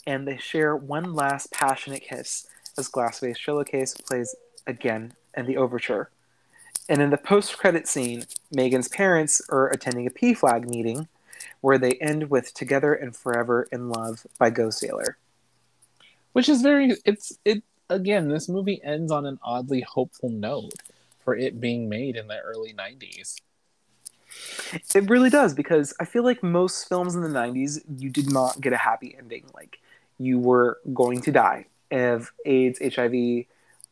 [0.07, 4.35] And they share one last passionate kiss as glass-faced showcase plays
[4.67, 6.11] again in the overture.
[6.89, 11.09] And in the post-credit scene megan's parents are attending a p-flag meeting
[11.61, 15.17] where they end with together and forever in love by Go Sailor.
[16.33, 20.75] Which is very it's it again, this movie ends on an oddly hopeful note
[21.21, 23.37] for it being made in the early 90s.
[24.95, 28.61] It really does because I feel like most films in the 90s, you did not
[28.61, 29.45] get a happy ending.
[29.55, 29.81] Like
[30.19, 33.45] you were going to die of AIDS, HIV,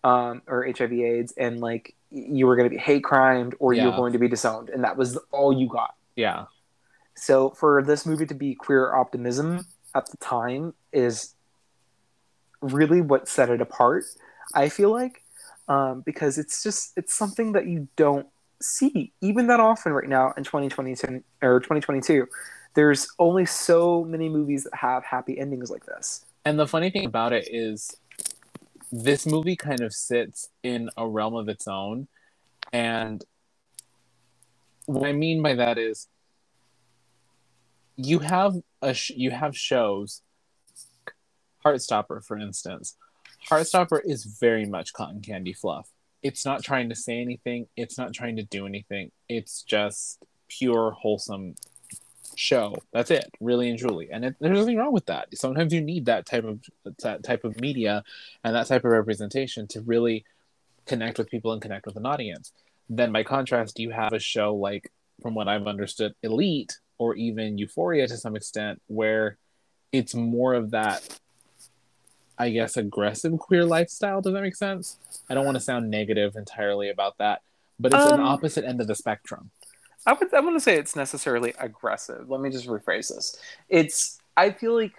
[0.03, 3.97] um, or HIV/AIDS, and like you were going to be hate crimed or you were
[3.97, 5.95] going to be disowned, and that was all you got.
[6.17, 6.47] Yeah.
[7.15, 11.35] So for this movie to be queer optimism at the time is
[12.63, 14.05] really what set it apart.
[14.55, 15.23] I feel like
[15.69, 18.27] um, because it's just it's something that you don't
[18.61, 22.27] see even that often right now in 2022 or 2022.
[22.75, 26.25] There's only so many movies that have happy endings like this.
[26.45, 27.97] And the funny thing about it is,
[28.93, 32.09] this movie kind of sits in a realm of its own.
[32.73, 33.25] And
[34.87, 36.09] what I mean by that is,
[37.97, 40.23] you have a sh- you have shows.
[41.65, 42.97] Heartstopper, for instance,
[43.49, 45.91] Heartstopper is very much cotton candy fluff.
[46.23, 47.67] It's not trying to say anything.
[47.77, 49.11] It's not trying to do anything.
[49.29, 51.55] It's just pure wholesome
[52.37, 52.77] show.
[52.93, 54.09] That's it, really and truly.
[54.11, 55.29] And it, there's nothing wrong with that.
[55.37, 56.61] Sometimes you need that type of
[57.03, 58.05] that type of media
[58.45, 60.25] and that type of representation to really
[60.87, 62.53] connect with people and connect with an audience.
[62.89, 64.91] Then, by contrast, you have a show like,
[65.23, 69.37] from what I've understood, Elite or even Euphoria to some extent, where
[69.93, 71.21] it's more of that,
[72.41, 74.23] I guess, aggressive queer lifestyle.
[74.23, 74.99] Does that make sense?
[75.29, 77.43] I don't want to sound negative entirely about that,
[77.79, 79.51] but it's an Um, opposite end of the spectrum.
[80.07, 82.31] I would I wouldn't say it's necessarily aggressive.
[82.31, 83.39] Let me just rephrase this.
[83.69, 84.95] It's I feel like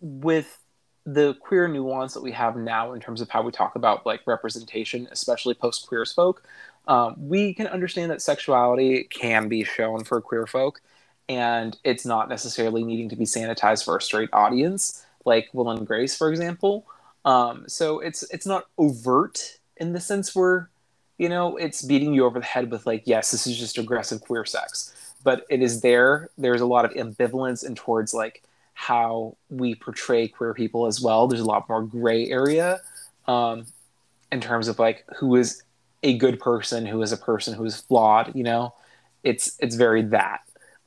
[0.00, 0.58] with
[1.04, 4.20] the queer nuance that we have now in terms of how we talk about like
[4.26, 6.42] representation, especially post queer folk,
[6.86, 10.80] um, we can understand that sexuality can be shown for queer folk,
[11.28, 15.86] and it's not necessarily needing to be sanitized for a straight audience, like Will and
[15.86, 16.86] Grace, for example.
[17.24, 20.70] Um, so it's it's not overt in the sense where
[21.18, 24.20] you know it's beating you over the head with like yes this is just aggressive
[24.22, 24.94] queer sex.
[25.24, 26.30] But it is there.
[26.38, 28.42] There's a lot of ambivalence and towards like
[28.74, 31.26] how we portray queer people as well.
[31.26, 32.80] There's a lot more gray area
[33.26, 33.66] um,
[34.32, 35.62] in terms of like who is
[36.04, 38.74] a good person who is a person who is flawed you know?
[39.24, 40.40] It's it's very that.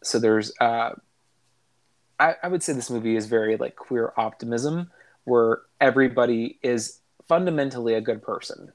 [0.03, 0.91] So there's uh
[2.21, 4.91] I, I would say this movie is very like queer optimism
[5.23, 8.71] where everybody is fundamentally a good person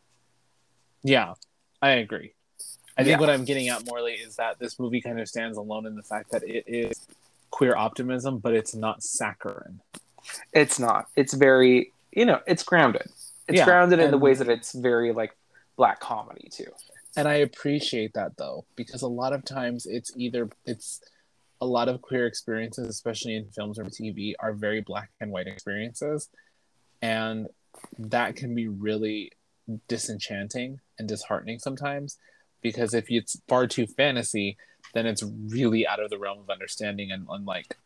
[1.03, 1.35] Yeah,
[1.81, 2.33] I agree.
[2.99, 3.21] I think Yeah.
[3.21, 6.03] what I'm getting at morely is that this movie kind of stands alone in the
[6.03, 7.07] fact that it is
[7.51, 9.81] queer optimism, but it's not saccharine.
[10.53, 11.07] It's not.
[11.15, 13.09] It's very, you know, it's grounded.
[13.49, 15.37] It's Yeah, grounded in the ways that it's very like
[15.77, 16.73] black comedy too.
[17.17, 21.01] And I appreciate that though, because a lot of times it's either it's
[21.61, 25.47] a lot of queer experiences, especially in films or TV, are very black and white
[25.47, 26.29] experiences.
[27.03, 27.49] And
[27.99, 29.33] that can be really
[29.89, 32.19] disenchanting and disheartening sometimes
[32.63, 34.57] because if it's far too fantasy,
[34.95, 37.77] then it's really out of the realm of understanding and, and like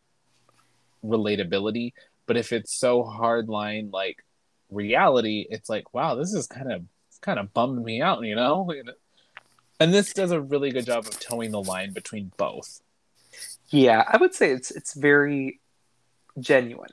[1.03, 1.93] relatability.
[2.25, 4.23] But if it's so hardline like
[4.69, 6.83] reality, it's like, wow, this is kind of
[7.21, 8.71] kind of bummed me out, you know?
[9.79, 12.81] And this does a really good job of towing the line between both.
[13.71, 15.59] Yeah, I would say it's it's very
[16.39, 16.91] genuine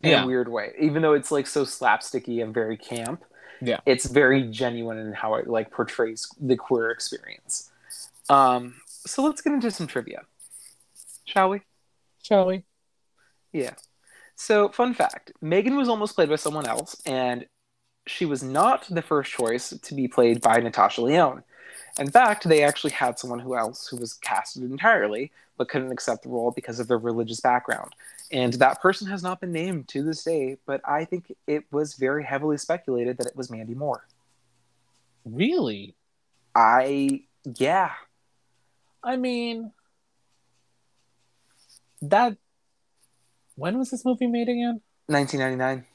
[0.00, 0.22] in Yeah.
[0.24, 0.72] a weird way.
[0.80, 3.24] Even though it's like so slapsticky and very camp,
[3.60, 3.80] Yeah.
[3.86, 7.70] it's very genuine in how it like portrays the queer experience.
[8.28, 10.22] Um, so let's get into some trivia,
[11.24, 11.60] shall we?
[12.22, 12.64] Shall we?
[13.52, 13.74] Yeah.
[14.36, 17.46] So, fun fact Megan was almost played by someone else, and
[18.06, 21.42] she was not the first choice to be played by Natasha Lyonne.
[21.98, 26.24] In fact, they actually had someone who else who was casted entirely, but couldn't accept
[26.24, 27.94] the role because of their religious background.
[28.32, 31.94] And that person has not been named to this day, but I think it was
[31.94, 34.06] very heavily speculated that it was Mandy Moore.
[35.24, 35.94] Really?
[36.54, 37.92] I yeah.
[39.02, 39.72] I mean,
[42.02, 42.36] that.
[43.56, 44.80] When was this movie made again?
[45.06, 45.86] 1999.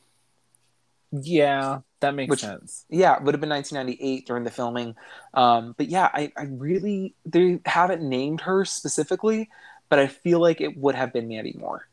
[1.12, 2.86] Yeah, that makes Which- sense.
[2.90, 4.96] Yeah, it would have been 1998 during the filming.
[5.34, 9.50] Um, but yeah, I, I really they haven't named her specifically,
[9.90, 11.88] but I feel like it would have been Mandy Moore.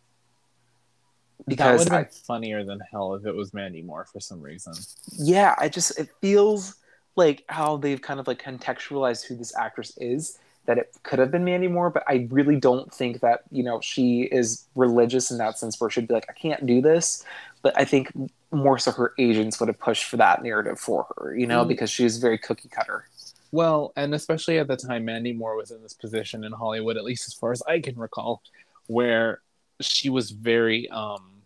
[1.46, 4.20] Because that would have I, been funnier than hell if it was Mandy Moore for
[4.20, 4.74] some reason.
[5.12, 6.76] yeah, I just it feels
[7.14, 11.30] like how they've kind of like contextualized who this actress is that it could have
[11.30, 15.38] been Mandy Moore, but I really don't think that you know she is religious in
[15.38, 17.24] that sense where she'd be like, I can't do this.
[17.62, 18.12] But I think
[18.52, 21.68] more so her agents would have pushed for that narrative for her, you know, Mm.
[21.68, 23.06] because she's very cookie cutter.
[23.52, 27.04] Well, and especially at the time Mandy Moore was in this position in Hollywood, at
[27.04, 28.42] least as far as I can recall,
[28.86, 29.40] where
[29.80, 31.42] she was very um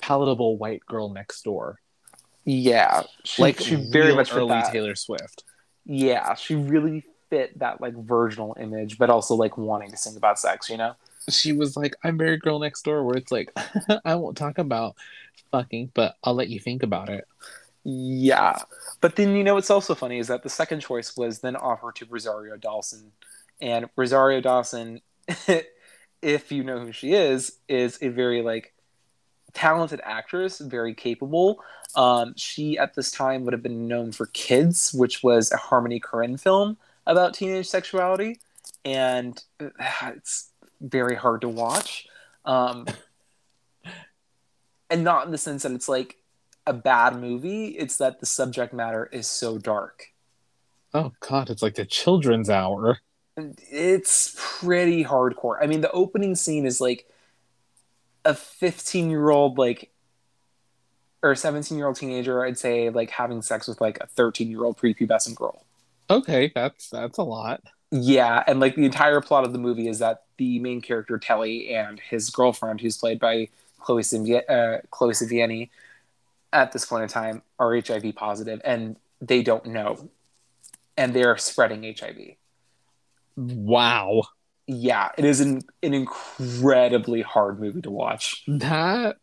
[0.00, 1.80] palatable white girl next door.
[2.44, 4.72] Yeah, she, like she very much early that.
[4.72, 5.44] Taylor Swift.
[5.84, 10.38] Yeah, she really fit that like virginal image, but also like wanting to sing about
[10.38, 10.68] sex.
[10.70, 10.94] You know?
[11.28, 13.52] She was like, I'm very girl next door, where it's like,
[14.04, 14.96] I won't talk about
[15.50, 17.26] fucking, but I'll let you think about it.
[17.82, 18.58] Yeah,
[19.00, 21.96] but then you know what's also funny is that the second choice was then offered
[21.96, 23.12] to Rosario Dawson,
[23.60, 25.00] and Rosario Dawson,
[26.22, 28.74] if you know who she is, is a very like
[29.52, 31.62] talented actress, very capable.
[31.94, 36.00] Um, she at this time would have been known for Kids, which was a Harmony
[36.00, 36.76] Korine film
[37.06, 38.40] about teenage sexuality,
[38.84, 39.68] and uh,
[40.14, 42.06] it's very hard to watch.
[42.44, 42.86] Um,
[44.90, 46.16] and not in the sense that it's like
[46.66, 50.08] a bad movie, it's that the subject matter is so dark.
[50.92, 52.98] Oh god, it's like the children's hour.
[53.36, 55.56] It's pretty hardcore.
[55.62, 57.08] I mean, the opening scene is like
[58.24, 59.90] a 15 year old, like,
[61.22, 64.64] or 17 year old teenager, I'd say, like having sex with like a 13 year
[64.64, 65.64] old prepubescent girl.
[66.10, 67.62] Okay, that's that's a lot.
[67.92, 71.72] Yeah, and like the entire plot of the movie is that the main character Telly
[71.74, 73.48] and his girlfriend, who's played by
[73.80, 75.70] Chloe Sevigny, uh, Chloe Sevigny,
[76.52, 80.08] at this point in time are HIV positive, and they don't know,
[80.96, 82.36] and they're spreading HIV.
[83.36, 84.22] Wow.
[84.66, 88.44] Yeah, it is an an incredibly hard movie to watch.
[88.46, 89.16] That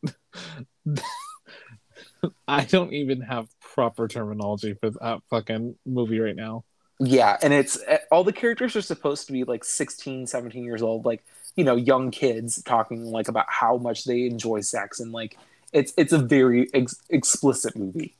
[2.47, 6.65] I don't even have proper terminology for that fucking movie right now.
[6.99, 7.77] Yeah, and it's
[8.11, 11.23] all the characters are supposed to be like 16, 17 years old, like
[11.57, 15.37] you know, young kids talking like about how much they enjoy sex and like
[15.73, 18.15] it's it's a very ex- explicit movie.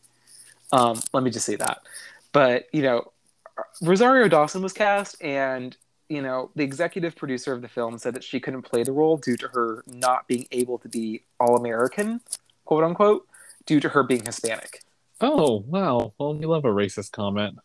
[0.73, 1.79] Um, let me just say that.
[2.33, 3.11] But you know,
[3.81, 5.77] Rosario Dawson was cast, and
[6.09, 9.17] you know, the executive producer of the film said that she couldn't play the role
[9.17, 12.21] due to her not being able to be all American,
[12.65, 13.27] quote unquote,
[13.65, 14.83] due to her being Hispanic.
[15.19, 16.13] Oh wow!
[16.19, 17.57] Well, you love a racist comment.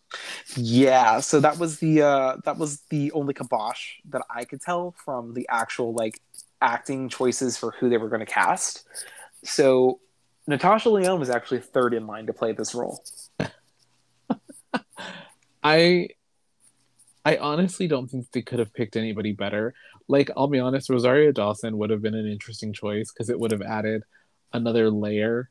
[0.56, 4.94] Yeah, so that was the uh that was the only kibosh that I could tell
[5.04, 6.20] from the actual like
[6.62, 8.86] acting choices for who they were going to cast.
[9.44, 10.00] So
[10.46, 13.04] Natasha Lyonne was actually third in line to play this role.
[15.62, 16.08] I
[17.24, 19.74] I honestly don't think they could have picked anybody better.
[20.08, 23.52] Like, I'll be honest, Rosario Dawson would have been an interesting choice because it would
[23.52, 24.02] have added
[24.52, 25.50] another layer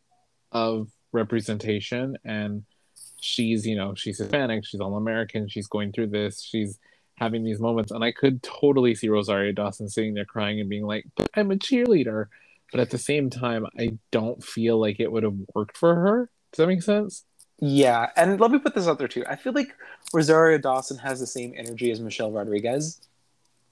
[0.51, 2.17] of representation.
[2.23, 2.63] And
[3.19, 6.79] she's, you know, she's Hispanic, she's all American, she's going through this, she's
[7.17, 7.91] having these moments.
[7.91, 11.51] And I could totally see Rosario Dawson sitting there crying and being like, but I'm
[11.51, 12.27] a cheerleader.
[12.71, 16.29] But at the same time, I don't feel like it would have worked for her.
[16.51, 17.25] Does that make sense?
[17.59, 19.23] Yeah, and let me put this out there too.
[19.29, 19.75] I feel like
[20.13, 22.99] Rosario Dawson has the same energy as Michelle Rodriguez.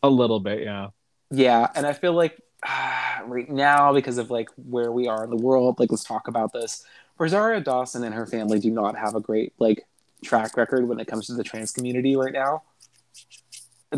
[0.04, 0.90] A little bit, yeah.
[1.32, 5.32] Yeah, and I feel like uh, right now because of like where we are in
[5.32, 6.86] the world, like let's talk about this.
[7.20, 9.86] Rosario Dawson and her family do not have a great like
[10.24, 12.64] track record when it comes to the trans community right now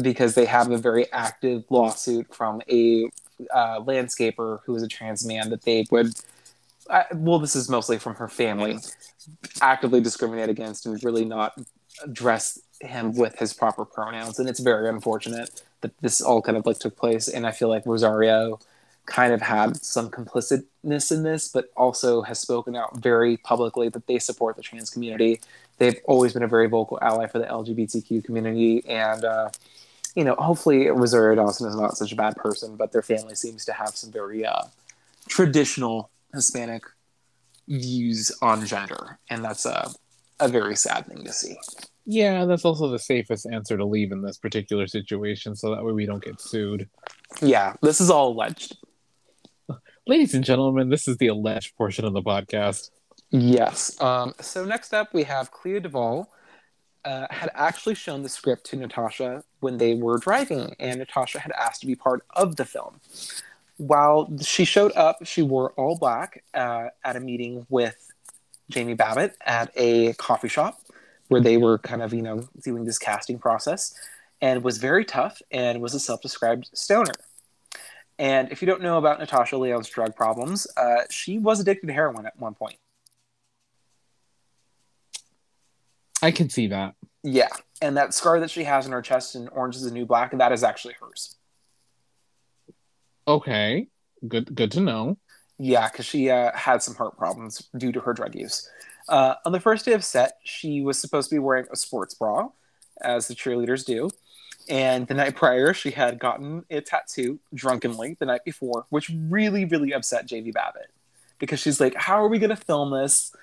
[0.02, 3.06] because they have a very active lawsuit from a
[3.54, 6.14] uh, landscaper who is a trans man that they would
[6.90, 8.78] uh, well this is mostly from her family
[9.62, 11.54] actively discriminate against and really not
[12.04, 14.40] address him with his proper pronouns.
[14.40, 17.28] And it's very unfortunate that this all kind of like took place.
[17.28, 18.60] And i feel like rosario
[19.06, 24.06] kind of had some complicitness in this but also has spoken out very publicly that
[24.08, 25.42] they support the trans community.
[25.78, 29.50] They've always been a very vocal ally for the lgbtq community and uh,
[30.16, 33.66] you know hopefully rosario dawson is not such a bad person but their family seems
[33.66, 34.64] to have some very uh,
[35.28, 36.84] traditional hispanic
[37.68, 39.90] views on gender and that's a,
[40.40, 41.56] a very sad thing to see.
[42.06, 45.92] Yeah, that's also the safest answer to leave in this particular situation, so that way
[45.92, 46.90] we don't get sued.
[47.42, 48.76] yeah this is all alleged
[50.12, 52.90] Ladies and gentlemen, this is the alleged portion of the podcast.
[53.30, 53.96] Yes.
[54.02, 56.26] Um, so next up, we have Clea DuVall.
[57.06, 61.54] Uh, had actually shown the script to Natasha when they were driving, and Natasha had
[61.54, 63.00] asked to be part of the film.
[63.78, 68.12] While she showed up, she wore all black uh, at a meeting with
[68.70, 70.82] Jamie Babbit at a coffee shop
[71.30, 73.98] where they were kind of, you know, doing this casting process
[74.42, 77.14] and was very tough and was a self described stoner.
[78.20, 81.94] And if you don't know about Natasha Lyonne's drug problems, uh, she was addicted to
[81.94, 82.78] heroin at one point.
[86.22, 86.94] I can see that.
[87.24, 87.50] Yeah,
[87.82, 90.38] and that scar that she has on her chest in Orange is the New Black,
[90.38, 91.36] that is actually hers.
[93.28, 93.88] Okay,
[94.28, 94.54] good.
[94.54, 95.18] Good to know.
[95.58, 98.68] Yeah, because she uh, had some heart problems due to her drug use.
[99.08, 102.16] Uh, on the first day of set, she was supposed to be wearing a sports
[102.16, 102.50] bra,
[103.02, 104.10] as the cheerleaders do.
[104.70, 109.66] And the night prior, she had gotten a tattoo drunkenly the night before, which really,
[109.66, 110.88] really upset Jamie Babbit
[111.40, 113.36] because she's like, "How are we going to film this?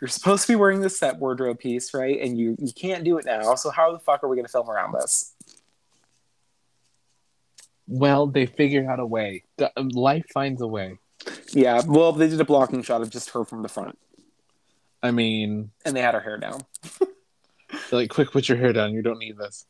[0.00, 2.20] You're supposed to be wearing this set wardrobe piece, right?
[2.20, 3.54] And you you can't do it now.
[3.54, 5.34] So how the fuck are we going to film around this?"
[7.88, 9.44] Well, they figured out a way.
[9.76, 10.98] Life finds a way.
[11.52, 11.82] Yeah.
[11.86, 13.98] Well, they did a blocking shot of just her from the front.
[15.02, 16.62] I mean, and they had her hair down.
[17.92, 18.92] like, quick, put your hair down.
[18.92, 19.66] You don't need this.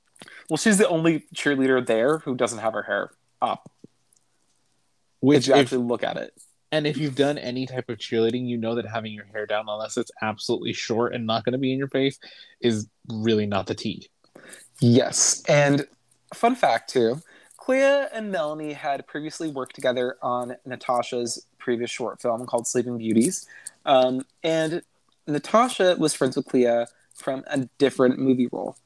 [0.49, 3.11] Well, she's the only cheerleader there who doesn't have her hair
[3.43, 3.71] up.
[5.21, 6.33] Which if you if- actually look at it.
[6.73, 9.67] And if you've done any type of cheerleading, you know that having your hair down,
[9.69, 12.19] unless it's absolutely short and not going to be in your face,
[12.61, 14.09] is really not the tea.
[14.81, 15.45] Yes.
[15.49, 15.87] And
[16.35, 17.23] fun fact too,
[17.57, 23.47] Clea and Melanie had previously worked together on Natasha's previous short film called Sleeping Beauties.
[23.85, 24.83] Um, and
[25.27, 28.77] Natasha was friends with Clea from a different movie role.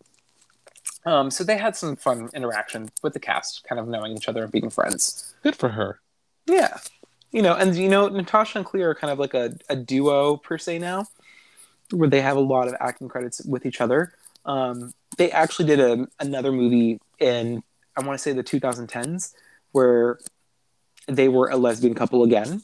[1.06, 4.42] Um, so they had some fun interaction with the cast, kind of knowing each other
[4.42, 5.34] and being friends.
[5.42, 6.00] Good for her.
[6.46, 6.78] Yeah.
[7.32, 10.36] You know, and you know, Natasha and Clea are kind of like a, a duo
[10.36, 11.06] per se now,
[11.90, 14.12] where they have a lot of acting credits with each other.
[14.44, 17.62] Um, they actually did a, another movie in,
[17.96, 19.32] I want to say the 2010s,
[19.72, 20.18] where
[21.06, 22.62] they were a lesbian couple again.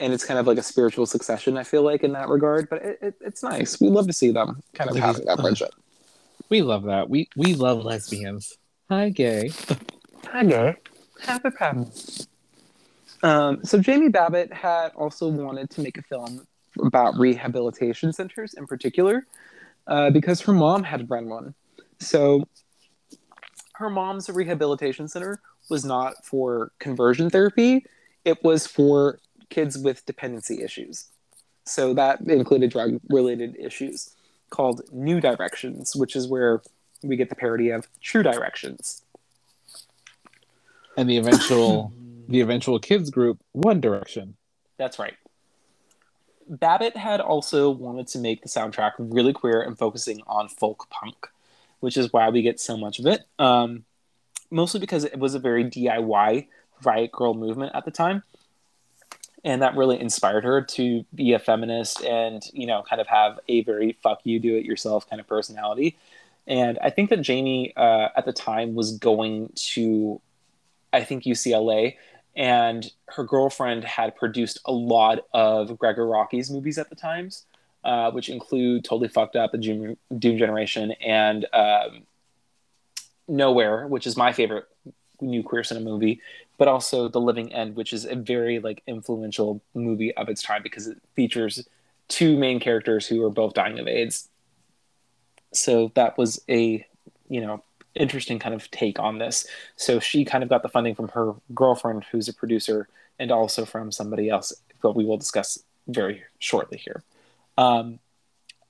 [0.00, 2.68] And it's kind of like a spiritual succession, I feel like, in that regard.
[2.68, 3.80] But it, it, it's nice.
[3.80, 5.70] We love to see them kind of having that friendship.
[6.50, 7.10] We love that.
[7.10, 8.56] We we love lesbians.
[8.88, 9.50] Hi, gay.
[10.32, 10.72] Hello.
[11.20, 12.26] Happy problems.
[13.22, 16.46] Um, so Jamie Babbit had also wanted to make a film
[16.82, 19.26] about rehabilitation centers in particular,
[19.88, 21.54] uh, because her mom had run one.
[21.98, 22.44] So
[23.74, 27.84] her mom's rehabilitation center was not for conversion therapy;
[28.24, 29.18] it was for
[29.50, 31.10] kids with dependency issues.
[31.66, 34.14] So that included drug-related issues
[34.50, 36.62] called New Directions, which is where
[37.02, 39.02] we get the parody of True Directions.
[40.96, 41.92] And the eventual
[42.28, 44.36] the eventual kids group, One Direction.
[44.76, 45.14] That's right.
[46.50, 51.28] Babbit had also wanted to make the soundtrack really queer and focusing on folk punk,
[51.80, 53.22] which is why we get so much of it.
[53.38, 53.84] Um,
[54.50, 56.46] mostly because it was a very DIY
[56.84, 58.22] riot girl movement at the time.
[59.44, 63.38] And that really inspired her to be a feminist and, you know, kind of have
[63.48, 65.96] a very fuck you, do it yourself kind of personality.
[66.46, 70.20] And I think that Jamie uh, at the time was going to,
[70.92, 71.96] I think, UCLA
[72.38, 77.44] and her girlfriend had produced a lot of Gregg Araki's movies at the times,
[77.84, 82.06] uh, which include Totally Fucked Up, The Doom, Doom Generation, and um,
[83.26, 84.66] Nowhere, which is my favorite
[85.20, 86.20] new queer cinema movie,
[86.58, 90.62] but also The Living End, which is a very like influential movie of its time
[90.62, 91.66] because it features
[92.08, 94.28] two main characters who are both dying of AIDS.
[95.54, 96.86] So that was a
[97.28, 97.62] you know
[97.94, 99.46] interesting kind of take on this.
[99.76, 103.64] So she kind of got the funding from her girlfriend, who's a producer, and also
[103.64, 104.52] from somebody else,
[104.82, 107.02] but we will discuss very shortly here.
[107.56, 107.98] Um,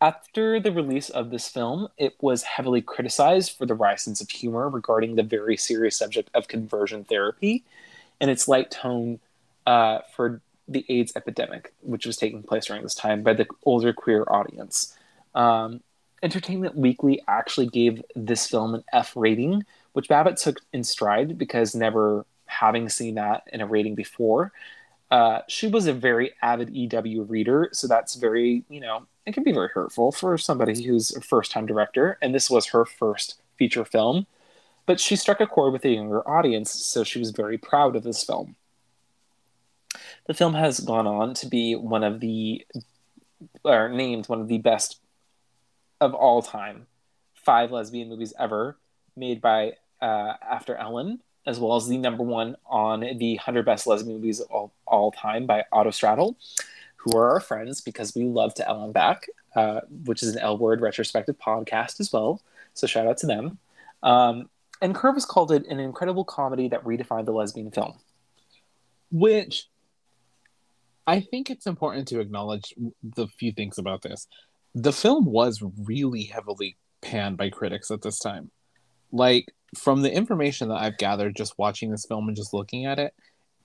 [0.00, 4.30] after the release of this film, it was heavily criticized for the wry sense of
[4.30, 7.64] humor regarding the very serious subject of conversion therapy
[8.20, 9.18] and its light tone
[9.66, 13.92] uh, for the AIDS epidemic, which was taking place during this time by the older
[13.92, 14.96] queer audience.
[15.34, 15.80] Um,
[16.22, 21.74] Entertainment Weekly actually gave this film an F rating, which Babbit took in stride because
[21.74, 24.52] never having seen that in a rating before.
[25.10, 29.44] Uh, she was a very avid EW reader, so that's very, you know, it can
[29.44, 33.40] be very hurtful for somebody who's a first time director, and this was her first
[33.58, 34.26] feature film.
[34.86, 38.04] But she struck a chord with a younger audience, so she was very proud of
[38.04, 38.56] this film.
[40.26, 42.66] The film has gone on to be one of the,
[43.64, 44.98] or named one of the best
[46.00, 46.86] of all time
[47.34, 48.78] five lesbian movies ever
[49.14, 54.16] made by uh, AfterEllen, as well as the number one on the 100 Best Lesbian
[54.16, 56.36] Movies of all, all time by Autostraddle.
[56.98, 60.40] Who are our friends because we love To L and Back, uh, which is an
[60.40, 62.42] L Word retrospective podcast as well.
[62.74, 63.58] So shout out to them.
[64.02, 64.48] Um,
[64.80, 67.94] and Curvis called it an incredible comedy that redefined the lesbian film.
[69.10, 69.68] Which
[71.06, 74.28] I think it's important to acknowledge the few things about this.
[74.74, 78.50] The film was really heavily panned by critics at this time.
[79.10, 79.46] Like,
[79.76, 83.14] from the information that I've gathered just watching this film and just looking at it,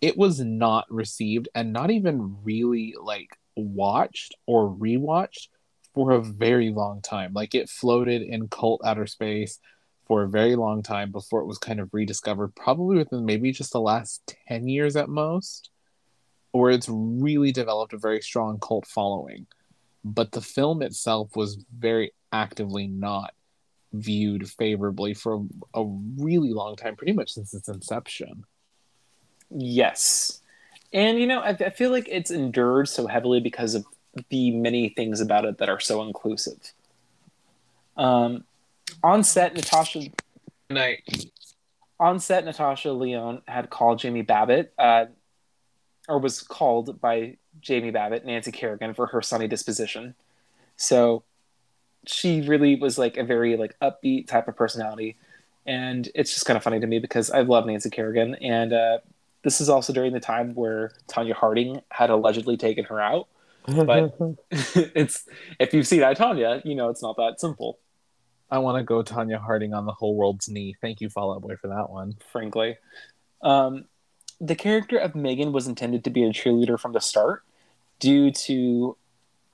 [0.04, 5.48] it was not received and not even really like watched or rewatched
[5.96, 7.32] for a very long time.
[7.34, 9.60] Like, it floated in cult outer space
[10.06, 13.72] for a very long time before it was kind of rediscovered, probably within maybe just
[13.72, 15.70] the last 10 years at most
[16.52, 19.48] where it's really developed a very strong cult following.
[20.04, 23.34] But the film itself was very actively not
[23.94, 25.86] viewed favorably for a
[26.18, 28.44] really long time, pretty much since its inception.
[29.56, 30.42] Yes.
[30.92, 33.86] And, you know, I, I feel like it's endured so heavily because of
[34.30, 36.74] the many things about it that are so inclusive.
[37.98, 38.44] Um,
[39.04, 40.02] on set, Natasha.
[40.70, 41.32] Night.
[42.00, 45.06] On set, Natasha Lyonne had called Jamie Babbit, uh,
[46.08, 50.16] or was called by Jamie Babbit, Nancy Kerrigan, for her sunny disposition.
[50.76, 51.24] So
[52.06, 55.18] she really was like a very like upbeat type of personality,
[55.66, 58.98] and it's just kind of funny to me because I love Nancy Kerrigan, and uh,
[59.44, 63.28] this is also during the time where Tonya Harding had allegedly taken her out.
[63.66, 64.16] But
[64.52, 65.28] it's
[65.60, 67.80] if you've seen I Tonya, you know it's not that simple.
[68.50, 70.76] I want to go Tonya Harding on the whole world's knee.
[70.80, 72.16] Thank you, Fall Out Boy, for that one.
[72.32, 72.78] Frankly,
[73.42, 73.86] um,
[74.40, 77.44] the character of Megan was intended to be a cheerleader from the start
[78.00, 78.98] due to,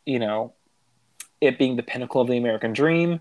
[0.05, 0.53] you know,
[1.39, 3.19] it being the pinnacle of the American dream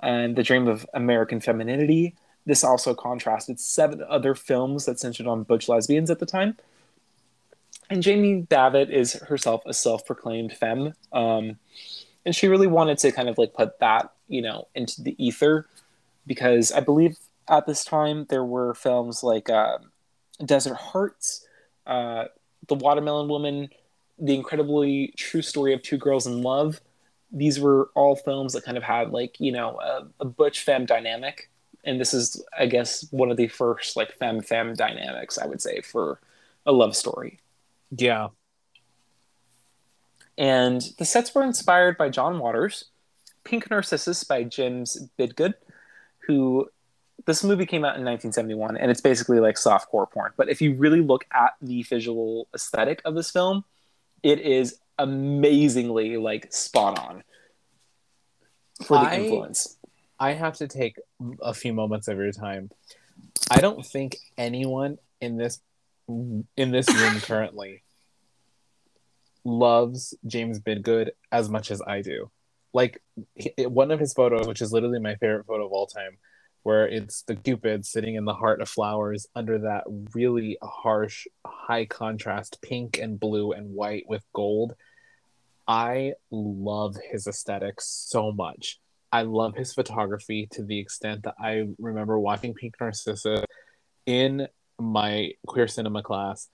[0.00, 2.14] and the dream of American femininity.
[2.48, 6.56] This also contrasted seven other films that centered on butch lesbians at the time.
[7.88, 10.94] And Jamie Babbit is herself a self proclaimed femme.
[11.12, 11.58] Um,
[12.26, 15.68] and she really wanted to kind of like put that, you know, into the ether
[16.26, 17.16] because I believe
[17.48, 19.48] at this time there were films like.
[19.48, 19.78] Uh,
[20.44, 21.46] Desert Hearts,
[21.86, 22.24] uh,
[22.68, 23.70] The Watermelon Woman,
[24.18, 26.80] The Incredibly True Story of Two Girls in Love.
[27.32, 30.86] These were all films that kind of had like you know a, a butch femme
[30.86, 31.50] dynamic,
[31.88, 35.62] and this is I guess one of the first like femme femme dynamics I would
[35.62, 36.20] say for
[36.66, 37.40] a love story.
[37.90, 38.28] Yeah.
[40.36, 42.84] And the sets were inspired by John Waters,
[43.42, 45.54] Pink Narcissus by James Bidgood,
[46.26, 46.68] who
[47.24, 50.62] this movie came out in 1971 and it's basically like soft core porn but if
[50.62, 53.64] you really look at the visual aesthetic of this film
[54.22, 57.24] it is amazingly like spot on
[58.84, 59.77] for the I, influence
[60.18, 60.96] i have to take
[61.40, 62.70] a few moments of your time.
[63.50, 65.60] I don't think anyone in this
[66.08, 67.82] in this room currently
[69.44, 72.30] loves james bidgood as much as i do.
[72.72, 73.02] Like
[73.58, 76.18] one of his photos which is literally my favorite photo of all time
[76.62, 79.84] where it's the cupid sitting in the heart of flowers under that
[80.14, 84.74] really harsh high contrast pink and blue and white with gold.
[85.66, 88.80] I love his aesthetics so much
[89.12, 93.44] i love his photography to the extent that i remember watching pink narcissus
[94.06, 94.46] in
[94.78, 96.48] my queer cinema class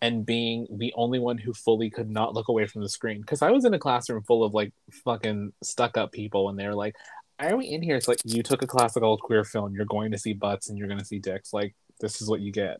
[0.00, 3.42] and being the only one who fully could not look away from the screen because
[3.42, 4.72] I was in a classroom full of like
[5.04, 6.94] fucking stuck up people and they were like,
[7.40, 7.96] are we in here?
[7.96, 10.88] It's like you took a classical queer film, you're going to see butts and you're
[10.88, 11.52] going to see dicks.
[11.52, 12.78] Like this is what you get.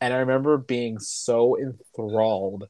[0.00, 2.68] And I remember being so enthralled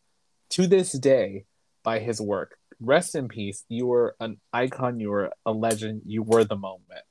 [0.51, 1.45] to this day
[1.83, 2.57] by his work.
[2.81, 3.65] Rest in peace.
[3.69, 5.01] You were an icon.
[5.01, 6.03] You were a legend.
[6.07, 7.03] You were the moment.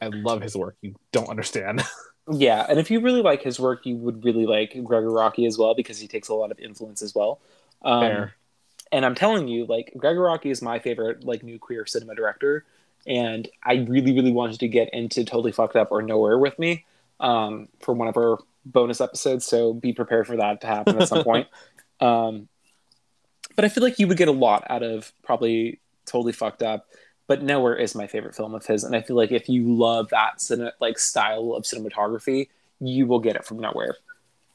[0.00, 0.76] I love his work.
[0.82, 1.82] You don't understand.
[2.30, 5.56] yeah, and if you really like his work, you would really like Gregg Araki as
[5.56, 7.40] well because he takes a lot of influence as well.
[7.82, 8.34] Um, Fair.
[8.92, 12.64] And I'm telling you, like Gregg Araki is my favorite like new queer cinema director
[13.06, 16.86] and I really, really wanted to get into Totally Fucked Up or Nowhere with me
[17.20, 19.44] um, for one of our bonus episodes.
[19.44, 21.48] So be prepared for that to happen at some point.
[22.00, 22.48] Um,
[23.56, 26.86] but I feel like you would get a lot out of probably Totally Fucked Up.
[27.26, 30.10] But Nowhere is my favorite film of his, and I feel like if you love
[30.10, 32.48] that cine- like style of cinematography,
[32.80, 33.96] you will get it from Nowhere.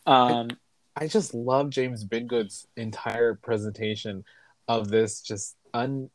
[0.05, 0.49] Um,
[0.95, 4.23] I just love James Bidgood's entire presentation
[4.67, 6.09] of this just un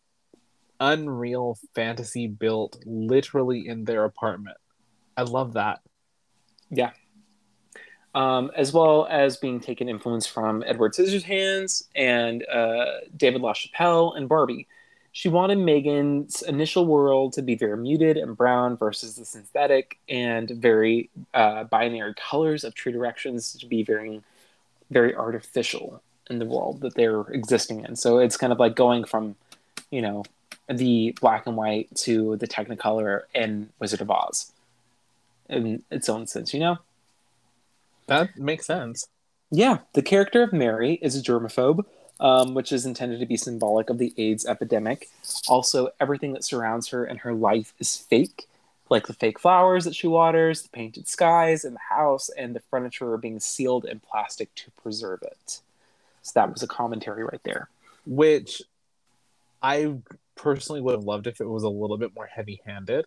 [0.80, 4.56] unreal fantasy built literally in their apartment.
[5.16, 5.80] I love that.
[6.70, 6.90] Yeah.
[8.14, 14.28] Um, as well as being taken influence from Edward Scissorhands and uh, David LaChapelle and
[14.28, 14.68] Barbie.
[15.10, 20.48] She wanted Megan's initial world to be very muted and brown versus the synthetic and
[20.50, 24.22] very uh, binary colors of True Directions to be very,
[24.90, 26.00] very artificial.
[26.30, 27.96] in the world that they're existing in.
[27.96, 29.36] So it's kind of like going from,
[29.90, 30.24] you know,
[30.68, 34.52] the black and white to the Technicolor in Wizard of Oz,
[35.48, 36.78] in its own sense, you know.
[38.06, 39.06] That makes sense.
[39.50, 41.84] Yeah, the character of Mary is a germaphobe,
[42.20, 45.08] um, which is intended to be symbolic of the AIDS epidemic.
[45.48, 48.48] Also, everything that surrounds her and her life is fake,
[48.90, 52.60] like the fake flowers that she waters, the painted skies and the house, and the
[52.70, 55.60] furniture are being sealed in plastic to preserve it.
[56.22, 57.68] So that was a commentary right there.
[58.06, 58.62] Which
[59.62, 59.94] I
[60.36, 63.06] personally would have loved if it was a little bit more heavy handed.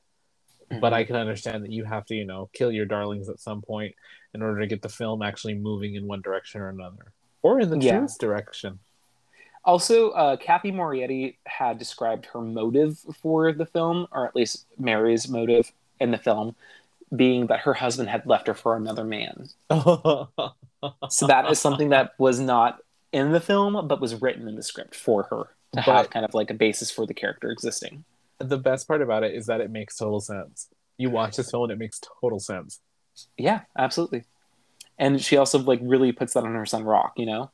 [0.72, 0.82] Mm-hmm.
[0.82, 3.62] But I can understand that you have to, you know, kill your darlings at some
[3.62, 3.96] point
[4.38, 7.12] in order to get the film actually moving in one direction or another,
[7.42, 7.98] or in the yeah.
[7.98, 8.80] truth direction.
[9.66, 15.28] Also, uh, Cathy Moriarty had described her motive for the film, or at least Mary's
[15.28, 16.56] motive in the film,
[17.16, 19.50] being that her husband had left her for another man.
[19.70, 22.80] so that is something that was not
[23.12, 26.26] in the film, but was written in the script for her to but have kind
[26.26, 28.06] of like a basis for the character existing.
[28.40, 30.70] The best part about it is that it makes total sense.
[30.98, 32.80] You watch this film and it makes total sense.
[33.38, 34.24] Yeah, absolutely.
[34.98, 37.52] And she also like really puts that on her son Rock, you know?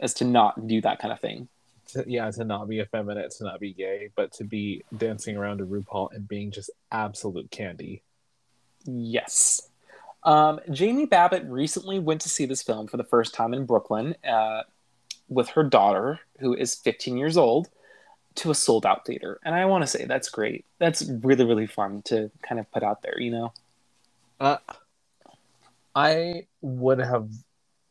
[0.00, 1.48] as to not do that kind of thing.
[1.88, 5.58] To, yeah, to not be effeminate, to not be gay, but to be dancing around
[5.58, 8.02] to RuPaul and being just absolute candy.
[8.84, 9.68] Yes.
[10.24, 14.14] Um, Jamie Babbit recently went to see this film for the first time in Brooklyn
[14.28, 14.62] uh,
[15.28, 17.68] with her daughter, who is 15 years old,
[18.36, 19.38] to a sold out theater.
[19.44, 20.64] And I want to say that's great.
[20.78, 23.52] That's really, really fun to kind of put out there, you know?
[24.40, 24.56] Uh,
[25.94, 27.30] I would have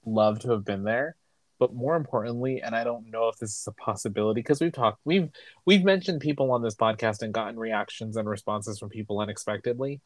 [0.05, 1.15] loved to have been there
[1.61, 4.99] but more importantly and i don't know if this is a possibility because we've talked
[5.05, 5.29] we've
[5.65, 10.01] we've mentioned people on this podcast and gotten reactions and responses from people unexpectedly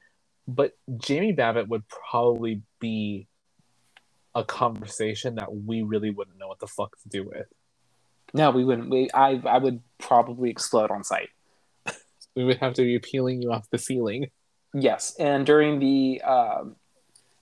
[0.48, 3.26] but jamie babbit would probably be
[4.36, 7.48] a conversation that we really wouldn't know what the fuck to do with
[8.34, 11.30] no we wouldn't we i i would probably explode on site.
[12.36, 14.30] we would have to be peeling you off the ceiling
[14.74, 16.76] yes and during the um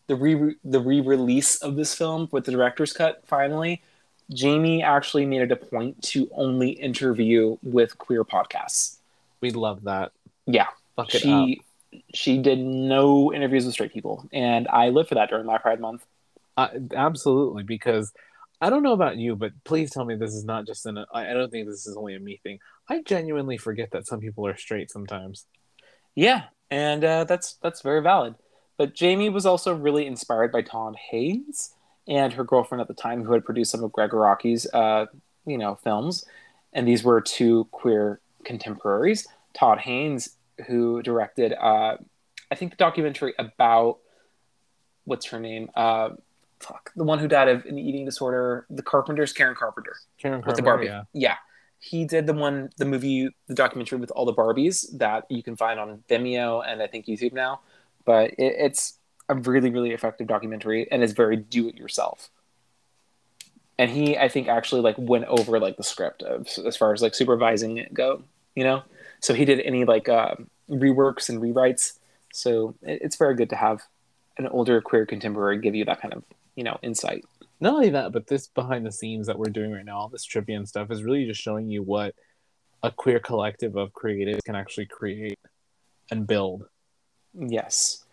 [0.08, 3.82] the re the re-release of this film with the director's cut finally
[4.32, 8.98] Jamie actually made it a point to only interview with queer podcasts.
[9.42, 10.12] We love that.
[10.46, 10.68] Yeah.
[10.96, 11.62] Fuck she
[12.14, 15.80] she did no interviews with straight people, and I live for that during my Pride
[15.80, 16.06] Month.
[16.58, 18.12] Uh, absolutely, because
[18.62, 21.06] I don't know about you, but please tell me this is not just an.
[21.14, 22.60] I don't think this is only a me thing.
[22.90, 25.46] I genuinely forget that some people are straight sometimes.
[26.16, 28.36] Yeah, and uh, that's that's very valid.
[28.78, 31.74] But Jamie was also really inspired by Todd Haynes,
[32.08, 35.06] and her girlfriend at the time, who had produced some of Gregg Araki's, uh,
[35.46, 36.26] you know, films.
[36.74, 39.28] And these were two queer contemporaries.
[39.54, 40.38] Todd Haynes,
[40.68, 41.98] who directed, uh,
[42.52, 44.00] I think, the documentary about
[45.06, 45.70] what's her name?
[45.76, 46.10] Uh,
[46.60, 48.66] fuck, the one who died of an eating disorder.
[48.70, 49.96] The Carpenters, Karen Carpenter.
[50.18, 50.86] Karen Carpenter, with the Barbie.
[50.86, 51.04] Yeah.
[51.14, 51.36] yeah.
[51.80, 55.58] He did the one, the movie, the documentary with all the Barbies that you can
[55.58, 57.60] find on Vimeo and I think YouTube now.
[58.06, 58.98] But it, it's
[59.30, 62.30] a really really effective documentary and is very do it yourself
[63.80, 67.02] and he i think actually like went over like the script of as far as
[67.02, 68.22] like supervising it go
[68.56, 68.84] you know?
[69.20, 70.36] So he did any like uh,
[70.70, 72.00] reworks and rewrites.
[72.32, 73.82] So it, it's very good to have
[74.38, 76.24] an older queer contemporary give you that kind of
[76.56, 77.26] you know insight.
[77.60, 80.26] Not only that but this behind the scenes that we're doing right now all this
[80.26, 82.16] trivia and stuff is really just showing you what
[82.82, 85.40] a queer collective of creatives can actually create
[86.12, 86.66] and build
[87.34, 88.04] yes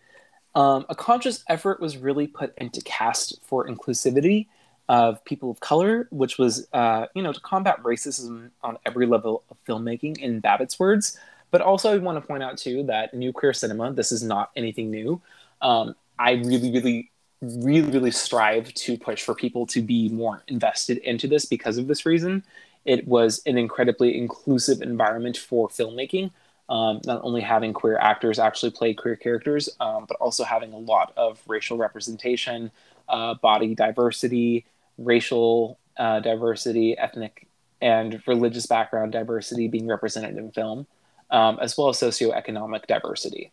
[0.53, 4.47] um, a conscious effort was really put into cast for inclusivity
[4.89, 9.43] of people of color, which was, uh, you know, to combat racism on every level
[9.49, 11.17] of filmmaking, in Babbit's words.
[11.51, 14.51] But also, I want to point out too that new queer cinema, this is not
[14.55, 15.21] anything new.
[15.61, 17.11] Um, I really, really,
[17.41, 21.87] really, really strive to push for people to be more invested into this because of
[21.87, 22.43] this reason.
[22.83, 26.31] It was an incredibly inclusive environment for filmmaking
[26.71, 30.77] um, not only having queer actors actually play queer characters, um, but also having a
[30.77, 32.71] lot of racial representation,
[33.09, 34.65] uh, body diversity,
[34.97, 37.45] racial uh, diversity, ethnic
[37.81, 40.87] and religious background diversity being represented in film,
[41.29, 43.51] um, as well as socioeconomic diversity.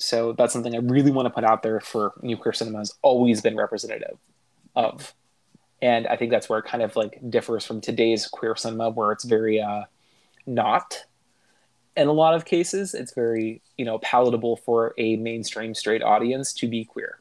[0.00, 2.92] So that's something I really want to put out there for new queer cinema has
[3.02, 4.18] always been representative
[4.74, 5.14] of.
[5.80, 9.12] And I think that's where it kind of like differs from today's queer cinema, where
[9.12, 9.82] it's very uh,
[10.44, 11.04] not
[11.96, 16.52] in a lot of cases, it's very you know palatable for a mainstream straight audience
[16.54, 17.18] to be queer.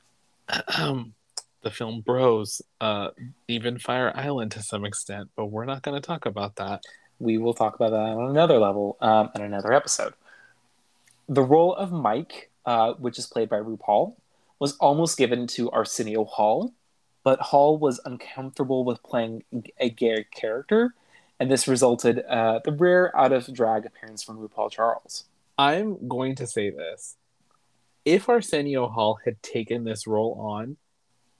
[0.77, 1.13] Um,
[1.61, 3.09] the film Bros, uh,
[3.47, 6.83] even Fire Island to some extent, but we're not going to talk about that.
[7.19, 10.13] We will talk about that on another level um, in another episode.
[11.29, 14.15] The role of Mike, uh, which is played by RuPaul,
[14.59, 16.73] was almost given to Arsenio Hall,
[17.23, 19.43] but Hall was uncomfortable with playing
[19.79, 20.93] a gay character,
[21.43, 25.25] and this resulted uh, the rare out of drag appearance from RuPaul Charles.
[25.57, 27.17] I'm going to say this.
[28.05, 30.77] If Arsenio Hall had taken this role on,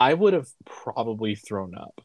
[0.02, 2.02] I would have probably thrown up.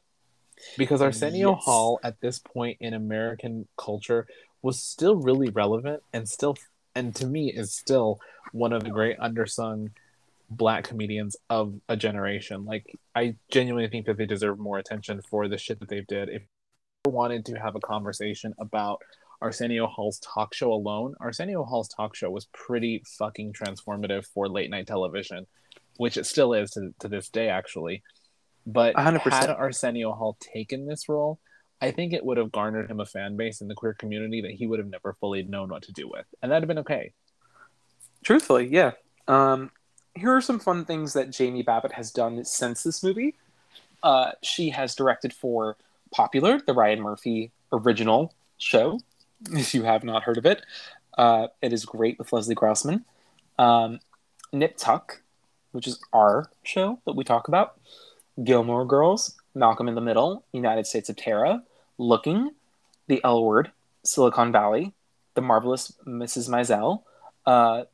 [0.76, 1.64] Because Arsenio yes.
[1.64, 4.28] Hall at this point in American culture
[4.62, 6.56] was still really relevant and still
[6.94, 8.20] and to me is still
[8.52, 9.90] one of the great undersung
[10.48, 12.64] black comedians of a generation.
[12.64, 16.28] Like I genuinely think that they deserve more attention for the shit that they've did.
[16.28, 16.42] If
[17.06, 19.00] wanted to have a conversation about
[19.40, 24.70] Arsenio Hall's talk show alone, Arsenio Hall's talk show was pretty fucking transformative for late
[24.70, 25.46] night television,
[25.96, 28.02] which it still is to, to this day, actually.
[28.66, 29.32] But 100%.
[29.32, 31.38] had Arsenio Hall taken this role,
[31.80, 34.50] I think it would have garnered him a fan base in the queer community that
[34.50, 37.12] he would have never fully known what to do with, and that'd have been okay.
[38.24, 38.92] Truthfully, yeah.
[39.28, 39.70] Um,
[40.14, 43.36] here are some fun things that Jamie Babbit has done since this movie.
[44.02, 45.76] Uh, she has directed for
[46.10, 49.00] Popular, the Ryan Murphy original show,
[49.52, 50.62] if you have not heard of it.
[51.16, 53.04] Uh, it is great with Leslie Grossman.
[53.58, 54.00] Um,
[54.52, 55.22] Nip Tuck,
[55.72, 57.78] which is our show that we talk about.
[58.42, 61.62] Gilmore Girls, Malcolm in the Middle, United States of Tara,
[61.98, 62.52] Looking,
[63.08, 63.72] The L Word,
[64.04, 64.92] Silicon Valley,
[65.34, 66.48] The Marvelous Mrs.
[66.48, 67.02] Maisel,
[67.46, 67.84] uh,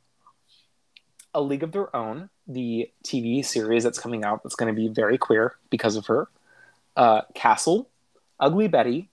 [1.33, 4.89] A League of Their Own, the TV series that's coming out that's going to be
[4.89, 6.29] very queer because of her,
[6.97, 7.89] uh, Castle,
[8.41, 9.11] Ugly Betty,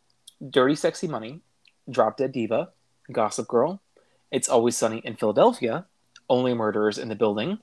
[0.49, 1.41] Dirty Sexy Money,
[1.89, 2.69] Drop Dead Diva,
[3.11, 3.81] Gossip Girl,
[4.31, 5.85] It's Always Sunny in Philadelphia,
[6.30, 7.60] Only Murderers in the Building,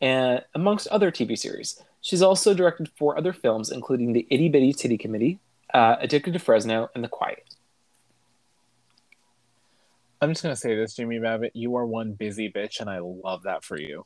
[0.00, 1.82] and amongst other TV series.
[2.00, 5.40] She's also directed four other films, including The Itty Bitty Titty Committee,
[5.74, 7.44] uh, Addicted to Fresno, and The Quiet.
[10.20, 11.52] I'm just going to say this, Jamie Babbit.
[11.54, 14.04] You are one busy bitch, and I love that for you.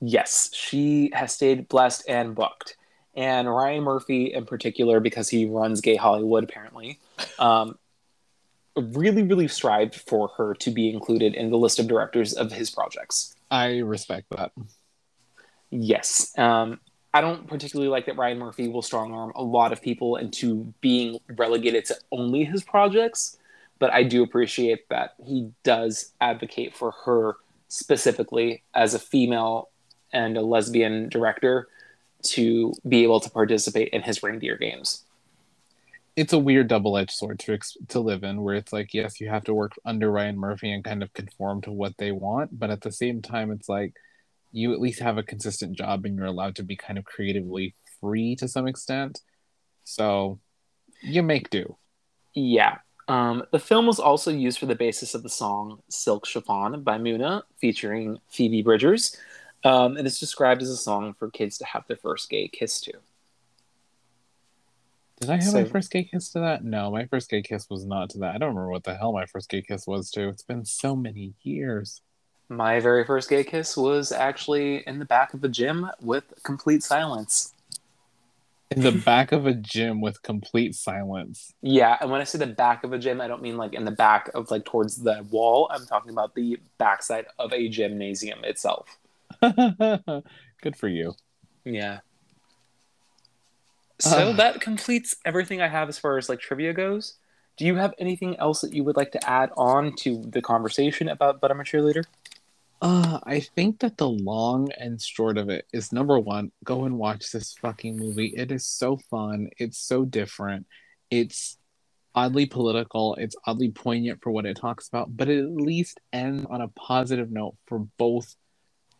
[0.00, 2.76] Yes, she has stayed blessed and booked.
[3.16, 6.98] And Ryan Murphy, in particular, because he runs Gay Hollywood, apparently,
[7.38, 7.78] um,
[8.76, 12.70] really, really strived for her to be included in the list of directors of his
[12.70, 13.34] projects.
[13.50, 14.52] I respect that.
[15.70, 16.36] Yes.
[16.38, 16.78] Um,
[17.14, 20.74] I don't particularly like that Ryan Murphy will strong arm a lot of people into
[20.82, 23.38] being relegated to only his projects,
[23.78, 27.36] but I do appreciate that he does advocate for her
[27.68, 29.70] specifically as a female
[30.12, 31.68] and a lesbian director
[32.30, 35.04] to be able to participate in his reindeer games.
[36.14, 37.58] It's a weird double-edged sword to
[37.88, 40.82] to live in, where it's like, yes, you have to work under Ryan Murphy and
[40.82, 43.94] kind of conform to what they want, but at the same time, it's like
[44.52, 47.74] you at least have a consistent job and you're allowed to be kind of creatively
[48.00, 49.20] free to some extent.
[49.84, 50.40] So
[51.02, 51.76] you make do.
[52.34, 52.78] Yeah.
[53.08, 56.98] Um, the film was also used for the basis of the song Silk Chiffon by
[56.98, 59.16] Muna, featuring Phoebe Bridgers.
[59.66, 62.80] Um, and it's described as a song for kids to have their first gay kiss
[62.82, 62.92] to.
[65.20, 66.62] Did I have so, my first gay kiss to that?
[66.62, 68.36] No, my first gay kiss was not to that.
[68.36, 70.28] I don't remember what the hell my first gay kiss was to.
[70.28, 72.00] It's been so many years.
[72.48, 76.84] My very first gay kiss was actually in the back of a gym with complete
[76.84, 77.52] silence.
[78.70, 81.52] In the back of a gym with complete silence.
[81.60, 83.84] Yeah, and when I say the back of a gym, I don't mean like in
[83.84, 85.68] the back of like towards the wall.
[85.72, 88.96] I'm talking about the backside of a gymnasium itself.
[90.62, 91.14] Good for you.
[91.64, 92.00] Yeah.
[93.98, 97.14] So uh, that completes everything I have as far as like trivia goes.
[97.56, 101.08] Do you have anything else that you would like to add on to the conversation
[101.08, 102.04] about But I'm a Cheerleader?
[102.82, 106.98] Uh, I think that the long and short of it is number one, go and
[106.98, 108.34] watch this fucking movie.
[108.36, 109.48] It is so fun.
[109.58, 110.66] It's so different.
[111.10, 111.56] It's
[112.14, 113.14] oddly political.
[113.14, 116.68] It's oddly poignant for what it talks about, but it at least ends on a
[116.68, 118.36] positive note for both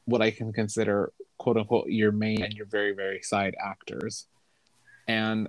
[0.06, 4.26] what I can consider quote unquote your main and your very, very side actors.
[5.06, 5.48] And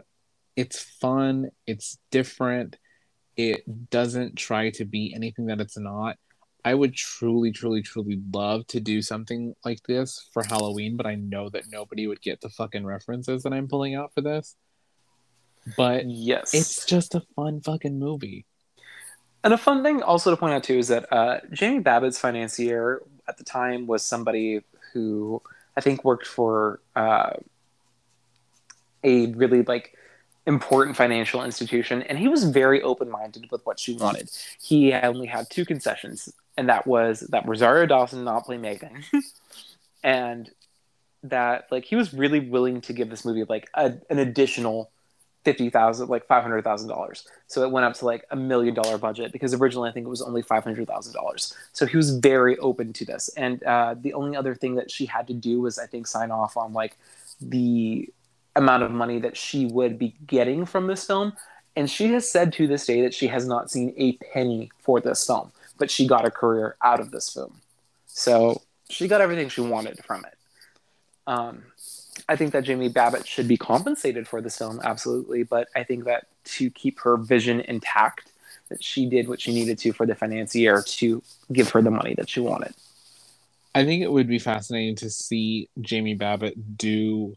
[0.56, 2.78] it's fun, it's different,
[3.36, 6.18] it doesn't try to be anything that it's not
[6.68, 11.16] I would truly, truly, truly love to do something like this for Halloween, but I
[11.16, 14.58] know that nobody would get the fucking references that I'm pulling out for this.
[15.78, 18.46] But yes, it's just a fun fucking movie.
[19.46, 23.02] And a fun thing also to point out too is that uh, Jamie Babbit's financier
[23.28, 24.62] at the time was somebody
[24.94, 25.42] who
[25.76, 27.32] I think worked for uh,
[29.04, 29.96] a really like
[30.46, 34.30] important financial institution, and he was very open minded with what she wanted.
[34.62, 39.04] He only had two concessions, and that was that Rosario Dawson not play Megan,
[40.04, 40.50] and
[41.24, 44.90] that like he was really willing to give this movie like a, an additional
[45.48, 47.26] fifty thousand, like five hundred thousand dollars.
[47.48, 50.10] So it went up to like a million dollar budget because originally I think it
[50.10, 51.56] was only five hundred thousand dollars.
[51.72, 55.06] So he was very open to this, and uh, the only other thing that she
[55.06, 56.98] had to do was I think sign off on like
[57.40, 58.10] the
[58.58, 61.32] amount of money that she would be getting from this film.
[61.78, 65.00] And she has said to this day that she has not seen a penny for
[65.00, 67.62] this film, but she got a career out of this film.
[68.08, 70.38] So she got everything she wanted from it.
[71.26, 71.64] Um,
[72.30, 75.44] I think that Jamie Babbit should be compensated for this film, absolutely.
[75.44, 78.32] But I think that to keep her vision intact,
[78.70, 82.16] that she did what she needed to for the financier to give her the money
[82.16, 82.74] that she wanted.
[83.74, 87.36] I think it would be fascinating to see Jamie Babbit do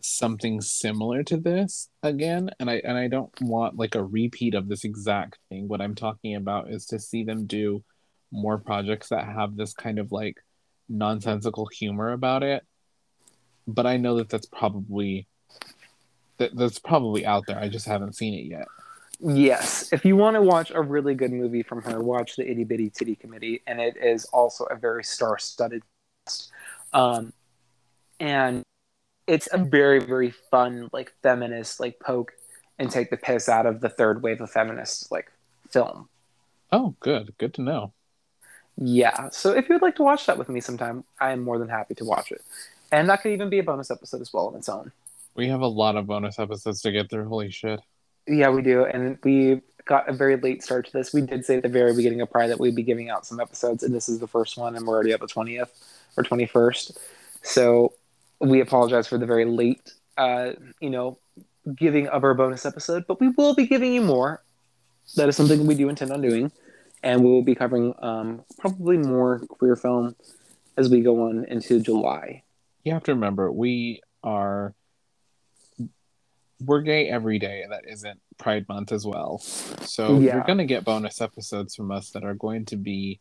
[0.00, 4.68] something similar to this again and i and i don't want like a repeat of
[4.68, 7.82] this exact thing what i'm talking about is to see them do
[8.30, 10.36] more projects that have this kind of like
[10.88, 12.64] nonsensical humor about it
[13.66, 15.26] but i know that that's probably
[16.38, 18.66] that, that's probably out there i just haven't seen it yet
[19.18, 22.64] Yes, if you want to watch a really good movie from her, watch the Itty
[22.64, 25.82] Bitty Titty Committee, and it is also a very star-studded.
[26.92, 27.32] Um,
[28.20, 28.62] and
[29.26, 32.32] it's a very very fun like feminist like poke
[32.78, 35.30] and take the piss out of the third wave of feminist like
[35.70, 36.08] film.
[36.72, 37.92] oh good good to know
[38.76, 41.58] Yeah, so if you would like to watch that with me sometime, I am more
[41.58, 42.42] than happy to watch it.
[42.92, 44.92] And that could even be a bonus episode as well on its own.
[45.34, 47.80] we have a lot of bonus episodes to get through holy shit
[48.26, 48.84] Yeah, we do.
[48.84, 51.14] And we got a very late start to this.
[51.14, 53.40] We did say at the very beginning of Pride that we'd be giving out some
[53.40, 55.68] episodes, and this is the first one, and we're already at the 20th
[56.16, 56.96] or 21st.
[57.42, 57.92] So
[58.40, 61.18] we apologize for the very late, uh, you know,
[61.74, 64.42] giving of our bonus episode, but we will be giving you more.
[65.14, 66.50] That is something we do intend on doing.
[67.02, 70.16] And we will be covering um, probably more queer film
[70.76, 72.42] as we go on into July.
[72.86, 74.72] You have to remember we are
[76.64, 80.34] we're gay every day that isn't pride month as well so Yeah.
[80.36, 83.20] you're going to get bonus episodes from us that are going to be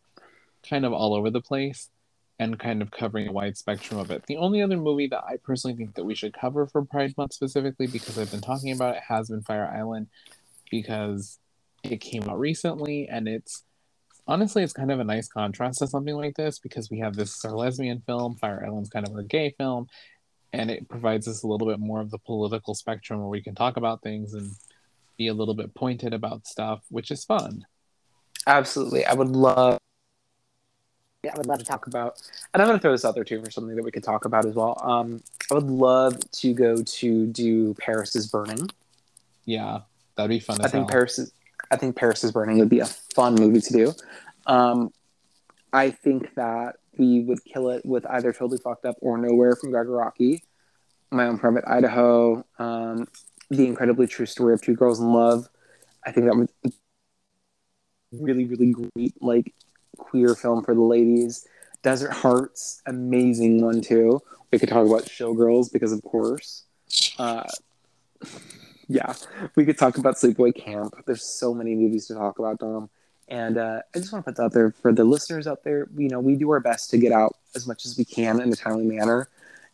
[0.69, 1.89] kind of all over the place
[2.37, 5.37] and kind of covering a wide spectrum of it the only other movie that i
[5.37, 8.95] personally think that we should cover for pride month specifically because i've been talking about
[8.95, 10.07] it has been fire island
[10.69, 11.39] because
[11.83, 13.63] it came out recently and it's
[14.27, 17.43] honestly it's kind of a nice contrast to something like this because we have this
[17.45, 19.87] our lesbian film fire island's kind of our gay film
[20.53, 23.55] and it provides us a little bit more of the political spectrum where we can
[23.55, 24.51] talk about things and
[25.17, 27.65] be a little bit pointed about stuff which is fun
[28.47, 29.03] Absolutely.
[29.05, 29.79] I would love.
[31.23, 32.21] Yeah, I would love to talk about,
[32.53, 34.25] and I'm going to throw this out there too for something that we could talk
[34.25, 34.79] about as well.
[34.83, 38.69] Um, I would love to go to do Paris is Burning.
[39.45, 39.79] yeah
[40.15, 40.89] that'd be fun I as think hell.
[40.89, 41.33] Paris is,
[41.71, 43.93] I think Paris is Burning would be a fun movie to do.
[44.45, 44.91] Um,
[45.73, 49.71] I think that we would kill it with either Totally Fucked Up or Nowhere from
[49.71, 50.41] Gregg Araki,
[51.11, 53.07] My Own Private Idaho, um,
[53.49, 55.49] The Incredibly True Story of Two Girls in Love.
[56.05, 56.49] I think that would
[58.11, 59.53] really, really great, like
[59.97, 61.45] queer film for the ladies.
[61.81, 64.21] Desert Hearts, amazing one too.
[64.51, 66.63] We could talk about Showgirls because, of course.
[67.17, 67.43] Uh,
[68.87, 69.13] yeah,
[69.55, 70.93] we could talk about Sleepaway Camp.
[71.05, 72.89] There's so many movies to talk about, Dom.
[73.27, 75.87] And uh, I just want to put that out there for the listeners out there.
[75.97, 78.51] You know, we do our best to get out as much as we can in
[78.51, 79.29] a timely manner.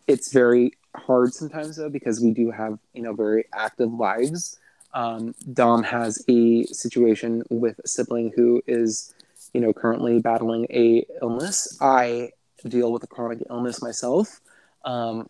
[0.08, 4.58] It's very hard sometimes though because we do have you know very active lives.
[4.94, 9.14] Um, Dom has a situation with a sibling who is
[9.54, 11.78] you know currently battling a illness.
[11.82, 12.32] I
[12.68, 14.40] deal with a chronic illness myself.
[14.86, 15.30] Um,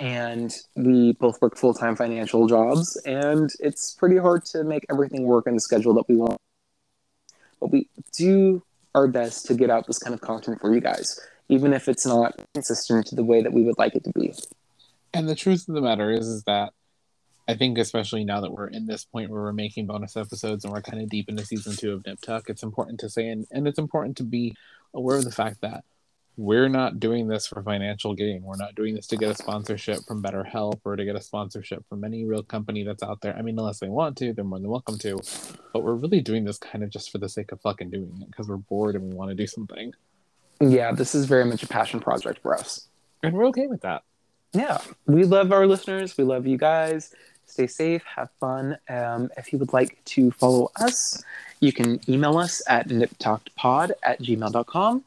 [0.00, 5.24] and we both work full time financial jobs, and it's pretty hard to make everything
[5.24, 6.40] work in the schedule that we want.
[7.60, 8.62] But we do
[8.94, 11.18] our best to get out this kind of content for you guys,
[11.48, 14.32] even if it's not consistent to the way that we would like it to be.
[15.12, 16.72] And the truth of the matter is, is that
[17.46, 20.72] I think, especially now that we're in this point where we're making bonus episodes and
[20.72, 23.46] we're kind of deep into season two of Nip Tuck, it's important to say, and,
[23.50, 24.54] and it's important to be
[24.94, 25.84] aware of the fact that
[26.36, 28.42] we're not doing this for financial gain.
[28.42, 31.84] We're not doing this to get a sponsorship from BetterHelp or to get a sponsorship
[31.88, 33.36] from any real company that's out there.
[33.36, 35.20] I mean, unless they want to, they're more than welcome to.
[35.72, 38.30] But we're really doing this kind of just for the sake of fucking doing it
[38.30, 39.92] because we're bored and we want to do something.
[40.60, 42.88] Yeah, this is very much a passion project for us.
[43.22, 44.02] And we're okay with that.
[44.52, 46.16] Yeah, we love our listeners.
[46.16, 47.14] We love you guys.
[47.46, 48.78] Stay safe, have fun.
[48.88, 51.22] Um, if you would like to follow us,
[51.60, 55.04] you can email us at niptalkedpod at gmail.com.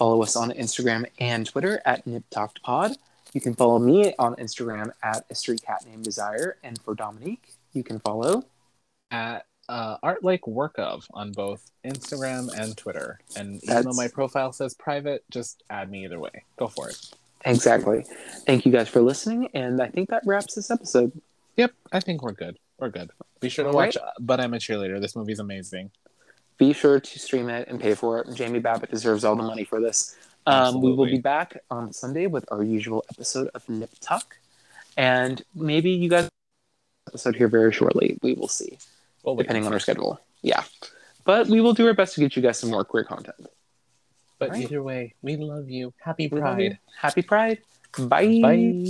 [0.00, 2.94] Follow us on Instagram and Twitter at niptalkedpod.
[3.34, 6.56] You can follow me on Instagram at a street cat named Desire.
[6.64, 8.44] And for Dominique, you can follow.
[9.10, 13.20] at uh, Art Like Work of on both Instagram and Twitter.
[13.36, 16.44] And even though my profile says private, just add me either way.
[16.56, 16.96] Go for it.
[17.44, 18.06] Exactly.
[18.46, 19.50] Thank you guys for listening.
[19.52, 21.12] And I think that wraps this episode.
[21.58, 22.58] Yep, I think we're good.
[22.78, 23.10] We're good.
[23.40, 24.98] Be sure to All watch uh, But I'm a Cheerleader.
[24.98, 25.90] This movie's amazing.
[26.60, 28.34] Be sure to stream it and pay for it.
[28.34, 30.14] Jamie Babbit deserves all the money for this.
[30.46, 34.36] Um, we will be back on Sunday with our usual episode of Nip Tuck.
[34.96, 36.28] and maybe you guys
[37.08, 38.18] episode here very shortly.
[38.22, 38.76] We will see,
[39.22, 40.20] Well, depending on our schedule.
[40.42, 40.62] Yeah,
[41.24, 43.36] but we will do our best to get you guys some more queer content.
[44.38, 44.62] But Right.
[44.64, 45.92] either way, we love you.
[46.04, 46.70] Happy We love you.
[46.70, 46.78] Pride.
[46.98, 47.58] Happy Pride.
[47.98, 48.40] Bye.
[48.42, 48.84] Bye.